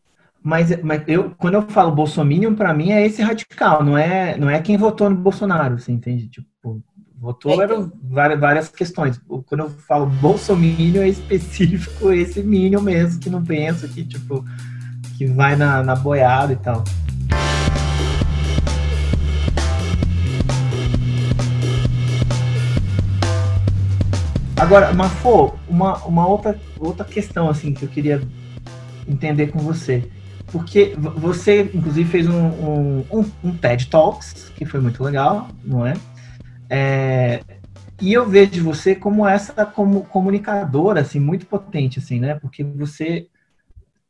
Mas, 0.43 0.83
mas 0.83 1.03
eu, 1.07 1.31
quando 1.39 1.55
eu 1.55 1.63
falo 1.63 1.93
Bolsominion, 1.93 2.55
para 2.55 2.75
mim 2.75 2.91
é 2.91 3.07
esse 3.07 3.23
radical, 3.23 3.85
não 3.85 3.97
é, 3.97 4.37
não 4.37 4.51
é 4.51 4.61
quem 4.61 4.77
votou 4.77 5.09
no 5.09 5.17
Bolsonaro, 5.17 5.79
você 5.79 5.93
entende? 5.93 6.29
Tipo, 6.29 6.83
Votou 7.23 7.63
eram 7.63 7.93
várias, 8.03 8.41
várias 8.41 8.69
questões. 8.69 9.21
Quando 9.47 9.61
eu 9.61 9.71
falo 9.71 10.07
bolsominion, 10.07 11.03
é 11.03 11.09
específico 11.09 12.11
esse 12.11 12.43
minion 12.43 12.81
mesmo, 12.81 13.21
que 13.21 13.31
não 13.31 13.45
pensa, 13.45 13.87
que 13.87 14.05
tipo, 14.05 14.45
que 15.17 15.27
vai 15.27 15.55
na, 15.55 15.85
na 15.85 15.95
boiada 15.95 16.53
e 16.53 16.57
tal. 16.57 16.83
Agora, 24.59 24.93
Mafô, 24.93 25.53
uma, 25.69 25.99
uma 25.99 26.27
outra, 26.27 26.61
outra 26.81 27.05
questão 27.05 27.49
assim 27.49 27.73
que 27.73 27.85
eu 27.85 27.89
queria 27.89 28.21
entender 29.07 29.47
com 29.53 29.61
você. 29.61 30.11
Porque 30.53 30.95
você, 30.97 31.63
inclusive, 31.75 32.09
fez 32.09 32.29
um, 32.29 32.47
um, 33.11 33.33
um, 33.43 33.57
TED 33.57 33.89
Talks, 33.89 34.51
que 34.55 34.67
foi 34.67 34.81
muito 34.81 35.03
legal, 35.03 35.49
não 35.65 35.87
é? 35.87 35.95
é 36.69 37.41
e 38.01 38.13
eu 38.13 38.29
vejo 38.29 38.65
você 38.65 38.95
como 38.95 39.27
essa 39.27 39.65
como 39.65 40.05
comunicadora, 40.05 41.01
assim, 41.01 41.21
muito 41.21 41.47
potente, 41.47 41.99
assim, 42.01 42.19
né? 42.21 42.35
Porque 42.35 42.63
você 42.65 43.29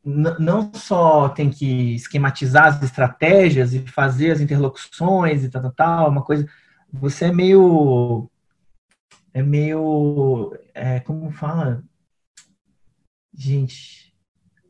não 0.05 0.72
só 0.74 1.28
tem 1.28 1.51
que 1.51 1.95
esquematizar 1.95 2.66
as 2.66 2.82
estratégias 2.82 3.72
e 3.74 3.80
fazer 3.80 4.32
as 4.32 4.40
interlocuções 4.40 5.45
e 5.45 5.49
tal, 5.49 5.62
tal, 5.62 5.72
tal, 5.72 6.11
uma 6.11 6.22
coisa. 6.22 6.49
Você 6.93 7.26
é 7.26 7.32
meio 7.32 8.28
é 9.34 9.43
meio. 9.43 10.57
É, 10.74 11.01
como 11.01 11.30
fala? 11.30 11.82
Gente, 13.34 14.11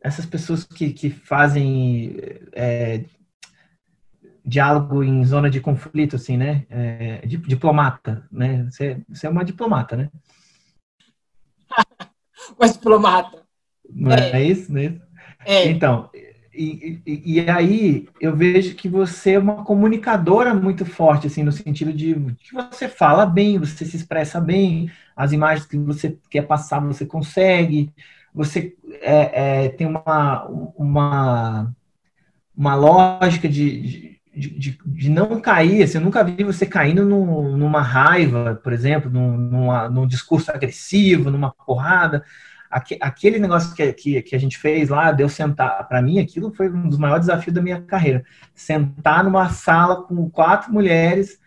essas 0.02 0.26
pessoas 0.26 0.64
que, 0.64 0.92
que 0.92 1.10
fazem 1.10 2.16
é, 2.52 3.04
diálogo 4.44 5.02
em 5.04 5.24
zona 5.24 5.48
de 5.48 5.60
conflito, 5.60 6.16
assim, 6.16 6.36
né? 6.36 6.66
É, 6.68 7.26
diplomata, 7.26 8.26
né? 8.30 8.64
Você, 8.64 9.00
você 9.08 9.26
é 9.26 9.30
uma 9.30 9.44
diplomata, 9.44 9.96
né? 9.96 10.10
uma 12.58 12.68
diplomata. 12.68 13.42
Não 13.88 14.12
é, 14.12 14.32
é 14.32 14.44
isso, 14.44 14.72
né? 14.72 15.00
É. 15.44 15.68
Então, 15.68 16.10
e, 16.54 17.00
e, 17.06 17.40
e, 17.40 17.50
aí 17.50 18.08
eu 18.20 18.36
vejo 18.36 18.74
que 18.74 18.88
você 18.88 19.32
é 19.32 19.38
uma 19.38 19.64
comunicadora 19.64 20.52
muito 20.52 20.84
forte, 20.84 21.26
assim, 21.26 21.42
no 21.42 21.52
sentido 21.52 21.92
de 21.92 22.14
que 22.40 22.52
você 22.52 22.88
fala 22.88 23.24
bem, 23.24 23.58
você 23.58 23.86
se 23.86 23.96
expressa 23.96 24.40
bem, 24.40 24.90
as 25.16 25.32
imagens 25.32 25.66
que 25.66 25.78
você 25.78 26.18
quer 26.28 26.42
passar 26.42 26.80
você 26.80 27.06
consegue, 27.06 27.90
você 28.34 28.74
é, 29.00 29.64
é, 29.64 29.68
tem 29.68 29.86
uma, 29.86 30.46
uma, 30.76 31.74
uma 32.56 32.74
lógica 32.74 33.48
de, 33.48 34.18
de, 34.34 34.50
de, 34.58 34.78
de, 34.84 35.10
não 35.10 35.40
cair, 35.40 35.82
assim, 35.82 35.98
eu 35.98 36.04
nunca 36.04 36.24
vi 36.24 36.42
você 36.42 36.64
caindo 36.64 37.04
num, 37.04 37.56
numa 37.56 37.82
raiva, 37.82 38.60
por 38.62 38.72
exemplo, 38.72 39.10
num, 39.10 39.36
numa, 39.36 39.88
num 39.88 40.06
discurso 40.06 40.50
agressivo, 40.50 41.30
numa 41.30 41.52
porrada, 41.52 42.24
aquele 43.00 43.38
negócio 43.38 43.74
que, 43.74 43.92
que, 43.92 44.22
que, 44.22 44.34
a 44.34 44.38
gente 44.38 44.56
fez 44.56 44.88
lá, 44.88 45.12
deu 45.12 45.28
sentar, 45.28 45.86
para 45.86 46.00
mim 46.00 46.18
aquilo 46.18 46.54
foi 46.54 46.70
um 46.70 46.88
dos 46.88 46.98
maiores 46.98 47.26
desafios 47.26 47.54
da 47.54 47.60
minha 47.60 47.82
carreira. 47.82 48.24
Sentar 48.54 49.22
numa 49.22 49.50
sala 49.50 50.02
com 50.04 50.30
quatro 50.30 50.72
mulheres, 50.72 51.38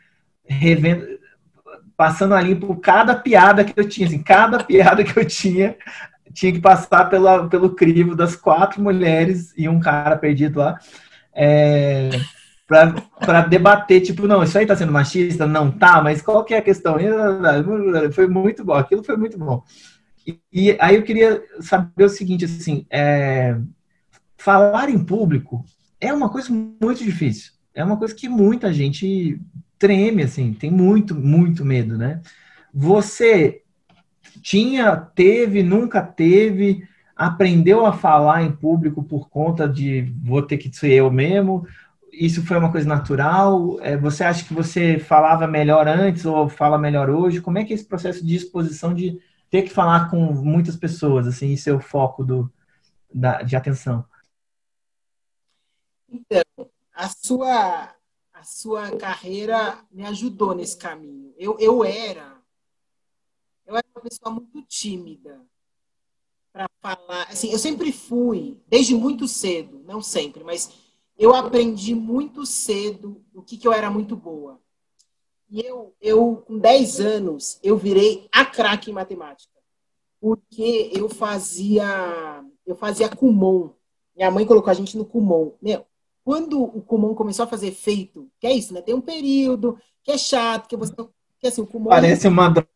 revendo, 0.45 1.03
passando 1.97 2.35
ali 2.35 2.53
por 2.53 2.79
cada 2.79 3.15
piada 3.15 3.63
que 3.63 3.73
eu 3.75 3.89
tinha, 3.89 4.07
assim, 4.07 4.21
cada 4.21 4.63
piada 4.63 5.03
que 5.03 5.17
eu 5.17 5.25
tinha, 5.25 5.75
tinha 6.33 6.51
que 6.51 6.59
passar 6.59 7.05
pela, 7.09 7.47
pelo 7.47 7.71
crivo 7.71 8.15
das 8.15 8.35
quatro 8.35 8.81
mulheres 8.81 9.53
e 9.57 9.69
um 9.69 9.79
cara 9.79 10.17
perdido 10.17 10.59
lá. 10.59 10.77
É, 11.33 12.09
para 12.67 13.41
debater, 13.41 14.01
tipo, 14.01 14.27
não, 14.27 14.43
isso 14.43 14.57
aí 14.57 14.65
tá 14.65 14.75
sendo 14.75 14.91
machista? 14.91 15.45
Não 15.45 15.71
tá, 15.71 16.01
mas 16.01 16.21
qual 16.21 16.43
que 16.43 16.53
é 16.53 16.57
a 16.57 16.63
questão? 16.63 16.97
Foi 18.13 18.27
muito 18.27 18.63
bom, 18.63 18.73
aquilo 18.73 19.03
foi 19.03 19.15
muito 19.15 19.37
bom. 19.37 19.63
E, 20.51 20.75
aí 20.79 20.95
eu 20.95 21.03
queria 21.03 21.43
saber 21.59 22.05
o 22.05 22.09
seguinte, 22.09 22.45
assim, 22.45 22.85
é, 22.89 23.55
falar 24.37 24.89
em 24.89 25.03
público 25.03 25.63
é 26.01 26.11
uma 26.11 26.29
coisa 26.29 26.51
muito 26.51 27.03
difícil. 27.03 27.53
É 27.73 27.83
uma 27.83 27.97
coisa 27.97 28.15
que 28.15 28.27
muita 28.27 28.73
gente 28.73 29.39
treme, 29.77 30.23
assim, 30.23 30.53
tem 30.53 30.71
muito, 30.71 31.13
muito 31.13 31.63
medo, 31.63 31.97
né? 31.97 32.21
Você 32.73 33.61
tinha, 34.45 34.95
teve, 34.95 35.63
nunca 35.63 36.03
teve, 36.03 36.87
aprendeu 37.15 37.83
a 37.83 37.91
falar 37.91 38.43
em 38.43 38.51
público 38.51 39.03
por 39.03 39.27
conta 39.27 39.67
de 39.67 40.13
vou 40.23 40.39
ter 40.43 40.59
que 40.59 40.71
ser 40.71 40.91
eu 40.91 41.09
mesmo? 41.09 41.67
Isso 42.11 42.45
foi 42.45 42.55
uma 42.55 42.71
coisa 42.71 42.87
natural? 42.87 43.79
É, 43.81 43.97
você 43.97 44.23
acha 44.23 44.45
que 44.45 44.53
você 44.53 44.99
falava 44.99 45.47
melhor 45.47 45.87
antes 45.87 46.27
ou 46.27 46.47
fala 46.47 46.77
melhor 46.77 47.09
hoje? 47.09 47.41
Como 47.41 47.57
é 47.57 47.65
que 47.65 47.73
é 47.73 47.75
esse 47.75 47.85
processo 47.85 48.23
de 48.23 48.35
exposição 48.35 48.93
de 48.93 49.19
ter 49.49 49.63
que 49.63 49.71
falar 49.71 50.11
com 50.11 50.19
muitas 50.35 50.75
pessoas, 50.75 51.25
assim, 51.25 51.51
e 51.51 51.57
ser 51.57 51.71
o 51.71 51.79
foco 51.79 52.23
do, 52.23 52.53
da, 53.11 53.41
de 53.41 53.55
atenção? 53.55 54.05
Então, 56.07 56.43
a 56.93 57.09
sua, 57.09 57.95
a 58.31 58.43
sua 58.43 58.95
carreira 58.95 59.79
me 59.91 60.05
ajudou 60.05 60.53
nesse 60.53 60.77
caminho. 60.77 61.33
Eu, 61.35 61.57
eu 61.59 61.83
era, 61.83 62.34
eu 63.65 63.75
era 63.75 63.85
uma 63.95 64.01
pessoa 64.01 64.33
muito 64.33 64.61
tímida 64.63 65.41
para 66.51 66.69
falar. 66.81 67.23
Assim, 67.23 67.51
eu 67.51 67.59
sempre 67.59 67.91
fui, 67.91 68.59
desde 68.67 68.95
muito 68.95 69.27
cedo, 69.27 69.81
não 69.85 70.01
sempre, 70.01 70.43
mas 70.43 70.71
eu 71.17 71.33
aprendi 71.33 71.95
muito 71.95 72.45
cedo 72.45 73.21
o 73.33 73.41
que, 73.41 73.57
que 73.57 73.67
eu 73.67 73.73
era 73.73 73.89
muito 73.89 74.15
boa. 74.15 74.59
E 75.49 75.61
eu, 75.61 75.93
eu, 76.01 76.43
com 76.47 76.57
10 76.57 76.99
anos, 76.99 77.59
eu 77.63 77.77
virei 77.77 78.27
a 78.31 78.43
craque 78.45 78.89
em 78.89 78.93
matemática. 78.93 79.53
Porque 80.19 80.91
eu 80.93 81.07
fazia, 81.07 82.43
eu 82.65 82.75
fazia 82.75 83.09
Kumon. 83.09 83.69
Minha 84.15 84.31
mãe 84.31 84.45
colocou 84.45 84.71
a 84.71 84.73
gente 84.73 84.97
no 84.97 85.05
Kumon. 85.05 85.51
Meu, 85.61 85.85
quando 86.23 86.63
o 86.63 86.81
Kumon 86.81 87.13
começou 87.13 87.43
a 87.43 87.47
fazer 87.47 87.67
efeito, 87.67 88.29
que 88.39 88.47
é 88.47 88.53
isso, 88.53 88.73
né? 88.73 88.81
Tem 88.81 88.95
um 88.95 89.01
período 89.01 89.77
que 90.03 90.11
é 90.11 90.17
chato, 90.17 90.67
que 90.67 90.75
você 90.75 90.93
que 91.39 91.47
assim, 91.47 91.61
o 91.61 91.67
Kumon 91.67 91.89
Parece 91.89 92.27
uma 92.27 92.49
droga, 92.49 92.67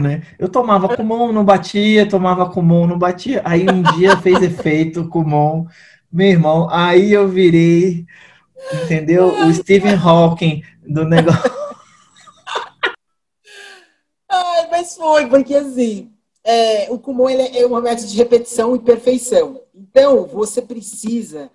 né? 0.00 0.22
Eu 0.38 0.48
tomava 0.48 0.94
Kumon, 0.94 1.32
não 1.32 1.44
batia, 1.44 2.08
tomava 2.08 2.48
Kumon, 2.48 2.86
não 2.86 2.98
batia. 2.98 3.42
Aí 3.44 3.66
um 3.68 3.82
dia 3.96 4.16
fez 4.16 4.40
efeito 4.40 5.08
Kumon, 5.08 5.66
meu 6.10 6.28
irmão, 6.28 6.68
aí 6.70 7.12
eu 7.12 7.26
virei, 7.26 8.06
entendeu? 8.84 9.26
O 9.46 9.52
Stephen 9.52 9.96
Hawking 9.96 10.62
do 10.86 11.04
negócio. 11.04 11.50
mas 14.70 14.94
foi, 14.94 15.26
porque 15.26 15.54
assim, 15.54 16.12
é, 16.44 16.86
o 16.90 16.98
Kumon 16.98 17.28
é 17.28 17.66
uma 17.66 17.80
método 17.80 18.06
de 18.06 18.16
repetição 18.16 18.76
e 18.76 18.78
perfeição. 18.78 19.60
Então, 19.74 20.24
você 20.26 20.62
precisa 20.62 21.50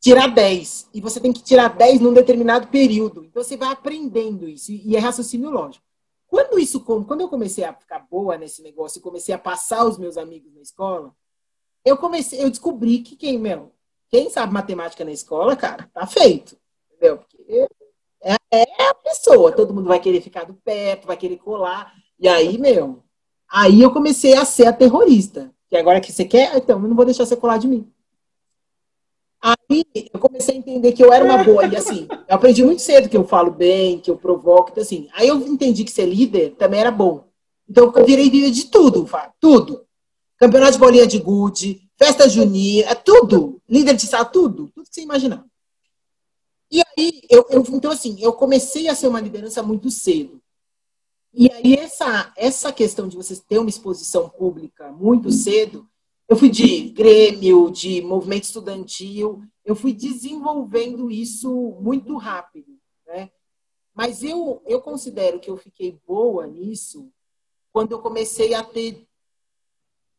tirar 0.00 0.28
10. 0.28 0.88
E 0.92 1.00
você 1.00 1.18
tem 1.18 1.32
que 1.32 1.42
tirar 1.42 1.68
10 1.68 2.00
num 2.00 2.12
determinado 2.12 2.66
período. 2.66 3.24
Então, 3.24 3.42
você 3.42 3.56
vai 3.56 3.70
aprendendo 3.70 4.48
isso. 4.48 4.70
E 4.70 4.96
é 4.96 4.98
raciocínio 4.98 5.50
lógico. 5.50 5.84
Quando 6.32 6.58
isso, 6.58 6.80
quando 6.80 7.20
eu 7.20 7.28
comecei 7.28 7.62
a 7.62 7.74
ficar 7.74 7.98
boa 8.10 8.38
nesse 8.38 8.62
negócio 8.62 8.98
e 8.98 9.02
comecei 9.02 9.34
a 9.34 9.38
passar 9.38 9.84
os 9.84 9.98
meus 9.98 10.16
amigos 10.16 10.50
na 10.54 10.62
escola, 10.62 11.14
eu 11.84 11.94
comecei, 11.94 12.42
eu 12.42 12.48
descobri 12.48 13.00
que 13.00 13.16
quem, 13.16 13.38
meu, 13.38 13.70
quem 14.08 14.30
sabe 14.30 14.50
matemática 14.50 15.04
na 15.04 15.12
escola, 15.12 15.54
cara, 15.54 15.90
tá 15.92 16.06
feito. 16.06 16.56
Entendeu? 16.90 17.18
Porque 17.18 17.68
é, 18.22 18.36
é 18.50 18.88
a 18.88 18.94
pessoa. 18.94 19.52
Todo 19.52 19.74
mundo 19.74 19.88
vai 19.88 20.00
querer 20.00 20.22
ficar 20.22 20.44
do 20.44 20.54
perto, 20.54 21.06
vai 21.06 21.18
querer 21.18 21.36
colar. 21.36 21.92
E 22.18 22.26
aí, 22.26 22.56
meu, 22.56 23.04
aí 23.46 23.82
eu 23.82 23.92
comecei 23.92 24.34
a 24.34 24.46
ser 24.46 24.66
a 24.66 24.72
terrorista. 24.72 25.52
Que 25.68 25.76
agora 25.76 26.00
que 26.00 26.10
você 26.10 26.24
quer, 26.24 26.56
então 26.56 26.80
eu 26.80 26.88
não 26.88 26.96
vou 26.96 27.04
deixar 27.04 27.26
você 27.26 27.36
colar 27.36 27.58
de 27.58 27.68
mim. 27.68 27.92
Aí 29.42 29.84
eu 30.14 30.20
comecei 30.20 30.54
a 30.54 30.58
entender 30.58 30.92
que 30.92 31.02
eu 31.02 31.12
era 31.12 31.24
uma 31.24 31.42
boa. 31.42 31.66
E 31.66 31.76
assim, 31.76 32.06
eu 32.08 32.36
aprendi 32.36 32.64
muito 32.64 32.80
cedo 32.80 33.08
que 33.08 33.16
eu 33.16 33.26
falo 33.26 33.50
bem, 33.50 33.98
que 33.98 34.08
eu 34.08 34.16
provoco. 34.16 34.70
Então, 34.70 34.82
assim, 34.82 35.08
aí 35.12 35.26
eu 35.26 35.36
entendi 35.40 35.82
que 35.82 35.90
ser 35.90 36.06
líder 36.06 36.54
também 36.54 36.78
era 36.78 36.92
bom. 36.92 37.24
Então 37.68 37.92
eu 37.92 38.04
virei 38.04 38.28
líder 38.28 38.52
de 38.52 38.66
tudo, 38.66 39.08
tudo. 39.40 39.84
Campeonato 40.36 40.72
de 40.72 40.78
bolinha 40.78 41.06
de 41.06 41.18
gude, 41.18 41.88
festa 41.96 42.28
junina, 42.28 42.90
é 42.90 42.94
tudo. 42.94 43.60
Líder 43.68 43.94
de 43.94 44.06
sala, 44.06 44.24
tudo. 44.24 44.70
Tudo 44.72 44.88
que 44.88 44.94
você 44.94 45.02
imaginar. 45.02 45.44
E 46.70 46.80
aí, 46.80 47.22
eu, 47.28 47.44
eu, 47.50 47.64
então 47.72 47.90
assim, 47.90 48.16
eu 48.20 48.32
comecei 48.32 48.88
a 48.88 48.94
ser 48.94 49.08
uma 49.08 49.20
liderança 49.20 49.62
muito 49.62 49.90
cedo. 49.90 50.40
E 51.34 51.50
aí, 51.50 51.74
essa, 51.74 52.32
essa 52.36 52.72
questão 52.72 53.08
de 53.08 53.16
você 53.16 53.34
ter 53.48 53.58
uma 53.58 53.68
exposição 53.68 54.28
pública 54.28 54.92
muito 54.92 55.32
cedo, 55.32 55.88
eu 56.32 56.36
fui 56.36 56.48
de 56.48 56.88
grêmio, 56.88 57.70
de 57.70 58.00
movimento 58.00 58.44
estudantil, 58.44 59.44
eu 59.66 59.76
fui 59.76 59.92
desenvolvendo 59.92 61.10
isso 61.10 61.76
muito 61.78 62.16
rápido, 62.16 62.74
né? 63.06 63.30
Mas 63.94 64.22
eu, 64.22 64.62
eu 64.64 64.80
considero 64.80 65.38
que 65.38 65.50
eu 65.50 65.58
fiquei 65.58 66.00
boa 66.06 66.46
nisso 66.46 67.12
quando 67.70 67.92
eu 67.92 68.00
comecei 68.00 68.54
a 68.54 68.64
ter, 68.64 69.06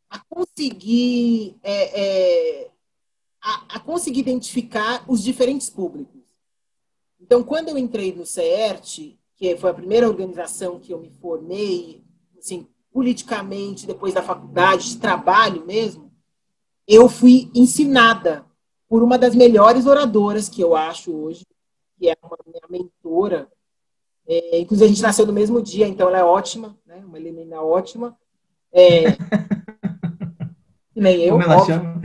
a 0.08 0.20
conseguir, 0.30 1.58
é, 1.64 2.02
é, 2.02 2.72
a, 3.42 3.78
a 3.78 3.80
conseguir 3.80 4.20
identificar 4.20 5.04
os 5.10 5.24
diferentes 5.24 5.68
públicos. 5.68 6.22
Então, 7.20 7.44
quando 7.44 7.70
eu 7.70 7.78
entrei 7.78 8.14
no 8.14 8.24
CERT, 8.24 9.18
que 9.36 9.58
foi 9.58 9.72
a 9.72 9.74
primeira 9.74 10.08
organização 10.08 10.80
que 10.80 10.94
eu 10.94 11.00
me 11.00 11.10
formei, 11.10 12.04
assim, 12.38 12.68
politicamente, 12.94 13.88
depois 13.88 14.14
da 14.14 14.22
faculdade, 14.22 14.92
de 14.92 14.98
trabalho 14.98 15.66
mesmo, 15.66 16.12
eu 16.88 17.10
fui 17.10 17.50
ensinada 17.56 18.46
por 18.88 19.02
uma 19.02 19.18
das 19.18 19.34
melhores 19.34 19.88
oradoras 19.88 20.48
que 20.48 20.62
eu 20.62 20.76
acho 20.76 21.12
hoje, 21.12 21.44
que 21.98 22.08
é 22.08 22.16
uma 22.22 22.38
minha 22.46 22.62
mentora. 22.70 23.50
É, 24.28 24.60
inclusive, 24.60 24.86
a 24.86 24.90
gente 24.90 25.02
nasceu 25.02 25.26
no 25.26 25.34
mesmo 25.34 25.62
dia, 25.62 25.88
então 25.88 26.08
ela 26.08 26.20
é 26.20 26.24
ótima, 26.24 26.78
né? 26.86 27.04
uma 27.04 27.18
Helena 27.18 27.62
ótima. 27.62 28.16
É, 28.72 29.18
nem 30.96 31.24
eu. 31.24 31.32
Como 31.32 31.44
ela 31.44 31.58
óbvio. 31.58 31.76
chama? 31.76 32.02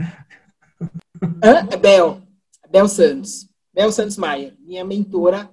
Hã? 1.43 1.67
É 1.69 1.77
Bel. 1.77 2.21
Bel 2.69 2.87
Santos. 2.87 3.47
Bel 3.73 3.91
Santos 3.91 4.17
Maia, 4.17 4.55
minha 4.59 4.83
mentora. 4.83 5.49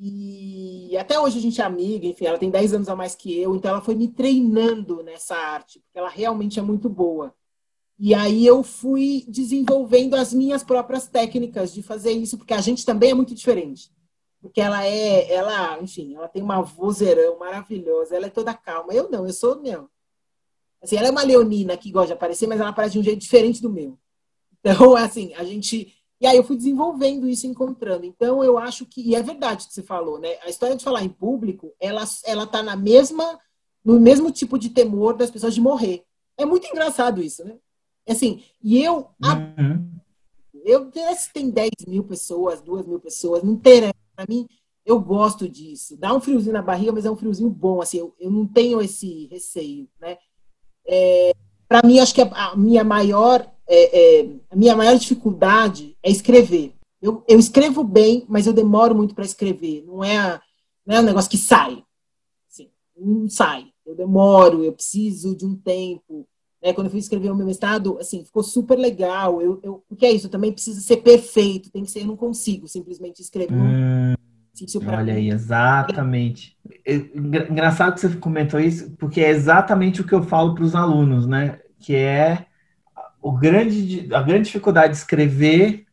E 0.00 0.96
até 0.96 1.18
hoje 1.18 1.38
a 1.38 1.42
gente 1.42 1.60
é 1.60 1.64
amiga, 1.64 2.06
enfim, 2.06 2.26
ela 2.26 2.38
tem 2.38 2.50
10 2.50 2.74
anos 2.74 2.88
a 2.88 2.94
mais 2.94 3.16
que 3.16 3.36
eu, 3.36 3.56
então 3.56 3.72
ela 3.72 3.80
foi 3.80 3.96
me 3.96 4.06
treinando 4.06 5.02
nessa 5.02 5.34
arte, 5.34 5.80
porque 5.80 5.98
ela 5.98 6.08
realmente 6.08 6.58
é 6.58 6.62
muito 6.62 6.88
boa. 6.88 7.34
E 7.98 8.14
aí 8.14 8.46
eu 8.46 8.62
fui 8.62 9.24
desenvolvendo 9.26 10.14
as 10.14 10.32
minhas 10.32 10.62
próprias 10.62 11.08
técnicas 11.08 11.74
de 11.74 11.82
fazer 11.82 12.12
isso, 12.12 12.38
porque 12.38 12.54
a 12.54 12.60
gente 12.60 12.86
também 12.86 13.10
é 13.10 13.14
muito 13.14 13.34
diferente. 13.34 13.90
Porque 14.40 14.60
ela 14.60 14.86
é, 14.86 15.32
ela, 15.32 15.82
enfim, 15.82 16.14
ela 16.14 16.28
tem 16.28 16.42
uma 16.42 16.62
vozeirão 16.62 17.38
maravilhosa, 17.40 18.14
ela 18.14 18.26
é 18.26 18.30
toda 18.30 18.54
calma. 18.54 18.92
Eu 18.92 19.10
não, 19.10 19.26
eu 19.26 19.32
sou, 19.32 19.60
meu. 19.60 19.90
Assim, 20.80 20.96
ela 20.96 21.08
é 21.08 21.10
uma 21.10 21.24
leonina 21.24 21.76
que 21.76 21.90
gosta 21.90 22.08
de 22.08 22.12
aparecer, 22.12 22.46
mas 22.46 22.60
ela 22.60 22.70
aparece 22.70 22.92
de 22.92 23.00
um 23.00 23.02
jeito 23.02 23.20
diferente 23.20 23.60
do 23.60 23.68
meu. 23.68 23.98
Então, 24.60 24.94
assim, 24.96 25.34
a 25.34 25.42
gente. 25.42 25.92
E 26.20 26.26
aí 26.26 26.36
eu 26.36 26.42
fui 26.42 26.56
desenvolvendo 26.56 27.28
isso, 27.28 27.46
encontrando. 27.46 28.04
Então, 28.04 28.42
eu 28.42 28.58
acho 28.58 28.84
que. 28.84 29.00
E 29.02 29.14
é 29.14 29.22
verdade 29.22 29.64
o 29.64 29.68
que 29.68 29.74
você 29.74 29.82
falou, 29.82 30.18
né? 30.18 30.36
A 30.42 30.50
história 30.50 30.74
de 30.74 30.82
falar 30.82 31.04
em 31.04 31.08
público, 31.08 31.72
ela, 31.78 32.02
ela 32.24 32.46
tá 32.46 32.62
na 32.62 32.76
mesma. 32.76 33.38
no 33.84 34.00
mesmo 34.00 34.30
tipo 34.32 34.58
de 34.58 34.70
temor 34.70 35.16
das 35.16 35.30
pessoas 35.30 35.54
de 35.54 35.60
morrer. 35.60 36.04
É 36.36 36.44
muito 36.44 36.66
engraçado 36.66 37.22
isso, 37.22 37.44
né? 37.44 37.56
Assim, 38.08 38.42
e 38.62 38.82
eu. 38.82 39.08
Uhum. 39.22 39.98
Eu 40.64 40.90
se 41.16 41.32
tem 41.32 41.50
10 41.50 41.70
mil 41.86 42.04
pessoas, 42.04 42.60
2 42.60 42.86
mil 42.86 43.00
pessoas, 43.00 43.42
não 43.42 43.52
interessa. 43.52 43.94
Para 44.14 44.26
mim, 44.28 44.46
eu 44.84 45.00
gosto 45.00 45.48
disso. 45.48 45.96
Dá 45.96 46.12
um 46.12 46.20
friozinho 46.20 46.52
na 46.52 46.60
barriga, 46.60 46.92
mas 46.92 47.06
é 47.06 47.10
um 47.10 47.16
friozinho 47.16 47.48
bom. 47.48 47.80
Assim, 47.80 47.98
eu, 47.98 48.14
eu 48.18 48.30
não 48.30 48.46
tenho 48.46 48.82
esse 48.82 49.26
receio, 49.26 49.88
né? 50.00 50.18
É, 50.84 51.32
Para 51.68 51.86
mim, 51.86 52.00
acho 52.00 52.14
que 52.14 52.20
a, 52.20 52.24
a 52.24 52.56
minha 52.56 52.82
maior 52.82 53.48
é, 53.68 54.20
é, 54.20 54.30
a 54.50 54.56
minha 54.56 54.74
maior 54.74 54.96
dificuldade 54.96 55.96
é 56.08 56.10
escrever. 56.10 56.72
Eu, 57.00 57.22
eu 57.28 57.38
escrevo 57.38 57.84
bem, 57.84 58.24
mas 58.28 58.46
eu 58.46 58.52
demoro 58.52 58.94
muito 58.94 59.14
para 59.14 59.24
escrever. 59.24 59.84
Não 59.86 60.02
é, 60.02 60.40
não 60.84 60.96
é 60.96 61.00
um 61.00 61.04
negócio 61.04 61.30
que 61.30 61.36
sai. 61.36 61.82
Assim, 62.50 62.70
não 62.96 63.28
sai. 63.28 63.66
Eu 63.86 63.94
demoro, 63.94 64.64
eu 64.64 64.72
preciso 64.72 65.36
de 65.36 65.46
um 65.46 65.54
tempo. 65.54 66.26
Né? 66.62 66.72
Quando 66.72 66.88
eu 66.88 66.90
fui 66.90 66.98
escrever 66.98 67.30
o 67.30 67.36
meu 67.36 67.46
mestrado, 67.46 67.98
assim, 68.00 68.24
ficou 68.24 68.42
super 68.42 68.76
legal. 68.76 69.40
Eu, 69.40 69.60
eu, 69.62 69.84
porque 69.88 70.06
é 70.06 70.10
isso, 70.10 70.26
eu 70.26 70.30
também 70.30 70.52
preciso 70.52 70.80
ser 70.80 70.98
perfeito, 70.98 71.70
tem 71.70 71.84
que 71.84 71.90
ser, 71.90 72.00
eu 72.00 72.06
não 72.06 72.16
consigo 72.16 72.66
simplesmente 72.66 73.22
escrever. 73.22 73.54
Hum, 73.54 74.14
olha 74.88 75.14
aí, 75.14 75.30
exatamente. 75.30 76.56
É, 76.84 76.94
engraçado 76.94 77.94
que 77.94 78.00
você 78.00 78.16
comentou 78.16 78.58
isso, 78.58 78.90
porque 78.98 79.20
é 79.20 79.30
exatamente 79.30 80.00
o 80.00 80.04
que 80.04 80.14
eu 80.14 80.22
falo 80.22 80.54
para 80.54 80.64
os 80.64 80.74
alunos, 80.74 81.26
né? 81.26 81.60
Que 81.78 81.94
é 81.94 82.46
o 83.22 83.32
grande, 83.32 84.12
a 84.12 84.22
grande 84.22 84.46
dificuldade 84.46 84.94
de 84.94 84.98
escrever 84.98 85.87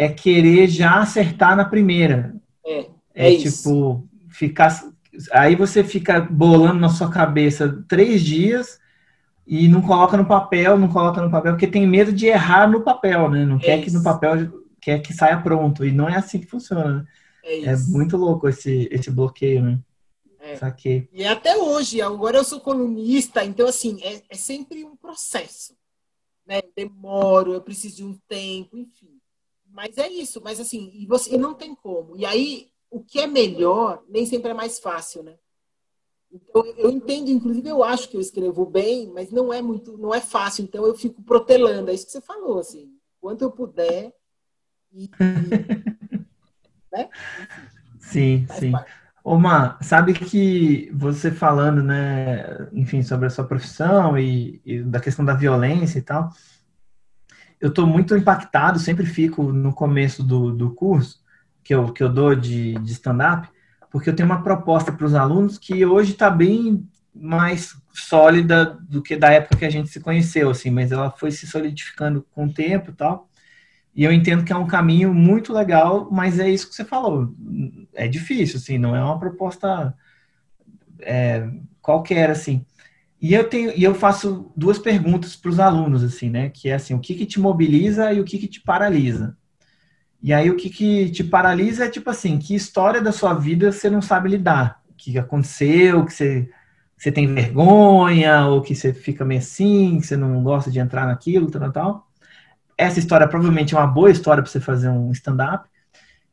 é 0.00 0.08
querer 0.08 0.66
já 0.66 0.98
acertar 0.98 1.54
na 1.54 1.62
primeira. 1.62 2.34
É, 2.64 2.86
é, 3.14 3.34
é 3.34 3.36
tipo, 3.36 4.08
ficar. 4.30 4.82
Aí 5.30 5.54
você 5.54 5.84
fica 5.84 6.22
bolando 6.22 6.80
na 6.80 6.88
sua 6.88 7.10
cabeça 7.10 7.84
três 7.86 8.22
dias 8.22 8.80
e 9.46 9.68
não 9.68 9.82
coloca 9.82 10.16
no 10.16 10.24
papel, 10.24 10.78
não 10.78 10.88
coloca 10.88 11.20
no 11.20 11.30
papel, 11.30 11.52
porque 11.52 11.66
tem 11.66 11.86
medo 11.86 12.14
de 12.14 12.28
errar 12.28 12.66
no 12.66 12.80
papel, 12.80 13.28
né? 13.28 13.44
Não 13.44 13.56
é 13.56 13.58
quer 13.58 13.76
isso. 13.76 13.84
que 13.84 13.92
no 13.92 14.02
papel 14.02 14.64
quer 14.80 15.00
que 15.00 15.12
saia 15.12 15.38
pronto. 15.38 15.84
E 15.84 15.92
não 15.92 16.08
é 16.08 16.16
assim 16.16 16.38
que 16.38 16.46
funciona, 16.46 17.00
né? 17.00 17.06
É, 17.44 17.64
é 17.64 17.76
muito 17.88 18.16
louco 18.16 18.48
esse, 18.48 18.88
esse 18.90 19.10
bloqueio, 19.10 19.62
né? 19.62 19.78
É. 20.40 20.56
Saquei. 20.56 21.10
E 21.12 21.26
até 21.26 21.58
hoje, 21.58 22.00
agora 22.00 22.38
eu 22.38 22.44
sou 22.44 22.60
colunista, 22.60 23.44
então 23.44 23.68
assim, 23.68 24.02
é, 24.02 24.22
é 24.30 24.34
sempre 24.34 24.82
um 24.82 24.96
processo. 24.96 25.74
Né? 26.46 26.62
Demoro, 26.74 27.52
eu 27.52 27.60
preciso 27.60 27.96
de 27.96 28.04
um 28.04 28.18
tempo, 28.26 28.78
enfim. 28.78 29.19
Mas 29.72 29.96
é 29.98 30.08
isso, 30.08 30.40
mas 30.42 30.60
assim, 30.60 30.90
e 30.94 31.06
você 31.06 31.36
não 31.36 31.54
tem 31.54 31.74
como. 31.74 32.16
E 32.16 32.26
aí, 32.26 32.68
o 32.90 33.00
que 33.00 33.20
é 33.20 33.26
melhor 33.26 34.02
nem 34.08 34.26
sempre 34.26 34.50
é 34.50 34.54
mais 34.54 34.78
fácil, 34.78 35.22
né? 35.22 35.36
Então, 36.32 36.64
eu 36.76 36.90
entendo, 36.90 37.28
inclusive, 37.28 37.68
eu 37.68 37.82
acho 37.82 38.08
que 38.08 38.16
eu 38.16 38.20
escrevo 38.20 38.64
bem, 38.64 39.10
mas 39.12 39.32
não 39.32 39.52
é 39.52 39.60
muito, 39.60 39.98
não 39.98 40.14
é 40.14 40.20
fácil. 40.20 40.62
Então, 40.62 40.86
eu 40.86 40.94
fico 40.94 41.22
protelando. 41.22 41.90
É 41.90 41.94
isso 41.94 42.06
que 42.06 42.12
você 42.12 42.20
falou, 42.20 42.60
assim. 42.60 42.88
Quanto 43.20 43.42
eu 43.42 43.50
puder. 43.50 44.12
E, 44.92 45.10
né? 46.92 47.08
Sim, 47.98 48.46
sim. 48.58 48.72
Oma, 49.24 49.76
sabe 49.82 50.14
que 50.14 50.90
você 50.94 51.30
falando, 51.30 51.82
né, 51.82 52.68
enfim, 52.72 53.02
sobre 53.02 53.26
a 53.26 53.30
sua 53.30 53.44
profissão 53.44 54.18
e, 54.18 54.62
e 54.64 54.82
da 54.82 54.98
questão 54.98 55.24
da 55.24 55.34
violência 55.34 55.98
e 55.98 56.02
tal, 56.02 56.32
eu 57.60 57.68
estou 57.68 57.86
muito 57.86 58.16
impactado, 58.16 58.78
sempre 58.78 59.04
fico 59.04 59.42
no 59.42 59.72
começo 59.72 60.22
do, 60.22 60.52
do 60.52 60.70
curso 60.70 61.20
que 61.62 61.74
eu, 61.74 61.92
que 61.92 62.02
eu 62.02 62.08
dou 62.08 62.34
de, 62.34 62.74
de 62.74 62.92
stand-up, 62.92 63.48
porque 63.90 64.08
eu 64.08 64.16
tenho 64.16 64.28
uma 64.28 64.42
proposta 64.42 64.90
para 64.90 65.06
os 65.06 65.14
alunos 65.14 65.58
que 65.58 65.84
hoje 65.84 66.12
está 66.12 66.30
bem 66.30 66.88
mais 67.14 67.76
sólida 67.92 68.78
do 68.88 69.02
que 69.02 69.16
da 69.16 69.30
época 69.30 69.56
que 69.56 69.64
a 69.64 69.70
gente 69.70 69.88
se 69.88 70.00
conheceu, 70.00 70.50
assim, 70.50 70.70
mas 70.70 70.92
ela 70.92 71.10
foi 71.10 71.30
se 71.30 71.46
solidificando 71.46 72.24
com 72.32 72.46
o 72.46 72.52
tempo 72.52 72.90
e 72.90 72.94
tal. 72.94 73.28
E 73.94 74.04
eu 74.04 74.12
entendo 74.12 74.44
que 74.44 74.52
é 74.52 74.56
um 74.56 74.66
caminho 74.66 75.12
muito 75.12 75.52
legal, 75.52 76.08
mas 76.10 76.38
é 76.38 76.48
isso 76.48 76.68
que 76.68 76.74
você 76.74 76.84
falou. 76.84 77.34
É 77.92 78.06
difícil, 78.06 78.56
assim, 78.56 78.78
não 78.78 78.94
é 78.94 79.02
uma 79.02 79.18
proposta 79.18 79.92
é, 81.00 81.48
qualquer, 81.82 82.30
assim. 82.30 82.64
E 83.20 83.34
eu 83.34 83.48
tenho, 83.48 83.72
e 83.76 83.84
eu 83.84 83.94
faço 83.94 84.50
duas 84.56 84.78
perguntas 84.78 85.36
para 85.36 85.50
os 85.50 85.60
alunos, 85.60 86.02
assim, 86.02 86.30
né? 86.30 86.48
Que 86.48 86.70
é 86.70 86.74
assim, 86.74 86.94
o 86.94 87.00
que, 87.00 87.14
que 87.14 87.26
te 87.26 87.38
mobiliza 87.38 88.12
e 88.12 88.20
o 88.20 88.24
que, 88.24 88.38
que 88.38 88.48
te 88.48 88.60
paralisa. 88.60 89.36
E 90.22 90.32
aí 90.32 90.50
o 90.50 90.56
que, 90.56 90.70
que 90.70 91.10
te 91.10 91.24
paralisa 91.24 91.84
é 91.84 91.90
tipo 91.90 92.10
assim, 92.10 92.38
que 92.38 92.54
história 92.54 93.00
da 93.00 93.12
sua 93.12 93.34
vida 93.34 93.72
você 93.72 93.88
não 93.90 94.02
sabe 94.02 94.28
lidar? 94.28 94.80
O 94.88 94.94
que 94.94 95.18
aconteceu, 95.18 96.04
que 96.04 96.12
você, 96.12 96.50
você 96.96 97.10
tem 97.10 97.32
vergonha, 97.32 98.46
ou 98.46 98.60
que 98.62 98.74
você 98.74 98.92
fica 98.92 99.24
meio 99.24 99.40
assim, 99.40 99.98
que 100.00 100.06
você 100.06 100.16
não 100.16 100.42
gosta 100.42 100.70
de 100.70 100.78
entrar 100.78 101.06
naquilo, 101.06 101.50
tal, 101.50 101.72
tal. 101.72 102.06
Essa 102.76 102.98
história 102.98 103.28
provavelmente 103.28 103.74
é 103.74 103.78
uma 103.78 103.86
boa 103.86 104.10
história 104.10 104.42
para 104.42 104.50
você 104.50 104.60
fazer 104.60 104.88
um 104.88 105.12
stand-up. 105.12 105.69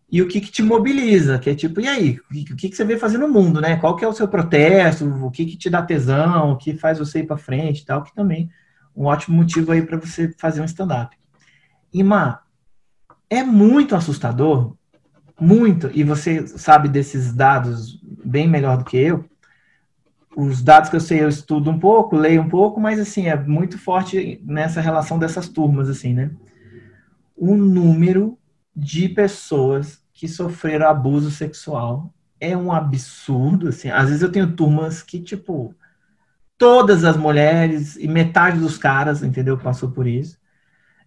E 0.10 0.22
o 0.22 0.28
que, 0.28 0.40
que 0.40 0.50
te 0.50 0.64
mobiliza, 0.64 1.38
que 1.38 1.50
é 1.50 1.56
tipo, 1.56 1.82
e 1.82 1.88
aí, 1.88 2.18
o 2.32 2.56
que, 2.56 2.70
que 2.70 2.76
você 2.76 2.86
vê 2.86 2.98
fazer 2.98 3.18
no 3.18 3.28
mundo, 3.28 3.60
né? 3.60 3.76
Qual 3.76 3.96
que 3.96 4.06
é 4.06 4.08
o 4.08 4.14
seu 4.14 4.28
protesto, 4.28 5.06
o 5.06 5.30
que, 5.30 5.46
que 5.46 5.58
te 5.58 5.70
dá 5.70 5.82
tesão, 5.82 6.52
o 6.52 6.58
que 6.58 6.76
faz 6.76 6.98
você 6.98 7.20
ir 7.20 7.28
para 7.28 7.36
frente 7.36 7.86
tal, 7.86 8.04
que 8.04 8.16
também 8.16 8.50
um 8.96 9.06
ótimo 9.06 9.36
motivo 9.36 9.72
aí 9.72 9.82
para 9.82 9.98
você 9.98 10.34
fazer 10.38 10.62
um 10.62 10.66
stand-up. 10.66 11.16
E, 11.94 12.04
Má, 12.04 12.42
é 13.30 13.44
muito 13.44 13.96
assustador, 13.96 14.76
muito, 15.40 15.92
e 15.94 16.04
você 16.04 16.48
sabe 16.48 16.88
desses 16.88 17.34
dados 17.34 18.02
bem 18.24 18.48
melhor 18.48 18.78
do 18.78 18.86
que 18.86 18.98
eu. 18.98 19.26
Os 20.36 20.62
dados 20.62 20.90
que 20.90 20.96
eu 20.96 21.02
sei 21.02 21.22
eu 21.22 21.30
estudo 21.30 21.70
um 21.70 21.80
pouco, 21.80 22.16
leio 22.16 22.42
um 22.42 22.50
pouco, 22.50 22.80
mas 22.80 23.00
assim, 23.00 23.28
é 23.28 23.36
muito 23.36 23.78
forte 23.78 24.42
nessa 24.46 24.80
relação 24.80 25.20
dessas 25.20 25.50
turmas, 25.50 25.90
assim, 25.90 26.14
né? 26.14 26.32
O 27.36 27.56
número 27.56 28.38
de 28.78 29.10
pessoas 29.10 30.04
que 30.14 30.28
sofreram 30.28 30.88
abuso 30.88 31.32
sexual 31.32 32.14
é 32.40 32.56
um 32.56 32.72
absurdo, 32.72 33.70
assim. 33.70 33.90
Às 33.90 34.10
vezes 34.10 34.22
eu 34.22 34.32
tenho 34.32 34.54
turmas 34.56 35.02
que, 35.02 35.20
tipo, 35.20 35.74
todas 36.58 37.04
as 37.04 37.18
mulheres 37.18 37.96
e 37.96 38.08
metade 38.08 38.60
dos 38.60 38.78
caras, 38.78 39.24
entendeu, 39.24 39.58
passou 39.58 39.90
por 39.92 40.06
isso 40.06 40.38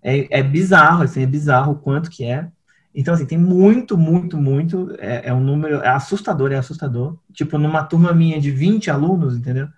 é, 0.03 0.39
é 0.39 0.43
bizarro, 0.43 1.03
assim, 1.03 1.23
é 1.23 1.27
bizarro 1.27 1.73
o 1.73 1.79
quanto 1.79 2.11
que 2.11 2.25
é. 2.25 2.49
Então, 2.95 3.14
assim, 3.14 3.27
tem 3.27 3.39
muito, 3.39 3.97
muito, 3.97 4.37
muito, 4.37 4.97
é, 4.99 5.29
é, 5.29 5.35
um 5.35 5.41
número, 5.41 5.77
é 5.77 5.89
assustador, 5.89 6.51
é 6.53 6.57
assustador. 6.57 7.16
Tipo, 7.33 7.57
numa 7.59 7.85
turma 7.85 8.12
minha 8.12 8.41
de 8.41 8.51
20 8.51 8.91
alunos, 8.91 9.37
entendeu? 9.37 9.68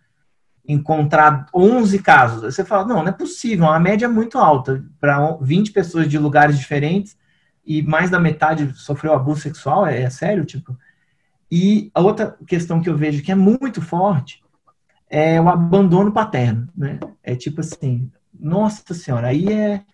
Encontrar 0.66 1.46
11 1.54 1.98
casos. 1.98 2.42
Você 2.42 2.64
fala, 2.64 2.86
não, 2.86 3.02
não 3.02 3.08
é 3.08 3.12
possível, 3.12 3.66
a 3.66 3.78
média 3.78 4.06
é 4.06 4.08
muito 4.08 4.38
alta. 4.38 4.82
Para 5.00 5.36
20 5.40 5.72
pessoas 5.72 6.08
de 6.08 6.18
lugares 6.18 6.58
diferentes 6.58 7.16
e 7.64 7.82
mais 7.82 8.10
da 8.10 8.18
metade 8.18 8.72
sofreu 8.74 9.12
abuso 9.12 9.42
sexual, 9.42 9.86
é, 9.86 10.02
é 10.02 10.10
sério, 10.10 10.44
tipo. 10.44 10.76
E 11.50 11.90
a 11.94 12.00
outra 12.00 12.36
questão 12.46 12.80
que 12.80 12.88
eu 12.88 12.96
vejo 12.96 13.22
que 13.22 13.30
é 13.32 13.34
muito 13.34 13.80
forte 13.82 14.42
é 15.08 15.40
o 15.40 15.48
abandono 15.48 16.12
paterno, 16.12 16.68
né? 16.76 16.98
É 17.22 17.36
tipo 17.36 17.60
assim, 17.60 18.10
nossa 18.38 18.94
senhora, 18.94 19.28
aí 19.28 19.52
é 19.52 19.84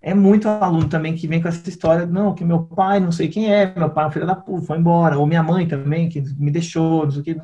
é 0.00 0.14
muito 0.14 0.48
aluno 0.48 0.88
também 0.88 1.14
que 1.14 1.26
vem 1.26 1.42
com 1.42 1.48
essa 1.48 1.68
história, 1.68 2.06
não, 2.06 2.34
que 2.34 2.44
meu 2.44 2.62
pai 2.64 3.00
não 3.00 3.10
sei 3.10 3.28
quem 3.28 3.52
é, 3.52 3.74
meu 3.76 3.90
pai 3.90 4.04
é 4.04 4.08
um 4.08 4.10
filho 4.10 4.26
da 4.26 4.36
puta, 4.36 4.66
foi 4.66 4.78
embora, 4.78 5.18
ou 5.18 5.26
minha 5.26 5.42
mãe 5.42 5.66
também, 5.66 6.08
que 6.08 6.20
me 6.38 6.50
deixou, 6.50 7.04
não 7.04 7.10
sei 7.10 7.20
o 7.20 7.24
que. 7.24 7.36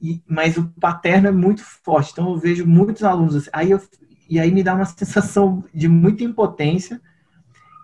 E, 0.00 0.22
mas 0.26 0.56
o 0.56 0.68
paterno 0.80 1.28
é 1.28 1.32
muito 1.32 1.62
forte, 1.62 2.12
então 2.12 2.30
eu 2.30 2.38
vejo 2.38 2.66
muitos 2.66 3.02
alunos 3.02 3.36
assim, 3.36 3.50
aí 3.52 3.70
eu, 3.70 3.80
e 4.28 4.40
aí 4.40 4.50
me 4.50 4.62
dá 4.62 4.74
uma 4.74 4.84
sensação 4.86 5.64
de 5.72 5.88
muita 5.88 6.24
impotência 6.24 7.00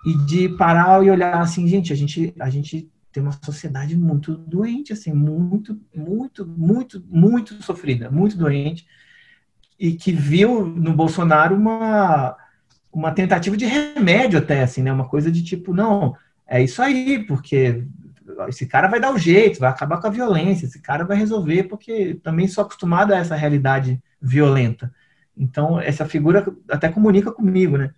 e 0.04 0.16
de 0.26 0.48
parar 0.48 1.04
e 1.04 1.10
olhar 1.10 1.40
assim, 1.40 1.66
gente, 1.66 1.92
a 1.92 1.96
gente, 1.96 2.34
a 2.38 2.50
gente 2.50 2.90
tem 3.12 3.22
uma 3.22 3.32
sociedade 3.42 3.96
muito 3.96 4.36
doente, 4.36 4.92
assim, 4.92 5.12
muito, 5.12 5.78
muito, 5.94 6.46
muito, 6.46 7.04
muito 7.08 7.62
sofrida, 7.62 8.10
muito 8.10 8.36
doente, 8.36 8.86
e 9.78 9.92
que 9.92 10.12
viu 10.12 10.66
no 10.66 10.92
Bolsonaro 10.94 11.54
uma 11.56 12.36
uma 12.92 13.10
tentativa 13.10 13.56
de 13.56 13.64
remédio 13.64 14.38
até, 14.38 14.62
assim, 14.62 14.82
né? 14.82 14.92
Uma 14.92 15.08
coisa 15.08 15.30
de 15.32 15.42
tipo, 15.42 15.72
não, 15.72 16.14
é 16.46 16.62
isso 16.62 16.82
aí, 16.82 17.24
porque 17.24 17.84
esse 18.48 18.66
cara 18.66 18.86
vai 18.86 19.00
dar 19.00 19.12
o 19.12 19.18
jeito, 19.18 19.58
vai 19.58 19.70
acabar 19.70 19.98
com 19.98 20.06
a 20.06 20.10
violência, 20.10 20.66
esse 20.66 20.80
cara 20.80 21.04
vai 21.04 21.16
resolver, 21.16 21.64
porque 21.64 22.20
também 22.22 22.46
sou 22.46 22.62
acostumado 22.62 23.12
a 23.12 23.16
essa 23.16 23.34
realidade 23.34 24.00
violenta. 24.20 24.92
Então, 25.34 25.80
essa 25.80 26.04
figura 26.04 26.46
até 26.68 26.88
comunica 26.90 27.32
comigo, 27.32 27.78
né? 27.78 27.92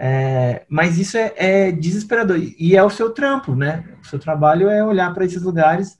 É, 0.00 0.64
mas 0.68 0.98
isso 0.98 1.16
é, 1.16 1.34
é, 1.36 1.72
desesperador. 1.72 2.38
E 2.38 2.76
é 2.76 2.82
o 2.82 2.90
seu 2.90 3.10
trampo, 3.10 3.54
né? 3.54 3.84
O 4.00 4.06
seu 4.06 4.18
trabalho 4.18 4.68
é 4.68 4.84
olhar 4.84 5.12
para 5.12 5.24
esses 5.24 5.42
lugares 5.42 5.98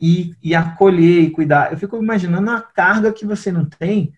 e, 0.00 0.34
e, 0.42 0.54
acolher 0.54 1.22
e 1.22 1.30
cuidar. 1.30 1.72
Eu 1.72 1.78
fico 1.78 1.96
imaginando 1.96 2.50
a 2.50 2.60
carga 2.60 3.12
que 3.12 3.26
você 3.26 3.50
não 3.50 3.64
tem 3.64 4.14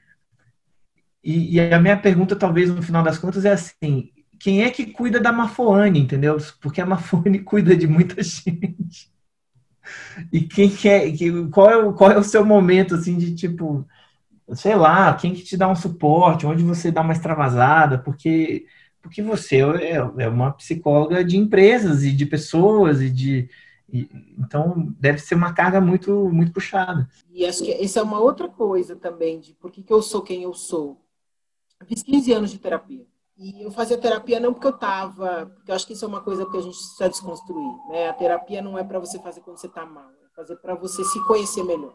e, 1.27 1.57
e, 1.57 1.75
a 1.75 1.81
minha 1.81 1.97
pergunta, 1.97 2.37
talvez, 2.37 2.71
no 2.71 2.81
final 2.81 3.03
das 3.03 3.19
contas, 3.19 3.45
é 3.45 3.51
assim: 3.51 4.11
quem 4.39 4.63
é 4.63 4.71
que 4.71 4.87
cuida 4.87 5.19
da 5.19 5.33
Mafoane, 5.33 5.99
entendeu? 5.99 6.37
Porque 6.61 6.81
a 6.81 6.87
Mafoane 6.87 7.41
cuida 7.43 7.77
de 7.77 7.89
muita 7.89 8.23
gente. 8.23 9.11
E 10.33 10.43
quem 10.43 10.71
quer, 10.71 11.11
que, 11.13 11.49
qual, 11.49 11.71
é, 11.71 11.93
qual 11.95 12.11
é 12.13 12.19
o 12.19 12.23
seu 12.23 12.45
momento, 12.45 12.95
assim, 12.95 13.19
de 13.19 13.35
tipo, 13.35 13.85
sei 14.55 14.77
lá, 14.77 15.13
quem 15.15 15.35
que 15.35 15.43
te 15.43 15.57
dá 15.57 15.69
um 15.69 15.75
suporte, 15.75 16.47
onde 16.47 16.63
você 16.63 16.93
dá 16.93 17.01
uma 17.01 17.13
extravasada, 17.13 17.99
porque, 17.99 18.67
porque 19.07 19.23
você 19.23 19.57
é, 19.57 19.97
é 19.97 20.29
uma 20.29 20.53
psicóloga 20.53 21.25
de 21.25 21.37
empresas 21.37 22.03
e 22.05 22.13
de 22.13 22.27
pessoas 22.27 23.01
e 23.01 23.11
de. 23.11 23.49
E, 23.93 24.09
então, 24.39 24.93
deve 24.99 25.19
ser 25.19 25.37
uma 25.37 25.53
carga 25.53 25.81
muito, 25.81 26.29
muito 26.29 26.53
puxada. 26.53 27.09
E 27.33 27.47
acho 27.47 27.63
que 27.63 27.73
essa 27.73 28.01
é 28.01 28.03
uma 28.03 28.19
outra 28.19 28.49
coisa 28.49 28.97
também, 28.97 29.39
de 29.39 29.55
por 29.55 29.71
que, 29.71 29.83
que 29.83 29.93
eu 29.93 30.03
sou 30.03 30.23
quem 30.23 30.43
eu 30.43 30.53
sou 30.53 31.01
eu 31.81 31.87
fiz 31.87 32.03
15 32.03 32.33
anos 32.33 32.51
de 32.51 32.59
terapia. 32.59 33.07
E 33.37 33.63
eu 33.63 33.71
fazia 33.71 33.99
terapia 33.99 34.41
não 34.41 34.53
porque 34.53 34.67
eu 34.67 34.75
estava, 34.75 35.47
porque 35.55 35.71
eu 35.71 35.75
acho 35.75 35.87
que 35.87 35.93
isso 35.93 36.05
é 36.05 36.09
uma 36.09 36.23
coisa 36.23 36.47
que 36.47 36.57
a 36.57 36.61
gente 36.61 36.75
precisa 36.75 37.09
desconstruir, 37.09 37.77
né? 37.89 38.09
A 38.09 38.15
terapia 38.15 38.63
não 38.63 38.79
é 38.79 38.85
para 38.85 38.99
você 38.99 39.19
fazer 39.19 39.43
quando 39.43 39.59
você 39.59 39.67
está 39.67 39.85
mal, 39.85 40.09
é 40.25 40.35
fazer 40.35 40.57
para 40.57 40.75
você 40.75 41.05
se 41.05 41.23
conhecer 41.27 41.63
melhor. 41.63 41.95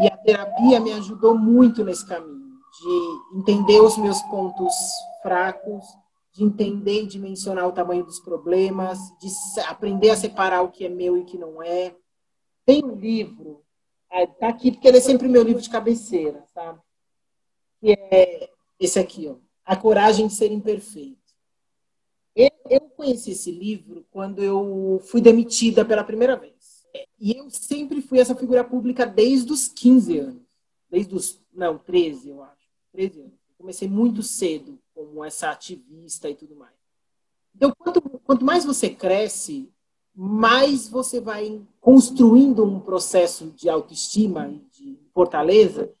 E 0.00 0.06
a 0.06 0.16
terapia 0.16 0.80
me 0.80 0.92
ajudou 0.94 1.36
muito 1.36 1.84
nesse 1.84 2.06
caminho, 2.06 2.54
de 2.80 3.38
entender 3.38 3.80
os 3.80 3.98
meus 3.98 4.22
pontos 4.22 4.74
fracos, 5.24 5.86
de 6.34 6.44
entender 6.44 7.04
e 7.04 7.06
dimensionar 7.06 7.66
o 7.66 7.72
tamanho 7.72 8.04
dos 8.04 8.20
problemas, 8.20 8.98
de 9.18 9.28
aprender 9.62 10.10
a 10.10 10.16
separar 10.16 10.60
o 10.60 10.70
que 10.70 10.84
é 10.84 10.88
meu 10.90 11.16
e 11.16 11.20
o 11.20 11.24
que 11.24 11.38
não 11.38 11.62
é. 11.62 11.96
Tem 12.66 12.84
um 12.84 12.94
livro, 12.94 13.62
está 14.12 14.48
aqui 14.48 14.70
porque 14.70 14.86
ele 14.86 14.98
é 14.98 15.00
sempre 15.00 15.28
meu 15.28 15.42
livro 15.42 15.62
de 15.62 15.70
cabeceira, 15.70 16.44
sabe? 16.52 16.78
que 17.80 17.92
é 17.92 18.50
esse 18.78 18.98
aqui, 18.98 19.28
ó, 19.28 19.36
A 19.64 19.76
Coragem 19.76 20.26
de 20.26 20.34
Ser 20.34 20.52
Imperfeito. 20.52 21.22
Eu 22.68 22.80
conheci 22.96 23.32
esse 23.32 23.52
livro 23.52 24.06
quando 24.10 24.42
eu 24.42 25.00
fui 25.06 25.20
demitida 25.20 25.84
pela 25.84 26.02
primeira 26.02 26.34
vez. 26.34 26.82
E 27.20 27.36
eu 27.36 27.50
sempre 27.50 28.00
fui 28.00 28.18
essa 28.18 28.34
figura 28.34 28.64
pública 28.64 29.04
desde 29.04 29.52
os 29.52 29.68
15 29.68 30.18
anos. 30.18 30.42
Desde 30.90 31.14
os, 31.14 31.40
não, 31.52 31.78
13, 31.78 32.30
eu 32.30 32.42
acho. 32.42 32.66
13 32.92 33.20
anos. 33.20 33.34
Comecei 33.58 33.86
muito 33.86 34.22
cedo 34.22 34.78
como 34.94 35.24
essa 35.24 35.50
ativista 35.50 36.28
e 36.30 36.34
tudo 36.34 36.54
mais. 36.54 36.72
Então, 37.54 37.72
quanto, 37.76 38.00
quanto 38.00 38.44
mais 38.44 38.64
você 38.64 38.88
cresce, 38.90 39.70
mais 40.14 40.88
você 40.88 41.20
vai 41.20 41.60
construindo 41.80 42.64
um 42.64 42.80
processo 42.80 43.50
de 43.50 43.68
autoestima 43.68 44.48
e 44.48 44.58
de 44.70 44.98
fortaleza 45.12 45.92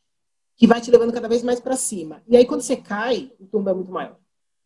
que 0.56 0.66
vai 0.66 0.80
te 0.80 0.90
levando 0.90 1.12
cada 1.12 1.28
vez 1.28 1.42
mais 1.42 1.60
para 1.60 1.76
cima. 1.76 2.22
E 2.28 2.36
aí, 2.36 2.46
quando 2.46 2.62
você 2.62 2.76
cai, 2.76 3.32
o 3.40 3.46
tombo 3.46 3.70
é 3.70 3.74
muito 3.74 3.90
maior. 3.90 4.16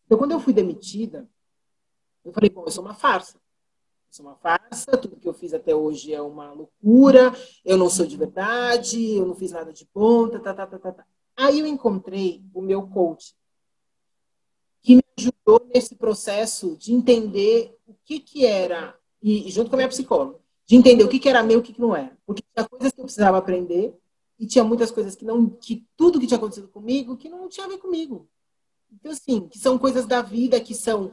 Então, 0.05 0.17
quando 0.17 0.31
eu 0.31 0.39
fui 0.39 0.53
demitida, 0.53 1.27
eu 2.23 2.31
falei, 2.31 2.49
bom, 2.49 2.63
eu 2.65 2.71
sou 2.71 2.83
uma 2.83 2.93
farsa. 2.93 3.37
Eu 3.37 4.13
sou 4.13 4.25
uma 4.25 4.35
farsa, 4.35 4.97
tudo 4.97 5.15
que 5.15 5.27
eu 5.27 5.33
fiz 5.33 5.53
até 5.53 5.73
hoje 5.75 6.13
é 6.13 6.21
uma 6.21 6.51
loucura, 6.51 7.33
eu 7.63 7.77
não 7.77 7.89
sou 7.89 8.05
de 8.05 8.17
verdade, 8.17 9.15
eu 9.15 9.25
não 9.25 9.35
fiz 9.35 9.51
nada 9.51 9.71
de 9.73 9.85
ponta, 9.85 10.39
tá, 10.39 10.53
tá, 10.53 10.65
tá, 10.67 10.79
tá, 10.79 10.91
tá. 10.91 11.05
Aí 11.35 11.59
eu 11.59 11.65
encontrei 11.65 12.43
o 12.53 12.61
meu 12.61 12.87
coach, 12.87 13.35
que 14.81 14.95
me 14.95 15.03
ajudou 15.17 15.67
nesse 15.73 15.95
processo 15.95 16.75
de 16.77 16.93
entender 16.93 17.77
o 17.87 17.93
que 18.05 18.19
que 18.19 18.45
era, 18.45 18.97
e 19.21 19.49
junto 19.49 19.69
com 19.69 19.75
a 19.75 19.77
minha 19.77 19.89
psicóloga, 19.89 20.37
de 20.65 20.75
entender 20.75 21.03
o 21.03 21.09
que 21.09 21.19
que 21.19 21.29
era 21.29 21.43
meu 21.43 21.57
e 21.57 21.59
o 21.59 21.63
que 21.63 21.73
que 21.73 21.81
não 21.81 21.95
era. 21.95 22.17
Porque 22.25 22.43
tinha 22.53 22.67
coisas 22.67 22.91
que 22.91 22.99
eu 22.99 23.05
precisava 23.05 23.37
aprender, 23.37 23.97
e 24.39 24.47
tinha 24.47 24.63
muitas 24.63 24.89
coisas 24.89 25.15
que 25.15 25.25
não, 25.25 25.49
que 25.49 25.85
tudo 25.97 26.19
que 26.19 26.25
tinha 26.25 26.37
acontecido 26.37 26.69
comigo, 26.69 27.17
que 27.17 27.27
não 27.27 27.49
tinha 27.49 27.65
a 27.65 27.69
ver 27.69 27.77
comigo. 27.77 28.27
Então, 28.91 29.11
assim, 29.11 29.47
que 29.47 29.59
são 29.59 29.77
coisas 29.77 30.05
da 30.05 30.21
vida, 30.21 30.59
que 30.61 30.73
são 30.73 31.11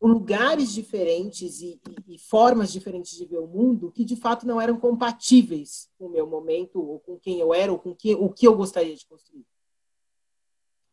lugares 0.00 0.72
diferentes 0.72 1.60
e, 1.60 1.80
e, 2.06 2.14
e, 2.14 2.18
formas 2.18 2.72
diferentes 2.72 3.18
de 3.18 3.26
ver 3.26 3.38
o 3.38 3.46
mundo 3.46 3.92
que 3.92 4.02
de 4.02 4.16
fato 4.16 4.46
não 4.46 4.58
eram 4.58 4.78
compatíveis 4.78 5.90
com 5.98 6.06
o 6.06 6.10
meu 6.10 6.26
momento, 6.26 6.80
ou 6.80 7.00
com 7.00 7.18
quem 7.18 7.38
eu 7.38 7.52
era, 7.52 7.70
ou 7.70 7.78
com 7.78 7.94
que, 7.94 8.14
o 8.14 8.30
que 8.30 8.46
eu 8.46 8.56
gostaria 8.56 8.96
de 8.96 9.04
construir. 9.04 9.44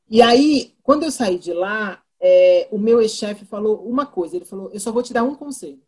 E 0.09 0.21
aí, 0.21 0.75
quando 0.83 1.03
eu 1.03 1.11
saí 1.11 1.37
de 1.37 1.53
lá, 1.53 2.03
é, 2.19 2.67
o 2.71 2.77
meu 2.77 3.01
ex-chefe 3.01 3.45
falou 3.45 3.87
uma 3.87 4.05
coisa: 4.05 4.35
ele 4.35 4.45
falou, 4.45 4.69
eu 4.71 4.79
só 4.79 4.91
vou 4.91 5.03
te 5.03 5.13
dar 5.13 5.23
um 5.23 5.35
conselho. 5.35 5.81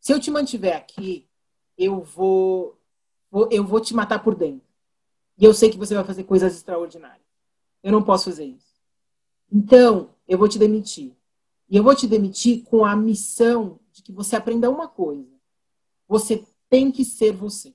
Se 0.00 0.12
eu 0.12 0.20
te 0.20 0.30
mantiver 0.30 0.76
aqui, 0.76 1.28
eu 1.76 2.02
vou 2.02 2.78
eu 3.50 3.64
vou 3.64 3.80
te 3.80 3.94
matar 3.94 4.22
por 4.22 4.34
dentro. 4.34 4.66
E 5.38 5.44
eu 5.44 5.54
sei 5.54 5.70
que 5.70 5.78
você 5.78 5.94
vai 5.94 6.04
fazer 6.04 6.24
coisas 6.24 6.54
extraordinárias. 6.54 7.26
Eu 7.82 7.90
não 7.90 8.02
posso 8.02 8.26
fazer 8.26 8.44
isso. 8.44 8.72
Então, 9.50 10.10
eu 10.28 10.36
vou 10.36 10.48
te 10.48 10.58
demitir. 10.58 11.12
E 11.68 11.76
eu 11.76 11.82
vou 11.82 11.94
te 11.94 12.06
demitir 12.06 12.62
com 12.64 12.84
a 12.84 12.94
missão 12.94 13.80
de 13.90 14.02
que 14.02 14.12
você 14.12 14.36
aprenda 14.36 14.70
uma 14.70 14.86
coisa. 14.86 15.32
Você 16.06 16.44
tem 16.68 16.92
que 16.92 17.04
ser 17.04 17.32
você. 17.32 17.74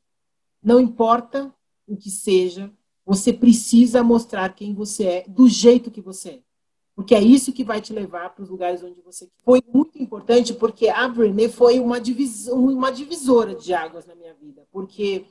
Não 0.61 0.79
importa 0.79 1.53
o 1.87 1.97
que 1.97 2.11
seja, 2.11 2.71
você 3.05 3.33
precisa 3.33 4.03
mostrar 4.03 4.53
quem 4.53 4.73
você 4.73 5.05
é, 5.05 5.25
do 5.27 5.47
jeito 5.47 5.89
que 5.89 6.01
você 6.01 6.29
é. 6.29 6.41
Porque 6.97 7.13
é 7.13 7.21
isso 7.21 7.53
que 7.53 7.63
vai 7.63 7.79
te 7.79 7.93
levar 7.93 8.33
para 8.33 8.41
os 8.41 8.49
lugares 8.49 8.81
onde 8.81 8.99
você 9.01 9.29
Foi 9.45 9.61
muito 9.71 10.01
importante 10.01 10.51
porque 10.51 10.89
a 10.89 11.07
Brené 11.07 11.47
foi 11.47 11.79
uma, 11.79 12.01
divis... 12.01 12.47
uma 12.47 12.91
divisora 12.91 13.53
de 13.53 13.71
águas 13.71 14.07
na 14.07 14.15
minha 14.15 14.33
vida. 14.33 14.67
Porque 14.71 15.23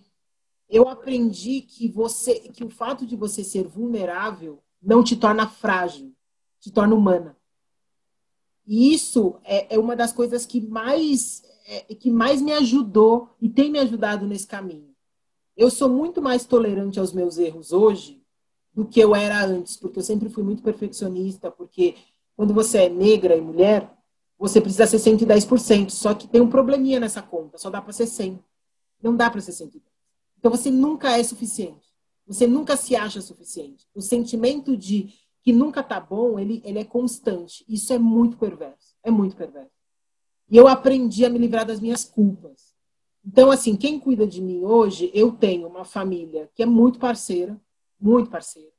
eu 0.71 0.89
aprendi 0.89 1.63
que 1.63 1.89
você, 1.89 2.39
que 2.39 2.63
o 2.63 2.71
fato 2.71 3.05
de 3.05 3.17
você 3.17 3.43
ser 3.43 3.67
vulnerável 3.67 4.63
não 4.81 5.03
te 5.03 5.17
torna 5.17 5.49
frágil, 5.49 6.15
te 6.61 6.71
torna 6.71 6.95
humana. 6.95 7.37
E 8.65 8.95
isso 8.95 9.35
é, 9.43 9.75
é 9.75 9.77
uma 9.77 9.97
das 9.97 10.13
coisas 10.13 10.47
que 10.47 10.61
mais 10.61 11.43
é, 11.67 11.81
que 11.97 12.13
mais 12.13 12.41
me 12.41 12.53
ajudou 12.53 13.31
e 13.43 13.49
tem 13.49 13.73
me 13.73 13.81
ajudado 13.81 14.25
nesse 14.25 14.47
caminho. 14.47 14.95
Eu 15.57 15.69
sou 15.69 15.89
muito 15.89 16.23
mais 16.23 16.47
tolerante 16.47 17.01
aos 17.01 17.13
meus 17.13 17.39
erros 17.39 17.73
hoje 17.73 18.25
do 18.77 18.85
que 18.85 19.01
eu 19.01 19.17
era 19.17 19.43
antes, 19.43 19.75
porque 19.75 19.99
eu 19.99 20.03
sempre 20.03 20.29
fui 20.29 20.45
muito 20.45 20.63
perfeccionista, 20.63 21.51
porque 21.51 21.95
quando 22.37 22.53
você 22.53 22.83
é 22.83 22.89
negra 22.91 23.35
e 23.35 23.41
mulher, 23.41 23.91
você 24.39 24.61
precisa 24.61 24.87
ser 24.87 24.99
110%, 24.99 25.89
só 25.89 26.13
que 26.13 26.29
tem 26.29 26.43
um 26.43 26.51
probleminha 26.51 27.01
nessa 27.01 27.23
conta, 27.23 27.57
só 27.57 27.71
dá 27.71 27.81
para 27.81 27.95
ser 27.95 28.07
100. 28.07 28.39
Não 29.03 29.17
dá 29.17 29.31
para 29.31 29.41
ser 29.41 29.53
110. 29.53 29.83
Então 30.39 30.51
você 30.51 30.71
nunca 30.71 31.17
é 31.17 31.23
suficiente. 31.25 31.87
Você 32.27 32.47
nunca 32.47 32.77
se 32.77 32.95
acha 32.95 33.23
suficiente. 33.23 33.87
O 33.95 34.03
sentimento 34.03 34.77
de 34.77 35.09
que 35.43 35.55
nunca 35.55 35.83
tá 35.83 35.99
bom, 35.99 36.39
ele, 36.39 36.61
ele 36.63 36.79
é 36.79 36.85
constante. 36.85 37.65
Isso 37.67 37.95
é 37.95 37.99
muito 37.99 38.37
perverso. 38.37 38.95
É 39.03 39.11
muito 39.11 39.37
perverso. 39.37 39.71
E 40.51 40.57
eu 40.57 40.69
aprendi 40.69 41.25
a 41.25 41.31
me 41.31 41.39
livrar 41.39 41.65
das 41.65 41.81
minhas 41.81 42.05
culpas. 42.05 42.75
Então, 43.25 43.51
assim, 43.51 43.75
quem 43.75 43.99
cuida 43.99 44.27
de 44.27 44.43
mim 44.43 44.65
hoje, 44.65 45.11
eu 45.15 45.33
tenho 45.33 45.67
uma 45.67 45.85
família 45.85 46.51
que 46.55 46.63
é 46.63 46.67
muito 46.67 46.99
parceira, 46.99 47.59
muito 48.01 48.31
parceira. 48.31 48.71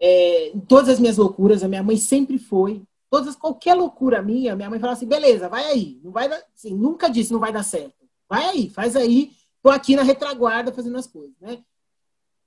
É, 0.00 0.48
em 0.48 0.60
todas 0.60 0.88
as 0.88 1.00
minhas 1.00 1.16
loucuras, 1.16 1.62
a 1.62 1.68
minha 1.68 1.82
mãe 1.82 1.96
sempre 1.96 2.38
foi. 2.38 2.82
Todas, 3.10 3.34
qualquer 3.34 3.74
loucura 3.74 4.22
minha, 4.22 4.54
minha 4.54 4.70
mãe 4.70 4.78
fala 4.78 4.92
assim: 4.92 5.06
beleza, 5.06 5.48
vai 5.48 5.64
aí. 5.64 6.00
Não 6.04 6.12
vai 6.12 6.28
dar, 6.28 6.42
assim, 6.54 6.74
nunca 6.74 7.08
disse 7.08 7.32
não 7.32 7.40
vai 7.40 7.52
dar 7.52 7.62
certo. 7.62 8.08
Vai 8.28 8.44
aí, 8.44 8.70
faz 8.70 8.94
aí, 8.94 9.32
Estou 9.56 9.72
aqui 9.72 9.96
na 9.96 10.02
retaguarda 10.02 10.72
fazendo 10.72 10.96
as 10.96 11.06
coisas, 11.06 11.34
né? 11.40 11.62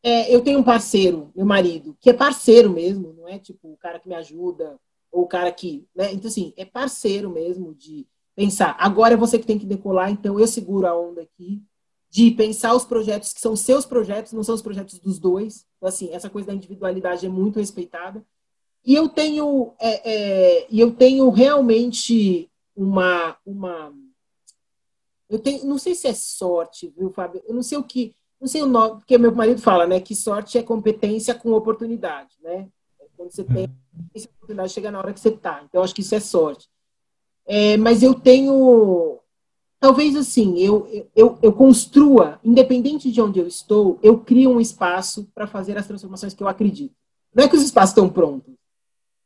é, 0.04 0.34
eu 0.34 0.42
tenho 0.42 0.60
um 0.60 0.64
parceiro, 0.64 1.32
meu 1.36 1.46
marido, 1.46 1.96
que 2.00 2.10
é 2.10 2.14
parceiro 2.14 2.70
mesmo, 2.70 3.14
não 3.14 3.28
é 3.28 3.38
tipo 3.38 3.72
o 3.72 3.78
cara 3.78 4.00
que 4.00 4.08
me 4.08 4.16
ajuda 4.16 4.80
ou 5.12 5.24
o 5.24 5.28
cara 5.28 5.52
que, 5.52 5.88
né? 5.96 6.12
Então 6.12 6.28
assim, 6.28 6.54
é 6.58 6.66
parceiro 6.66 7.30
mesmo 7.30 7.76
de 7.76 8.08
pensar. 8.36 8.76
Agora 8.80 9.14
é 9.14 9.18
você 9.18 9.38
que 9.38 9.46
tem 9.46 9.60
que 9.60 9.66
decolar, 9.66 10.10
então 10.10 10.40
eu 10.40 10.48
seguro 10.48 10.88
a 10.88 10.98
onda 10.98 11.22
aqui 11.22 11.62
de 12.12 12.30
pensar 12.32 12.76
os 12.76 12.86
projetos 12.86 13.34
que 13.34 13.42
são 13.42 13.56
seus 13.56 13.86
projetos, 13.86 14.34
não 14.34 14.44
são 14.44 14.54
os 14.54 14.62
projetos 14.62 15.00
dos 15.00 15.18
dois. 15.18 15.66
Então 15.78 15.90
assim, 15.90 16.10
essa 16.12 16.30
coisa 16.30 16.50
da 16.50 16.54
individualidade 16.54 17.26
é 17.26 17.30
muito 17.30 17.58
respeitada. 17.58 18.24
E 18.86 18.94
eu 18.94 19.10
tenho, 19.10 19.74
é, 19.80 20.12
é, 20.12 20.68
eu 20.72 20.92
tenho 20.92 21.30
realmente 21.30 22.52
uma, 22.76 23.38
uma, 23.46 23.94
eu 25.30 25.40
tenho, 25.40 25.66
não 25.66 25.78
sei 25.78 25.96
se 25.96 26.08
é 26.08 26.14
sorte, 26.14 26.94
viu, 26.96 27.10
Fábio? 27.12 27.42
Eu 27.48 27.56
não 27.56 27.64
sei 27.64 27.78
o 27.78 27.84
que 27.84 28.14
não 28.42 28.48
sei 28.48 28.64
o 28.64 28.66
nome, 28.66 28.96
porque 28.98 29.20
meu 29.20 29.34
marido 29.36 29.62
fala, 29.62 29.86
né, 29.86 30.00
que 30.00 30.16
sorte 30.16 30.58
é 30.58 30.64
competência 30.64 31.36
com 31.36 31.54
oportunidade, 31.54 32.36
né? 32.42 32.68
Quando 33.16 33.30
você 33.30 33.44
tem 33.44 33.70
essa 34.16 34.28
oportunidade, 34.28 34.74
chega 34.74 34.90
na 34.90 34.98
hora 34.98 35.14
que 35.14 35.20
você 35.20 35.30
está. 35.30 35.64
Então, 35.64 35.84
acho 35.84 35.94
que 35.94 36.02
isso 36.02 36.16
é 36.16 36.20
sorte. 36.20 36.68
É, 37.46 37.78
mas 37.78 38.02
eu 38.02 38.16
tenho, 38.16 39.20
talvez 39.82 40.16
assim, 40.16 40.58
eu, 40.60 40.88
eu, 41.14 41.38
eu 41.42 41.52
construa, 41.52 42.40
independente 42.42 43.12
de 43.12 43.22
onde 43.22 43.40
eu 43.40 43.48
estou, 43.48 44.00
eu 44.02 44.20
crio 44.20 44.52
um 44.52 44.62
espaço 44.62 45.28
para 45.36 45.46
fazer 45.46 45.78
as 45.78 45.86
transformações 45.86 46.34
que 46.34 46.42
eu 46.42 46.48
acredito. 46.48 46.96
Não 47.36 47.44
é 47.44 47.50
que 47.50 47.58
os 47.58 47.64
espaços 47.64 47.90
estão 47.90 48.08
prontos, 48.08 48.54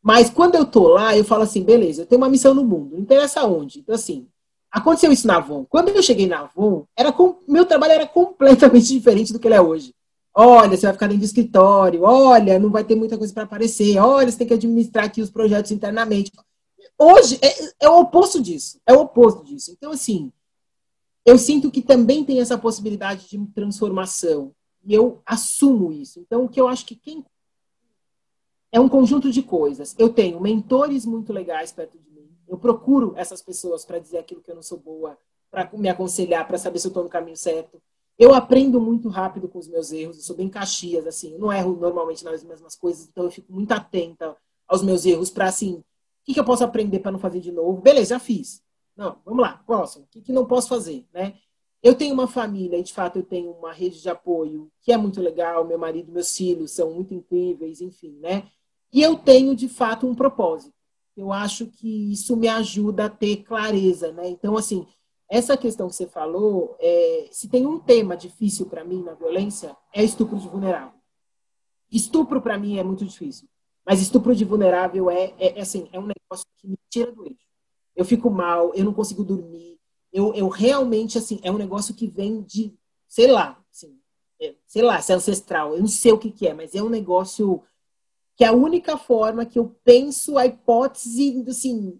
mas 0.01 0.31
quando 0.31 0.55
eu 0.55 0.63
estou 0.63 0.87
lá, 0.87 1.15
eu 1.15 1.23
falo 1.23 1.43
assim, 1.43 1.63
beleza, 1.63 2.01
eu 2.01 2.05
tenho 2.07 2.21
uma 2.21 2.29
missão 2.29 2.55
no 2.55 2.63
mundo, 2.63 2.93
não 2.93 3.01
interessa 3.01 3.45
onde. 3.45 3.79
Então, 3.79 3.93
assim, 3.93 4.27
Aconteceu 4.75 5.09
isso 5.09 5.25
na 5.25 5.37
Avon. 5.37 5.65
Quando 5.69 5.87
eu 5.87 6.03
cheguei 6.03 6.27
na 6.27 6.41
Avon, 6.41 6.85
era 6.97 7.09
com... 7.09 7.37
meu 7.47 7.65
trabalho 7.65 7.93
era 7.93 8.05
completamente 8.05 8.87
diferente 8.91 9.31
do 9.31 9.39
que 9.39 9.47
ele 9.47 9.55
é 9.55 9.61
hoje. 9.61 9.95
Olha, 10.33 10.75
você 10.75 10.85
vai 10.85 10.91
ficar 10.91 11.07
dentro 11.07 11.21
do 11.21 11.25
escritório. 11.25 12.01
Olha, 12.03 12.59
não 12.59 12.69
vai 12.69 12.83
ter 12.83 12.93
muita 12.93 13.17
coisa 13.17 13.33
para 13.33 13.43
aparecer. 13.43 13.97
Olha, 13.97 14.29
você 14.29 14.37
tem 14.37 14.47
que 14.47 14.53
administrar 14.53 15.05
aqui 15.05 15.21
os 15.21 15.29
projetos 15.29 15.71
internamente. 15.71 16.29
Hoje 16.99 17.39
é, 17.41 17.85
é 17.85 17.89
o 17.89 18.01
oposto 18.01 18.41
disso. 18.41 18.77
É 18.85 18.93
o 18.93 18.99
oposto 18.99 19.45
disso. 19.45 19.71
Então, 19.71 19.93
assim, 19.93 20.29
eu 21.25 21.37
sinto 21.37 21.71
que 21.71 21.81
também 21.81 22.23
tem 22.23 22.39
essa 22.39 22.57
possibilidade 22.57 23.27
de 23.27 23.45
transformação. 23.47 24.53
E 24.85 24.93
eu 24.93 25.21
assumo 25.25 25.91
isso. 25.91 26.19
Então, 26.19 26.45
o 26.45 26.49
que 26.49 26.61
eu 26.61 26.67
acho 26.67 26.85
que 26.85 26.95
quem. 26.95 27.25
É 28.71 28.79
um 28.79 28.89
conjunto 28.89 29.31
de 29.31 29.41
coisas. 29.41 29.95
Eu 29.97 30.09
tenho 30.09 30.39
mentores 30.39 31.05
muito 31.05 31.33
legais 31.33 31.71
perto 31.71 31.97
de 31.97 32.05
eu 32.47 32.57
procuro 32.57 33.13
essas 33.15 33.41
pessoas 33.41 33.83
para 33.83 33.99
dizer 33.99 34.19
aquilo 34.19 34.41
que 34.41 34.51
eu 34.51 34.55
não 34.55 34.61
sou 34.61 34.77
boa, 34.77 35.17
para 35.49 35.69
me 35.73 35.89
aconselhar, 35.89 36.47
para 36.47 36.57
saber 36.57 36.79
se 36.79 36.87
eu 36.87 36.89
estou 36.89 37.03
no 37.03 37.09
caminho 37.09 37.37
certo. 37.37 37.81
Eu 38.17 38.33
aprendo 38.33 38.79
muito 38.79 39.09
rápido 39.09 39.47
com 39.47 39.59
os 39.59 39.67
meus 39.67 39.91
erros, 39.91 40.17
eu 40.17 40.23
sou 40.23 40.35
bem 40.35 40.47
caxias, 40.47 41.05
assim, 41.05 41.33
eu 41.33 41.39
não 41.39 41.51
erro 41.51 41.75
normalmente 41.75 42.23
nas 42.23 42.43
mesmas 42.43 42.75
coisas, 42.75 43.07
então 43.07 43.25
eu 43.25 43.31
fico 43.31 43.51
muito 43.51 43.71
atenta 43.71 44.37
aos 44.67 44.81
meus 44.81 45.05
erros 45.05 45.29
para, 45.29 45.47
assim, 45.47 45.75
o 45.75 45.83
que, 46.23 46.33
que 46.33 46.39
eu 46.39 46.45
posso 46.45 46.63
aprender 46.63 46.99
para 46.99 47.11
não 47.11 47.19
fazer 47.19 47.39
de 47.39 47.51
novo? 47.51 47.81
Beleza, 47.81 48.15
já 48.15 48.19
fiz. 48.19 48.63
Não, 48.95 49.17
vamos 49.25 49.41
lá, 49.41 49.61
próximo. 49.65 50.05
O 50.05 50.07
que, 50.07 50.21
que 50.21 50.31
não 50.31 50.45
posso 50.45 50.69
fazer, 50.69 51.05
né? 51.13 51.35
Eu 51.83 51.93
tenho 51.95 52.13
uma 52.13 52.27
família, 52.27 52.77
e 52.77 52.83
de 52.83 52.93
fato 52.93 53.19
eu 53.19 53.23
tenho 53.23 53.51
uma 53.51 53.71
rede 53.71 54.01
de 54.01 54.09
apoio 54.09 54.71
que 54.81 54.91
é 54.91 54.97
muito 54.97 55.21
legal, 55.21 55.65
meu 55.65 55.77
marido, 55.77 56.11
meus 56.11 56.35
filhos 56.35 56.71
são 56.71 56.91
muito 56.91 57.13
incríveis, 57.13 57.81
enfim, 57.81 58.17
né? 58.19 58.49
E 58.91 59.01
eu 59.01 59.15
tenho, 59.17 59.55
de 59.55 59.67
fato, 59.67 60.07
um 60.07 60.15
propósito 60.15 60.75
eu 61.15 61.31
acho 61.31 61.67
que 61.67 62.11
isso 62.11 62.35
me 62.35 62.47
ajuda 62.47 63.05
a 63.05 63.09
ter 63.09 63.37
clareza, 63.37 64.11
né? 64.11 64.27
Então, 64.27 64.57
assim, 64.57 64.85
essa 65.29 65.55
questão 65.55 65.87
que 65.87 65.95
você 65.95 66.07
falou, 66.07 66.75
é, 66.79 67.27
se 67.31 67.47
tem 67.47 67.65
um 67.65 67.79
tema 67.79 68.17
difícil 68.17 68.65
para 68.65 68.83
mim 68.83 69.01
na 69.01 69.13
violência, 69.13 69.75
é 69.93 70.03
estupro 70.03 70.37
de 70.37 70.47
vulnerável. 70.47 70.99
Estupro 71.89 72.41
para 72.41 72.57
mim 72.57 72.77
é 72.77 72.83
muito 72.83 73.05
difícil, 73.05 73.47
mas 73.85 74.01
estupro 74.01 74.35
de 74.35 74.43
vulnerável 74.43 75.09
é, 75.09 75.33
é, 75.39 75.57
é, 75.57 75.61
assim, 75.61 75.87
é 75.93 75.99
um 75.99 76.07
negócio 76.07 76.45
que 76.57 76.67
me 76.67 76.77
tira 76.89 77.11
do 77.11 77.25
eixo. 77.25 77.44
Eu 77.95 78.05
fico 78.05 78.29
mal, 78.29 78.73
eu 78.73 78.83
não 78.83 78.93
consigo 78.93 79.23
dormir, 79.23 79.79
eu, 80.11 80.33
eu 80.33 80.47
realmente, 80.47 81.17
assim, 81.17 81.39
é 81.43 81.51
um 81.51 81.57
negócio 81.57 81.93
que 81.93 82.07
vem 82.07 82.41
de, 82.41 82.73
sei 83.07 83.27
lá, 83.27 83.61
assim, 83.71 83.99
é, 84.41 84.55
sei 84.65 84.81
lá, 84.81 85.01
se 85.01 85.11
é 85.11 85.15
ancestral, 85.15 85.73
eu 85.73 85.79
não 85.79 85.87
sei 85.87 86.11
o 86.11 86.17
que, 86.17 86.31
que 86.31 86.47
é, 86.47 86.53
mas 86.53 86.73
é 86.73 86.81
um 86.81 86.89
negócio 86.89 87.61
que 88.35 88.43
é 88.43 88.47
a 88.47 88.53
única 88.53 88.97
forma 88.97 89.45
que 89.45 89.57
eu 89.57 89.75
penso 89.83 90.37
a 90.37 90.45
hipótese 90.45 91.43
assim, 91.47 91.99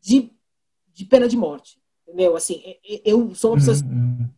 de, 0.00 0.30
de 0.92 1.04
pena 1.04 1.28
de 1.28 1.36
morte. 1.36 1.78
Entendeu? 2.02 2.36
Assim, 2.36 2.62
eu 3.04 3.34
sou 3.34 3.50
uma 3.50 3.56
pessoa 3.56 3.76
uhum. 3.84 4.28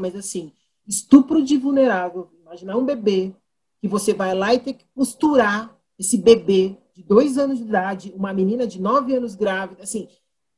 mas 0.00 0.14
assim, 0.14 0.52
estupro 0.86 1.42
de 1.42 1.56
vulnerável. 1.56 2.30
Imaginar 2.40 2.76
um 2.76 2.84
bebê 2.84 3.34
que 3.80 3.88
você 3.88 4.14
vai 4.14 4.34
lá 4.34 4.54
e 4.54 4.60
tem 4.60 4.74
que 4.74 4.84
costurar 4.94 5.76
esse 5.98 6.16
bebê 6.16 6.76
de 6.94 7.02
dois 7.02 7.38
anos 7.38 7.58
de 7.58 7.64
idade, 7.64 8.12
uma 8.16 8.32
menina 8.32 8.66
de 8.66 8.80
nove 8.80 9.14
anos 9.14 9.34
grávida, 9.34 9.82
assim, 9.82 10.08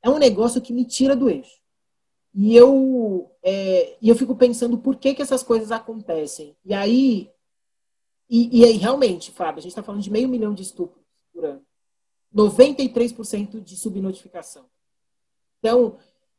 é 0.02 0.10
um 0.10 0.18
negócio 0.18 0.60
que 0.60 0.72
me 0.72 0.84
tira 0.84 1.14
do 1.14 1.28
eixo. 1.28 1.60
E 2.34 2.54
eu, 2.54 3.30
é, 3.42 3.96
eu 4.02 4.14
fico 4.14 4.36
pensando 4.36 4.78
por 4.78 4.96
que, 4.96 5.14
que 5.14 5.22
essas 5.22 5.42
coisas 5.42 5.72
acontecem. 5.72 6.56
E 6.64 6.72
aí 6.72 7.30
e, 8.30 8.60
e 8.60 8.64
aí, 8.64 8.76
realmente, 8.76 9.32
Fábio, 9.32 9.58
a 9.58 9.62
gente 9.62 9.72
está 9.72 9.82
falando 9.82 10.02
de 10.02 10.10
meio 10.10 10.28
milhão 10.28 10.54
de 10.54 10.62
estupros 10.62 11.04
por 11.32 11.44
ano. 11.44 11.62
93% 12.32 13.60
de 13.60 13.76
subnotificação. 13.76 14.66
Então, 15.58 15.98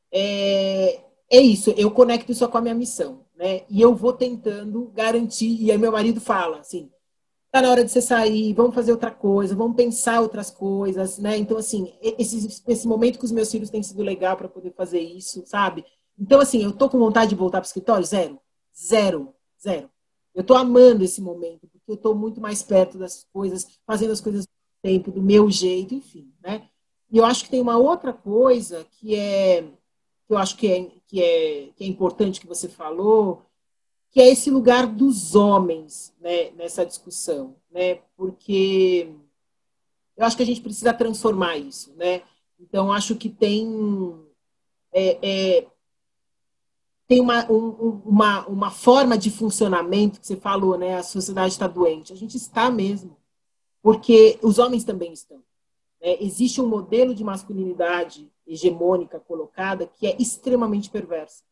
é, 0.10 1.02
é 1.30 1.42
isso, 1.42 1.72
eu 1.72 1.92
conecto 1.92 2.32
isso 2.32 2.48
com 2.48 2.58
a 2.58 2.62
minha 2.62 2.74
missão, 2.74 3.26
né? 3.36 3.66
E 3.70 3.82
eu 3.82 3.94
vou 3.94 4.14
tentando 4.14 4.86
garantir, 4.94 5.62
e 5.62 5.70
aí 5.70 5.78
meu 5.78 5.92
marido 5.92 6.22
fala 6.22 6.60
assim, 6.60 6.90
tá 7.52 7.62
na 7.62 7.70
hora 7.70 7.84
de 7.84 7.92
você 7.92 8.02
sair, 8.02 8.54
vamos 8.54 8.74
fazer 8.74 8.92
outra 8.92 9.12
coisa, 9.12 9.56
vamos 9.56 9.76
pensar 9.76 10.22
outras 10.22 10.50
coisas, 10.50 11.18
né? 11.18 11.38
Então, 11.38 11.58
assim, 11.58 11.94
esse, 12.02 12.62
esse 12.68 12.88
momento 12.88 13.20
com 13.20 13.26
os 13.26 13.32
meus 13.32 13.52
filhos 13.52 13.70
tem 13.70 13.84
sido 13.84 14.02
legal 14.02 14.38
para 14.38 14.48
poder 14.48 14.72
fazer 14.74 15.02
isso, 15.02 15.44
sabe? 15.46 15.86
Então, 16.18 16.40
assim, 16.40 16.64
eu 16.64 16.72
tô 16.72 16.90
com 16.90 16.98
vontade 16.98 17.30
de 17.32 17.36
voltar 17.36 17.60
para 17.60 17.66
o 17.66 17.68
escritório? 17.68 18.06
Zero. 18.06 18.40
Zero. 18.74 19.34
Zero. 19.62 19.90
Eu 20.34 20.44
tô 20.44 20.54
amando 20.54 21.04
esse 21.04 21.22
momento, 21.22 21.70
eu 21.88 21.96
estou 21.96 22.16
muito 22.16 22.40
mais 22.40 22.64
perto 22.64 22.98
das 22.98 23.28
coisas, 23.34 23.68
fazendo 23.86 24.12
as 24.12 24.22
coisas 24.22 24.46
do 24.46 24.52
tempo, 24.82 25.12
do 25.12 25.22
meu 25.22 25.50
jeito, 25.52 25.94
enfim, 25.94 26.32
né? 26.42 26.70
E 27.12 27.18
eu 27.18 27.26
acho 27.26 27.44
que 27.44 27.50
tem 27.50 27.60
uma 27.60 27.78
outra 27.78 28.14
coisa 28.14 28.86
que 28.92 29.14
é 29.14 29.68
que 30.26 30.34
eu 30.34 30.38
acho 30.38 30.56
que 30.56 30.72
é, 30.72 30.88
que 31.06 31.22
é, 31.22 31.68
que 31.76 31.84
é 31.84 31.88
importante 31.88 32.40
que 32.40 32.48
você 32.48 32.70
falou, 32.70 33.42
que 34.12 34.20
é 34.20 34.30
esse 34.30 34.52
lugar 34.52 34.86
dos 34.86 35.36
homens 35.36 36.14
né, 36.20 36.52
nessa 36.52 36.86
discussão, 36.86 37.56
né? 37.72 38.00
Porque 38.18 39.10
eu 40.18 40.26
acho 40.26 40.36
que 40.36 40.44
a 40.44 40.46
gente 40.46 40.62
precisa 40.62 40.94
transformar 40.94 41.58
isso, 41.58 41.94
né? 41.96 42.22
Então 42.60 42.92
acho 42.92 43.16
que 43.16 43.30
tem 43.30 44.14
é, 44.92 45.18
é, 45.22 45.68
tem 47.08 47.20
uma, 47.20 47.50
um, 47.52 48.02
uma, 48.06 48.48
uma 48.48 48.72
forma 48.72 49.18
de 49.18 49.30
funcionamento 49.30 50.20
que 50.20 50.28
você 50.28 50.36
falou, 50.36 50.78
né? 50.78 50.96
A 50.96 51.04
sociedade 51.04 51.54
está 51.54 51.68
doente. 51.68 52.14
A 52.14 52.16
gente 52.16 52.38
está 52.38 52.70
mesmo, 52.70 53.18
porque 53.82 54.40
os 54.42 54.60
homens 54.60 54.84
também 54.84 55.12
estão. 55.12 55.38
Né? 56.02 56.18
Existe 56.22 56.62
um 56.62 56.68
modelo 56.68 57.14
de 57.16 57.24
masculinidade 57.24 58.32
hegemônica 58.48 59.20
colocada 59.20 59.86
que 59.88 60.08
é 60.08 60.16
extremamente 60.20 60.90
perversa. 60.90 61.44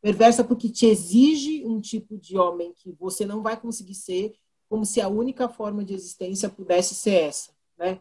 Perversa 0.00 0.42
porque 0.42 0.68
te 0.68 0.86
exige 0.86 1.64
um 1.66 1.80
tipo 1.80 2.16
de 2.16 2.38
homem 2.38 2.72
que 2.74 2.92
você 2.98 3.26
não 3.26 3.42
vai 3.42 3.60
conseguir 3.60 3.94
ser, 3.94 4.34
como 4.68 4.84
se 4.84 5.00
a 5.00 5.08
única 5.08 5.48
forma 5.48 5.84
de 5.84 5.94
existência 5.94 6.48
pudesse 6.48 6.94
ser 6.94 7.14
essa, 7.14 7.52
né? 7.76 8.00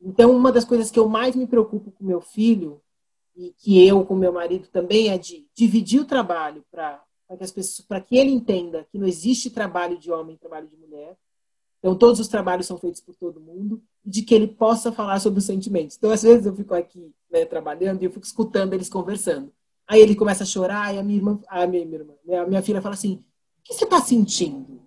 Então, 0.00 0.34
uma 0.34 0.50
das 0.50 0.64
coisas 0.64 0.90
que 0.90 0.98
eu 0.98 1.08
mais 1.08 1.36
me 1.36 1.46
preocupo 1.46 1.90
com 1.90 2.04
meu 2.04 2.20
filho 2.20 2.80
e 3.36 3.52
que 3.58 3.86
eu 3.86 4.04
com 4.04 4.14
meu 4.14 4.32
marido 4.32 4.68
também 4.68 5.10
é 5.10 5.18
de 5.18 5.46
dividir 5.54 6.00
o 6.00 6.06
trabalho 6.06 6.64
para 6.70 7.02
que 7.36 7.44
as 7.44 7.52
pessoas, 7.52 7.86
para 7.86 8.00
que 8.00 8.16
ele 8.16 8.30
entenda 8.30 8.86
que 8.90 8.98
não 8.98 9.06
existe 9.06 9.50
trabalho 9.50 9.98
de 9.98 10.10
homem, 10.10 10.36
trabalho 10.36 10.68
de 10.68 10.76
mulher. 10.76 11.16
Então 11.78 11.96
todos 11.96 12.18
os 12.20 12.28
trabalhos 12.28 12.66
são 12.66 12.76
feitos 12.76 13.00
por 13.00 13.14
todo 13.14 13.40
mundo 13.40 13.82
e 14.04 14.10
de 14.10 14.22
que 14.22 14.34
ele 14.34 14.46
possa 14.46 14.90
falar 14.90 15.20
sobre 15.20 15.38
os 15.38 15.46
sentimentos. 15.46 15.96
Então 15.96 16.10
às 16.10 16.22
vezes 16.22 16.46
eu 16.46 16.54
fico 16.54 16.74
aqui 16.74 17.14
né, 17.30 17.44
trabalhando 17.44 18.02
e 18.02 18.04
eu 18.04 18.10
fico 18.10 18.26
escutando 18.26 18.74
eles 18.74 18.88
conversando. 18.88 19.52
Aí 19.90 20.00
ele 20.00 20.14
começa 20.14 20.44
a 20.44 20.46
chorar 20.46 20.94
e 20.94 21.00
a 21.00 21.02
minha 21.02 21.18
irmã, 21.18 21.40
a 21.48 21.66
minha, 21.66 21.82
irmã, 21.82 22.14
a 22.40 22.46
minha 22.46 22.62
filha 22.62 22.80
fala 22.80 22.94
assim: 22.94 23.14
"O 23.14 23.62
que 23.64 23.74
você 23.74 23.82
está 23.82 24.00
sentindo?" 24.00 24.80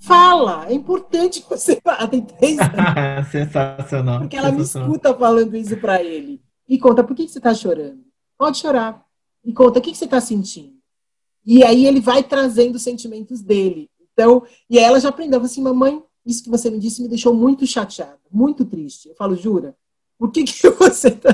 Fala, 0.00 0.68
é 0.68 0.74
importante 0.74 1.40
que 1.40 1.48
você 1.48 1.80
fale, 1.80 2.16
entende? 2.18 2.60
Sensacional. 3.30 4.20
Porque 4.20 4.36
ela 4.36 4.50
Sensacional. 4.50 4.88
me 4.88 4.96
escuta 4.96 5.14
falando 5.16 5.56
isso 5.56 5.76
para 5.76 6.02
ele. 6.02 6.42
E 6.68 6.76
conta, 6.76 7.04
por 7.04 7.14
que, 7.14 7.24
que 7.24 7.30
você 7.30 7.38
está 7.38 7.54
chorando? 7.54 8.00
Pode 8.36 8.58
chorar. 8.58 9.04
E 9.44 9.52
conta, 9.52 9.78
o 9.78 9.82
que, 9.82 9.92
que 9.92 9.98
você 9.98 10.06
está 10.06 10.20
sentindo? 10.20 10.74
E 11.46 11.62
aí 11.62 11.86
ele 11.86 12.00
vai 12.00 12.22
trazendo 12.24 12.74
os 12.74 12.82
sentimentos 12.82 13.40
dele. 13.40 13.88
Então, 14.12 14.42
e 14.68 14.76
aí 14.78 14.84
ela 14.84 14.98
já 14.98 15.08
aprendeu 15.08 15.40
assim, 15.40 15.62
mamãe, 15.62 16.02
isso 16.26 16.42
que 16.42 16.50
você 16.50 16.68
me 16.68 16.78
disse 16.78 17.00
me 17.00 17.08
deixou 17.08 17.32
muito 17.32 17.64
chateada, 17.66 18.18
muito 18.30 18.64
triste. 18.64 19.08
Eu 19.08 19.14
falo, 19.14 19.36
jura? 19.36 19.76
Por 20.18 20.30
que, 20.30 20.42
que 20.42 20.68
você 20.70 21.08
está? 21.08 21.32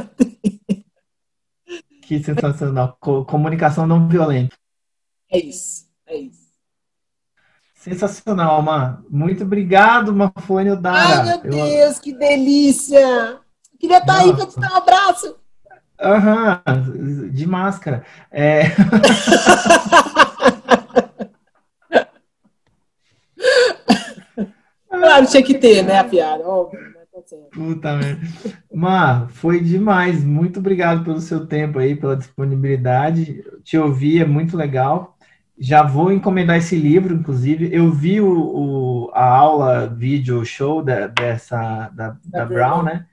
Que 2.18 2.24
sensacional. 2.24 2.96
Comunicação 3.00 3.86
não 3.86 4.06
violenta. 4.08 4.54
É 5.30 5.38
isso, 5.38 5.88
é 6.06 6.16
isso. 6.16 6.44
Sensacional, 7.74 8.62
Má. 8.62 9.02
Muito 9.10 9.42
obrigado, 9.44 10.14
Mafone 10.14 10.70
Odara. 10.70 11.20
Ai, 11.20 11.24
meu 11.24 11.40
Deus, 11.42 11.98
que 11.98 12.12
delícia! 12.14 13.40
Queria 13.78 13.98
estar 13.98 14.20
aí 14.20 14.32
para 14.32 14.46
te 14.46 14.58
dar 14.58 14.72
um 14.72 14.76
abraço. 14.76 15.36
Aham, 16.00 16.62
de 17.32 17.46
máscara. 17.46 18.04
É... 18.30 18.70
claro, 24.88 25.26
tinha 25.26 25.42
que 25.42 25.58
ter, 25.58 25.82
né, 25.82 25.98
a 25.98 26.04
piada, 26.04 26.46
óbvio. 26.48 26.93
Tá 27.30 27.36
Puta 27.52 27.96
merda. 27.96 28.20
Má, 28.72 29.28
foi 29.28 29.60
demais. 29.60 30.22
Muito 30.22 30.60
obrigado 30.60 31.04
pelo 31.04 31.20
seu 31.20 31.46
tempo 31.46 31.78
aí, 31.78 31.96
pela 31.96 32.16
disponibilidade. 32.16 33.44
Te 33.62 33.78
ouvir 33.78 34.20
é 34.20 34.24
muito 34.24 34.56
legal. 34.56 35.16
Já 35.58 35.82
vou 35.82 36.12
encomendar 36.12 36.56
esse 36.56 36.76
livro, 36.76 37.14
inclusive. 37.14 37.70
Eu 37.72 37.90
vi 37.90 38.20
o, 38.20 38.28
o 38.28 39.10
a 39.14 39.24
aula, 39.24 39.86
vídeo, 39.86 40.44
show 40.44 40.82
da, 40.82 41.06
dessa, 41.06 41.88
da, 41.94 42.08
da, 42.08 42.16
da 42.24 42.44
Brown, 42.44 42.82
né? 42.82 43.06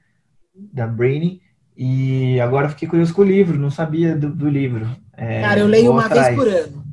Da 0.56 0.88
Brainy. 0.88 1.42
E 1.78 2.40
agora 2.42 2.70
fiquei 2.70 2.88
curioso 2.88 3.14
com 3.14 3.22
o 3.22 3.26
livro, 3.26 3.58
não 3.58 3.72
sabia 3.72 4.16
do, 4.16 4.30
do 4.30 4.50
livro. 4.50 4.88
É, 5.14 5.42
Cara, 5.42 5.60
eu 5.60 5.68
leio 5.68 5.92
uma 5.92 6.06
atrás. 6.06 6.28
vez 6.28 6.40
por 6.40 6.48
ano. 6.48 6.84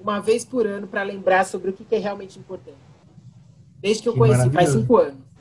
Uma 0.00 0.20
vez 0.20 0.44
por 0.44 0.66
ano 0.66 0.86
para 0.86 1.02
lembrar 1.02 1.44
sobre 1.44 1.70
o 1.70 1.72
que, 1.72 1.94
é 1.94 1.98
realmente 1.98 2.38
importante. 2.38 2.76
Desde 3.80 4.02
que 4.02 4.08
eu 4.08 4.12
que 4.12 4.18
conheci, 4.18 4.50
faz 4.50 4.70
cinco 4.70 4.96
anos. 4.96 5.31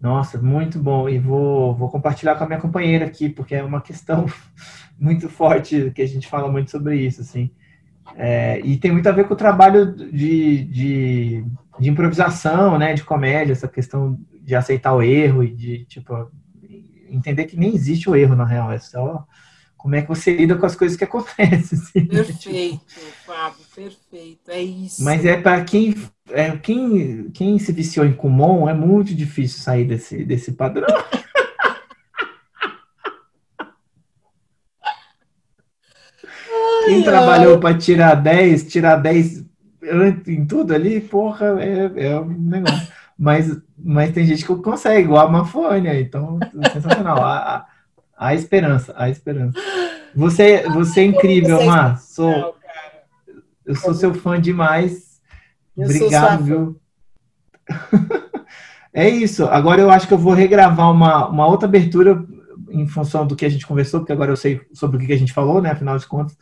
Nossa, 0.00 0.40
muito 0.40 0.78
bom. 0.78 1.08
E 1.08 1.18
vou, 1.18 1.74
vou 1.74 1.90
compartilhar 1.90 2.36
com 2.36 2.44
a 2.44 2.46
minha 2.46 2.60
companheira 2.60 3.06
aqui, 3.06 3.28
porque 3.28 3.54
é 3.54 3.62
uma 3.62 3.80
questão 3.80 4.26
muito 4.98 5.28
forte 5.28 5.90
que 5.94 6.02
a 6.02 6.06
gente 6.06 6.28
fala 6.28 6.50
muito 6.50 6.70
sobre 6.70 6.96
isso, 6.96 7.20
assim. 7.20 7.50
É, 8.16 8.60
e 8.60 8.76
tem 8.76 8.90
muito 8.90 9.08
a 9.08 9.12
ver 9.12 9.26
com 9.26 9.34
o 9.34 9.36
trabalho 9.36 9.94
de, 9.94 10.64
de, 10.64 11.44
de, 11.78 11.90
improvisação, 11.90 12.78
né, 12.78 12.94
de 12.94 13.04
comédia, 13.04 13.52
essa 13.52 13.68
questão 13.68 14.18
de 14.42 14.54
aceitar 14.54 14.94
o 14.94 15.02
erro 15.02 15.44
e 15.44 15.54
de, 15.54 15.84
tipo, 15.84 16.30
entender 17.10 17.44
que 17.44 17.56
nem 17.56 17.74
existe 17.74 18.08
o 18.08 18.16
erro, 18.16 18.34
na 18.34 18.44
real, 18.44 18.72
é 18.72 18.78
só 18.78 19.26
como 19.76 19.94
é 19.94 20.02
que 20.02 20.08
você 20.08 20.34
lida 20.34 20.56
com 20.56 20.66
as 20.66 20.74
coisas 20.74 20.98
que 20.98 21.04
acontecem. 21.04 21.78
Assim, 21.78 22.04
perfeito, 22.08 23.00
Fábio, 23.24 23.64
perfeito, 23.74 24.50
é 24.50 24.60
isso. 24.60 25.04
Mas 25.04 25.24
é 25.24 25.40
para 25.40 25.62
quem, 25.64 25.94
é, 26.30 26.56
quem, 26.56 27.30
quem 27.30 27.58
se 27.58 27.72
viciou 27.72 28.06
em 28.06 28.12
Kumon, 28.12 28.68
é 28.68 28.74
muito 28.74 29.14
difícil 29.14 29.60
sair 29.60 29.84
desse, 29.84 30.24
desse 30.24 30.52
padrão. 30.52 30.86
Quem 36.84 37.02
trabalhou 37.02 37.58
para 37.58 37.76
tirar 37.76 38.14
10, 38.14 38.68
tirar 38.68 38.96
10 38.96 39.44
em 40.26 40.44
tudo 40.46 40.74
ali, 40.74 41.00
porra, 41.00 41.62
é, 41.62 42.08
é 42.08 42.20
um 42.20 42.28
negócio. 42.28 42.88
Mas, 43.18 43.60
mas 43.76 44.12
tem 44.12 44.24
gente 44.24 44.44
que 44.44 44.54
consegue, 44.56 45.04
igual 45.04 45.26
a 45.26 45.30
Mafônia, 45.30 46.00
então 46.00 46.38
sensacional. 46.72 47.18
A, 47.18 47.36
a, 47.36 47.66
a 48.16 48.34
esperança, 48.34 48.94
a 48.96 49.10
esperança. 49.10 49.58
Você, 50.14 50.62
você 50.68 51.00
é 51.00 51.04
incrível, 51.04 51.64
Mar. 51.64 51.98
Sou, 52.00 52.56
eu 53.66 53.74
sou 53.74 53.92
seu 53.92 54.14
fã 54.14 54.40
demais. 54.40 55.07
Obrigado, 55.84 56.44
viu? 56.44 56.80
É 58.92 59.08
isso. 59.08 59.44
Agora 59.44 59.80
eu 59.80 59.90
acho 59.90 60.08
que 60.08 60.14
eu 60.14 60.18
vou 60.18 60.32
regravar 60.32 60.90
uma, 60.90 61.28
uma 61.28 61.46
outra 61.46 61.68
abertura 61.68 62.24
em 62.70 62.86
função 62.86 63.26
do 63.26 63.36
que 63.36 63.44
a 63.44 63.48
gente 63.48 63.66
conversou, 63.66 64.00
porque 64.00 64.12
agora 64.12 64.32
eu 64.32 64.36
sei 64.36 64.60
sobre 64.72 64.96
o 64.96 65.06
que 65.06 65.12
a 65.12 65.16
gente 65.16 65.32
falou, 65.32 65.62
né? 65.62 65.70
Afinal 65.70 65.96
de 65.96 66.06
contas. 66.06 66.36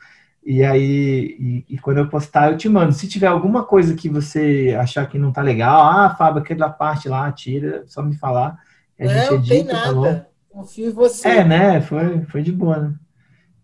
E 0.45 0.62
aí, 0.62 1.37
e, 1.39 1.74
e, 1.74 1.78
quando 1.78 1.99
eu 1.99 2.09
postar, 2.09 2.53
eu 2.53 2.57
te 2.57 2.68
mando. 2.68 2.93
Se 2.93 3.09
tiver 3.09 3.26
alguma 3.26 3.64
coisa 3.64 3.95
que 3.95 4.09
você 4.09 4.76
achar 4.80 5.05
que 5.07 5.18
não 5.18 5.32
tá 5.32 5.43
legal, 5.43 5.82
ah, 5.82 6.14
Fábio, 6.16 6.41
aquela 6.41 6.70
parte 6.70 7.09
lá, 7.09 7.30
tira, 7.32 7.84
só 7.89 8.01
me 8.01 8.16
falar. 8.16 8.57
A 8.99 9.07
gente 9.07 9.26
não, 9.26 9.34
edita, 9.34 9.55
tem 9.55 9.66
tá 9.66 9.72
nada. 9.72 10.14
Tá 10.14 10.26
Confio 10.49 10.89
em 10.89 10.93
você. 10.93 11.28
É, 11.28 11.45
né? 11.45 11.80
Foi, 11.80 12.24
foi 12.26 12.43
de 12.43 12.53
boa, 12.53 12.78
né? 12.78 12.95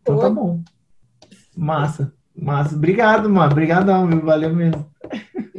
Então 0.02 0.18
tá 0.18 0.28
bom. 0.28 0.60
Massa. 1.56 2.12
Massa. 2.36 2.74
Obrigado, 2.74 3.30
mano. 3.30 3.52
Obrigadão, 3.52 4.08
viu? 4.08 4.20
Valeu 4.20 4.54
mesmo. 4.54 4.90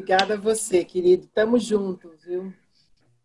Obrigada 0.03 0.33
a 0.33 0.37
você, 0.37 0.83
querido. 0.83 1.29
Tamo 1.33 1.57
junto, 1.57 2.11
viu? 2.27 2.51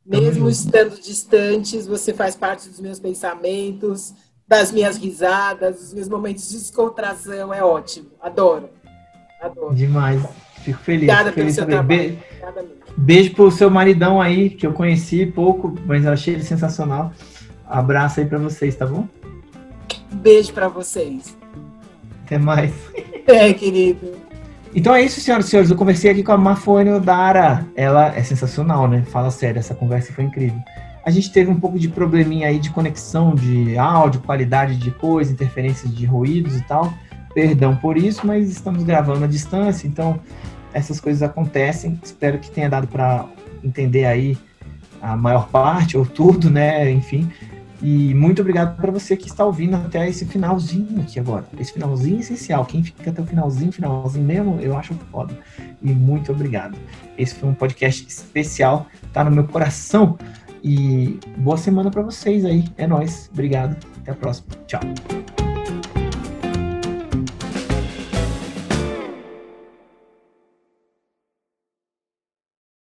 Mesmo 0.06 0.48
estando 0.48 0.94
distantes, 1.00 1.88
você 1.88 2.14
faz 2.14 2.36
parte 2.36 2.68
dos 2.68 2.80
meus 2.80 3.00
pensamentos 3.00 4.14
das 4.46 4.70
minhas 4.70 4.96
risadas, 4.96 5.80
dos 5.80 5.92
meus 5.92 6.08
momentos 6.08 6.48
de 6.48 6.56
descontração. 6.56 7.52
É 7.52 7.64
ótimo. 7.64 8.10
Adoro. 8.20 8.70
Adoro. 9.42 9.74
Demais. 9.74 10.22
Fico 10.62 10.78
feliz. 10.78 11.02
Obrigada 11.02 11.32
feliz 11.32 11.56
pelo 11.56 11.72
seu 11.72 11.82
Be 11.82 12.18
Beijo 12.96 13.34
pro 13.34 13.50
seu 13.50 13.68
maridão 13.68 14.20
aí, 14.20 14.48
que 14.48 14.64
eu 14.64 14.72
conheci 14.72 15.26
pouco, 15.26 15.74
mas 15.84 16.04
eu 16.04 16.12
achei 16.12 16.34
ele 16.34 16.44
sensacional. 16.44 17.12
Abraço 17.66 18.20
aí 18.20 18.26
para 18.26 18.38
vocês, 18.38 18.76
tá 18.76 18.86
bom? 18.86 19.08
Beijo 20.12 20.52
para 20.52 20.68
vocês. 20.68 21.36
Até 22.24 22.38
mais. 22.38 22.72
É, 23.26 23.52
querido. 23.52 24.27
Então 24.74 24.94
é 24.94 25.02
isso, 25.02 25.20
senhoras 25.20 25.46
e 25.46 25.50
senhores. 25.50 25.70
Eu 25.70 25.76
conversei 25.76 26.10
aqui 26.10 26.22
com 26.22 26.32
a 26.32 26.36
Mafone 26.36 26.90
Odara. 26.90 27.66
Ela 27.74 28.14
é 28.14 28.22
sensacional, 28.22 28.86
né? 28.86 29.02
Fala 29.10 29.30
sério, 29.30 29.58
essa 29.58 29.74
conversa 29.74 30.12
foi 30.12 30.24
incrível. 30.24 30.58
A 31.04 31.10
gente 31.10 31.32
teve 31.32 31.50
um 31.50 31.58
pouco 31.58 31.78
de 31.78 31.88
probleminha 31.88 32.48
aí 32.48 32.58
de 32.58 32.70
conexão 32.70 33.34
de 33.34 33.78
áudio, 33.78 34.20
qualidade 34.20 34.76
de 34.76 34.90
coisa, 34.90 35.32
interferências 35.32 35.94
de 35.94 36.04
ruídos 36.04 36.56
e 36.56 36.60
tal. 36.62 36.92
Perdão 37.34 37.76
por 37.76 37.96
isso, 37.96 38.26
mas 38.26 38.50
estamos 38.50 38.82
gravando 38.82 39.24
à 39.24 39.26
distância, 39.26 39.86
então 39.86 40.20
essas 40.72 41.00
coisas 41.00 41.22
acontecem. 41.22 41.98
Espero 42.02 42.38
que 42.38 42.50
tenha 42.50 42.68
dado 42.68 42.86
para 42.86 43.24
entender 43.64 44.04
aí 44.04 44.36
a 45.00 45.16
maior 45.16 45.48
parte 45.48 45.96
ou 45.96 46.04
tudo, 46.04 46.50
né? 46.50 46.90
Enfim. 46.90 47.30
E 47.80 48.12
muito 48.14 48.40
obrigado 48.40 48.76
para 48.76 48.90
você 48.90 49.16
que 49.16 49.28
está 49.28 49.44
ouvindo 49.44 49.76
até 49.76 50.08
esse 50.08 50.24
finalzinho 50.24 51.00
aqui 51.00 51.20
agora. 51.20 51.44
Esse 51.58 51.72
finalzinho 51.72 52.18
essencial. 52.18 52.64
Quem 52.64 52.82
fica 52.82 53.10
até 53.10 53.22
o 53.22 53.26
finalzinho, 53.26 53.70
finalzinho 53.70 54.24
mesmo, 54.24 54.58
eu 54.60 54.76
acho 54.76 54.94
foda. 55.12 55.36
E 55.80 55.92
muito 55.92 56.32
obrigado. 56.32 56.76
Esse 57.16 57.34
foi 57.34 57.48
um 57.48 57.54
podcast 57.54 58.06
especial, 58.06 58.86
tá 59.12 59.22
no 59.22 59.30
meu 59.30 59.44
coração. 59.44 60.18
E 60.62 61.20
boa 61.36 61.56
semana 61.56 61.90
para 61.90 62.02
vocês 62.02 62.44
aí. 62.44 62.64
É 62.76 62.86
nós. 62.86 63.30
Obrigado. 63.32 63.76
Até 64.00 64.10
a 64.10 64.14
próxima. 64.14 64.48
Tchau. 64.66 64.80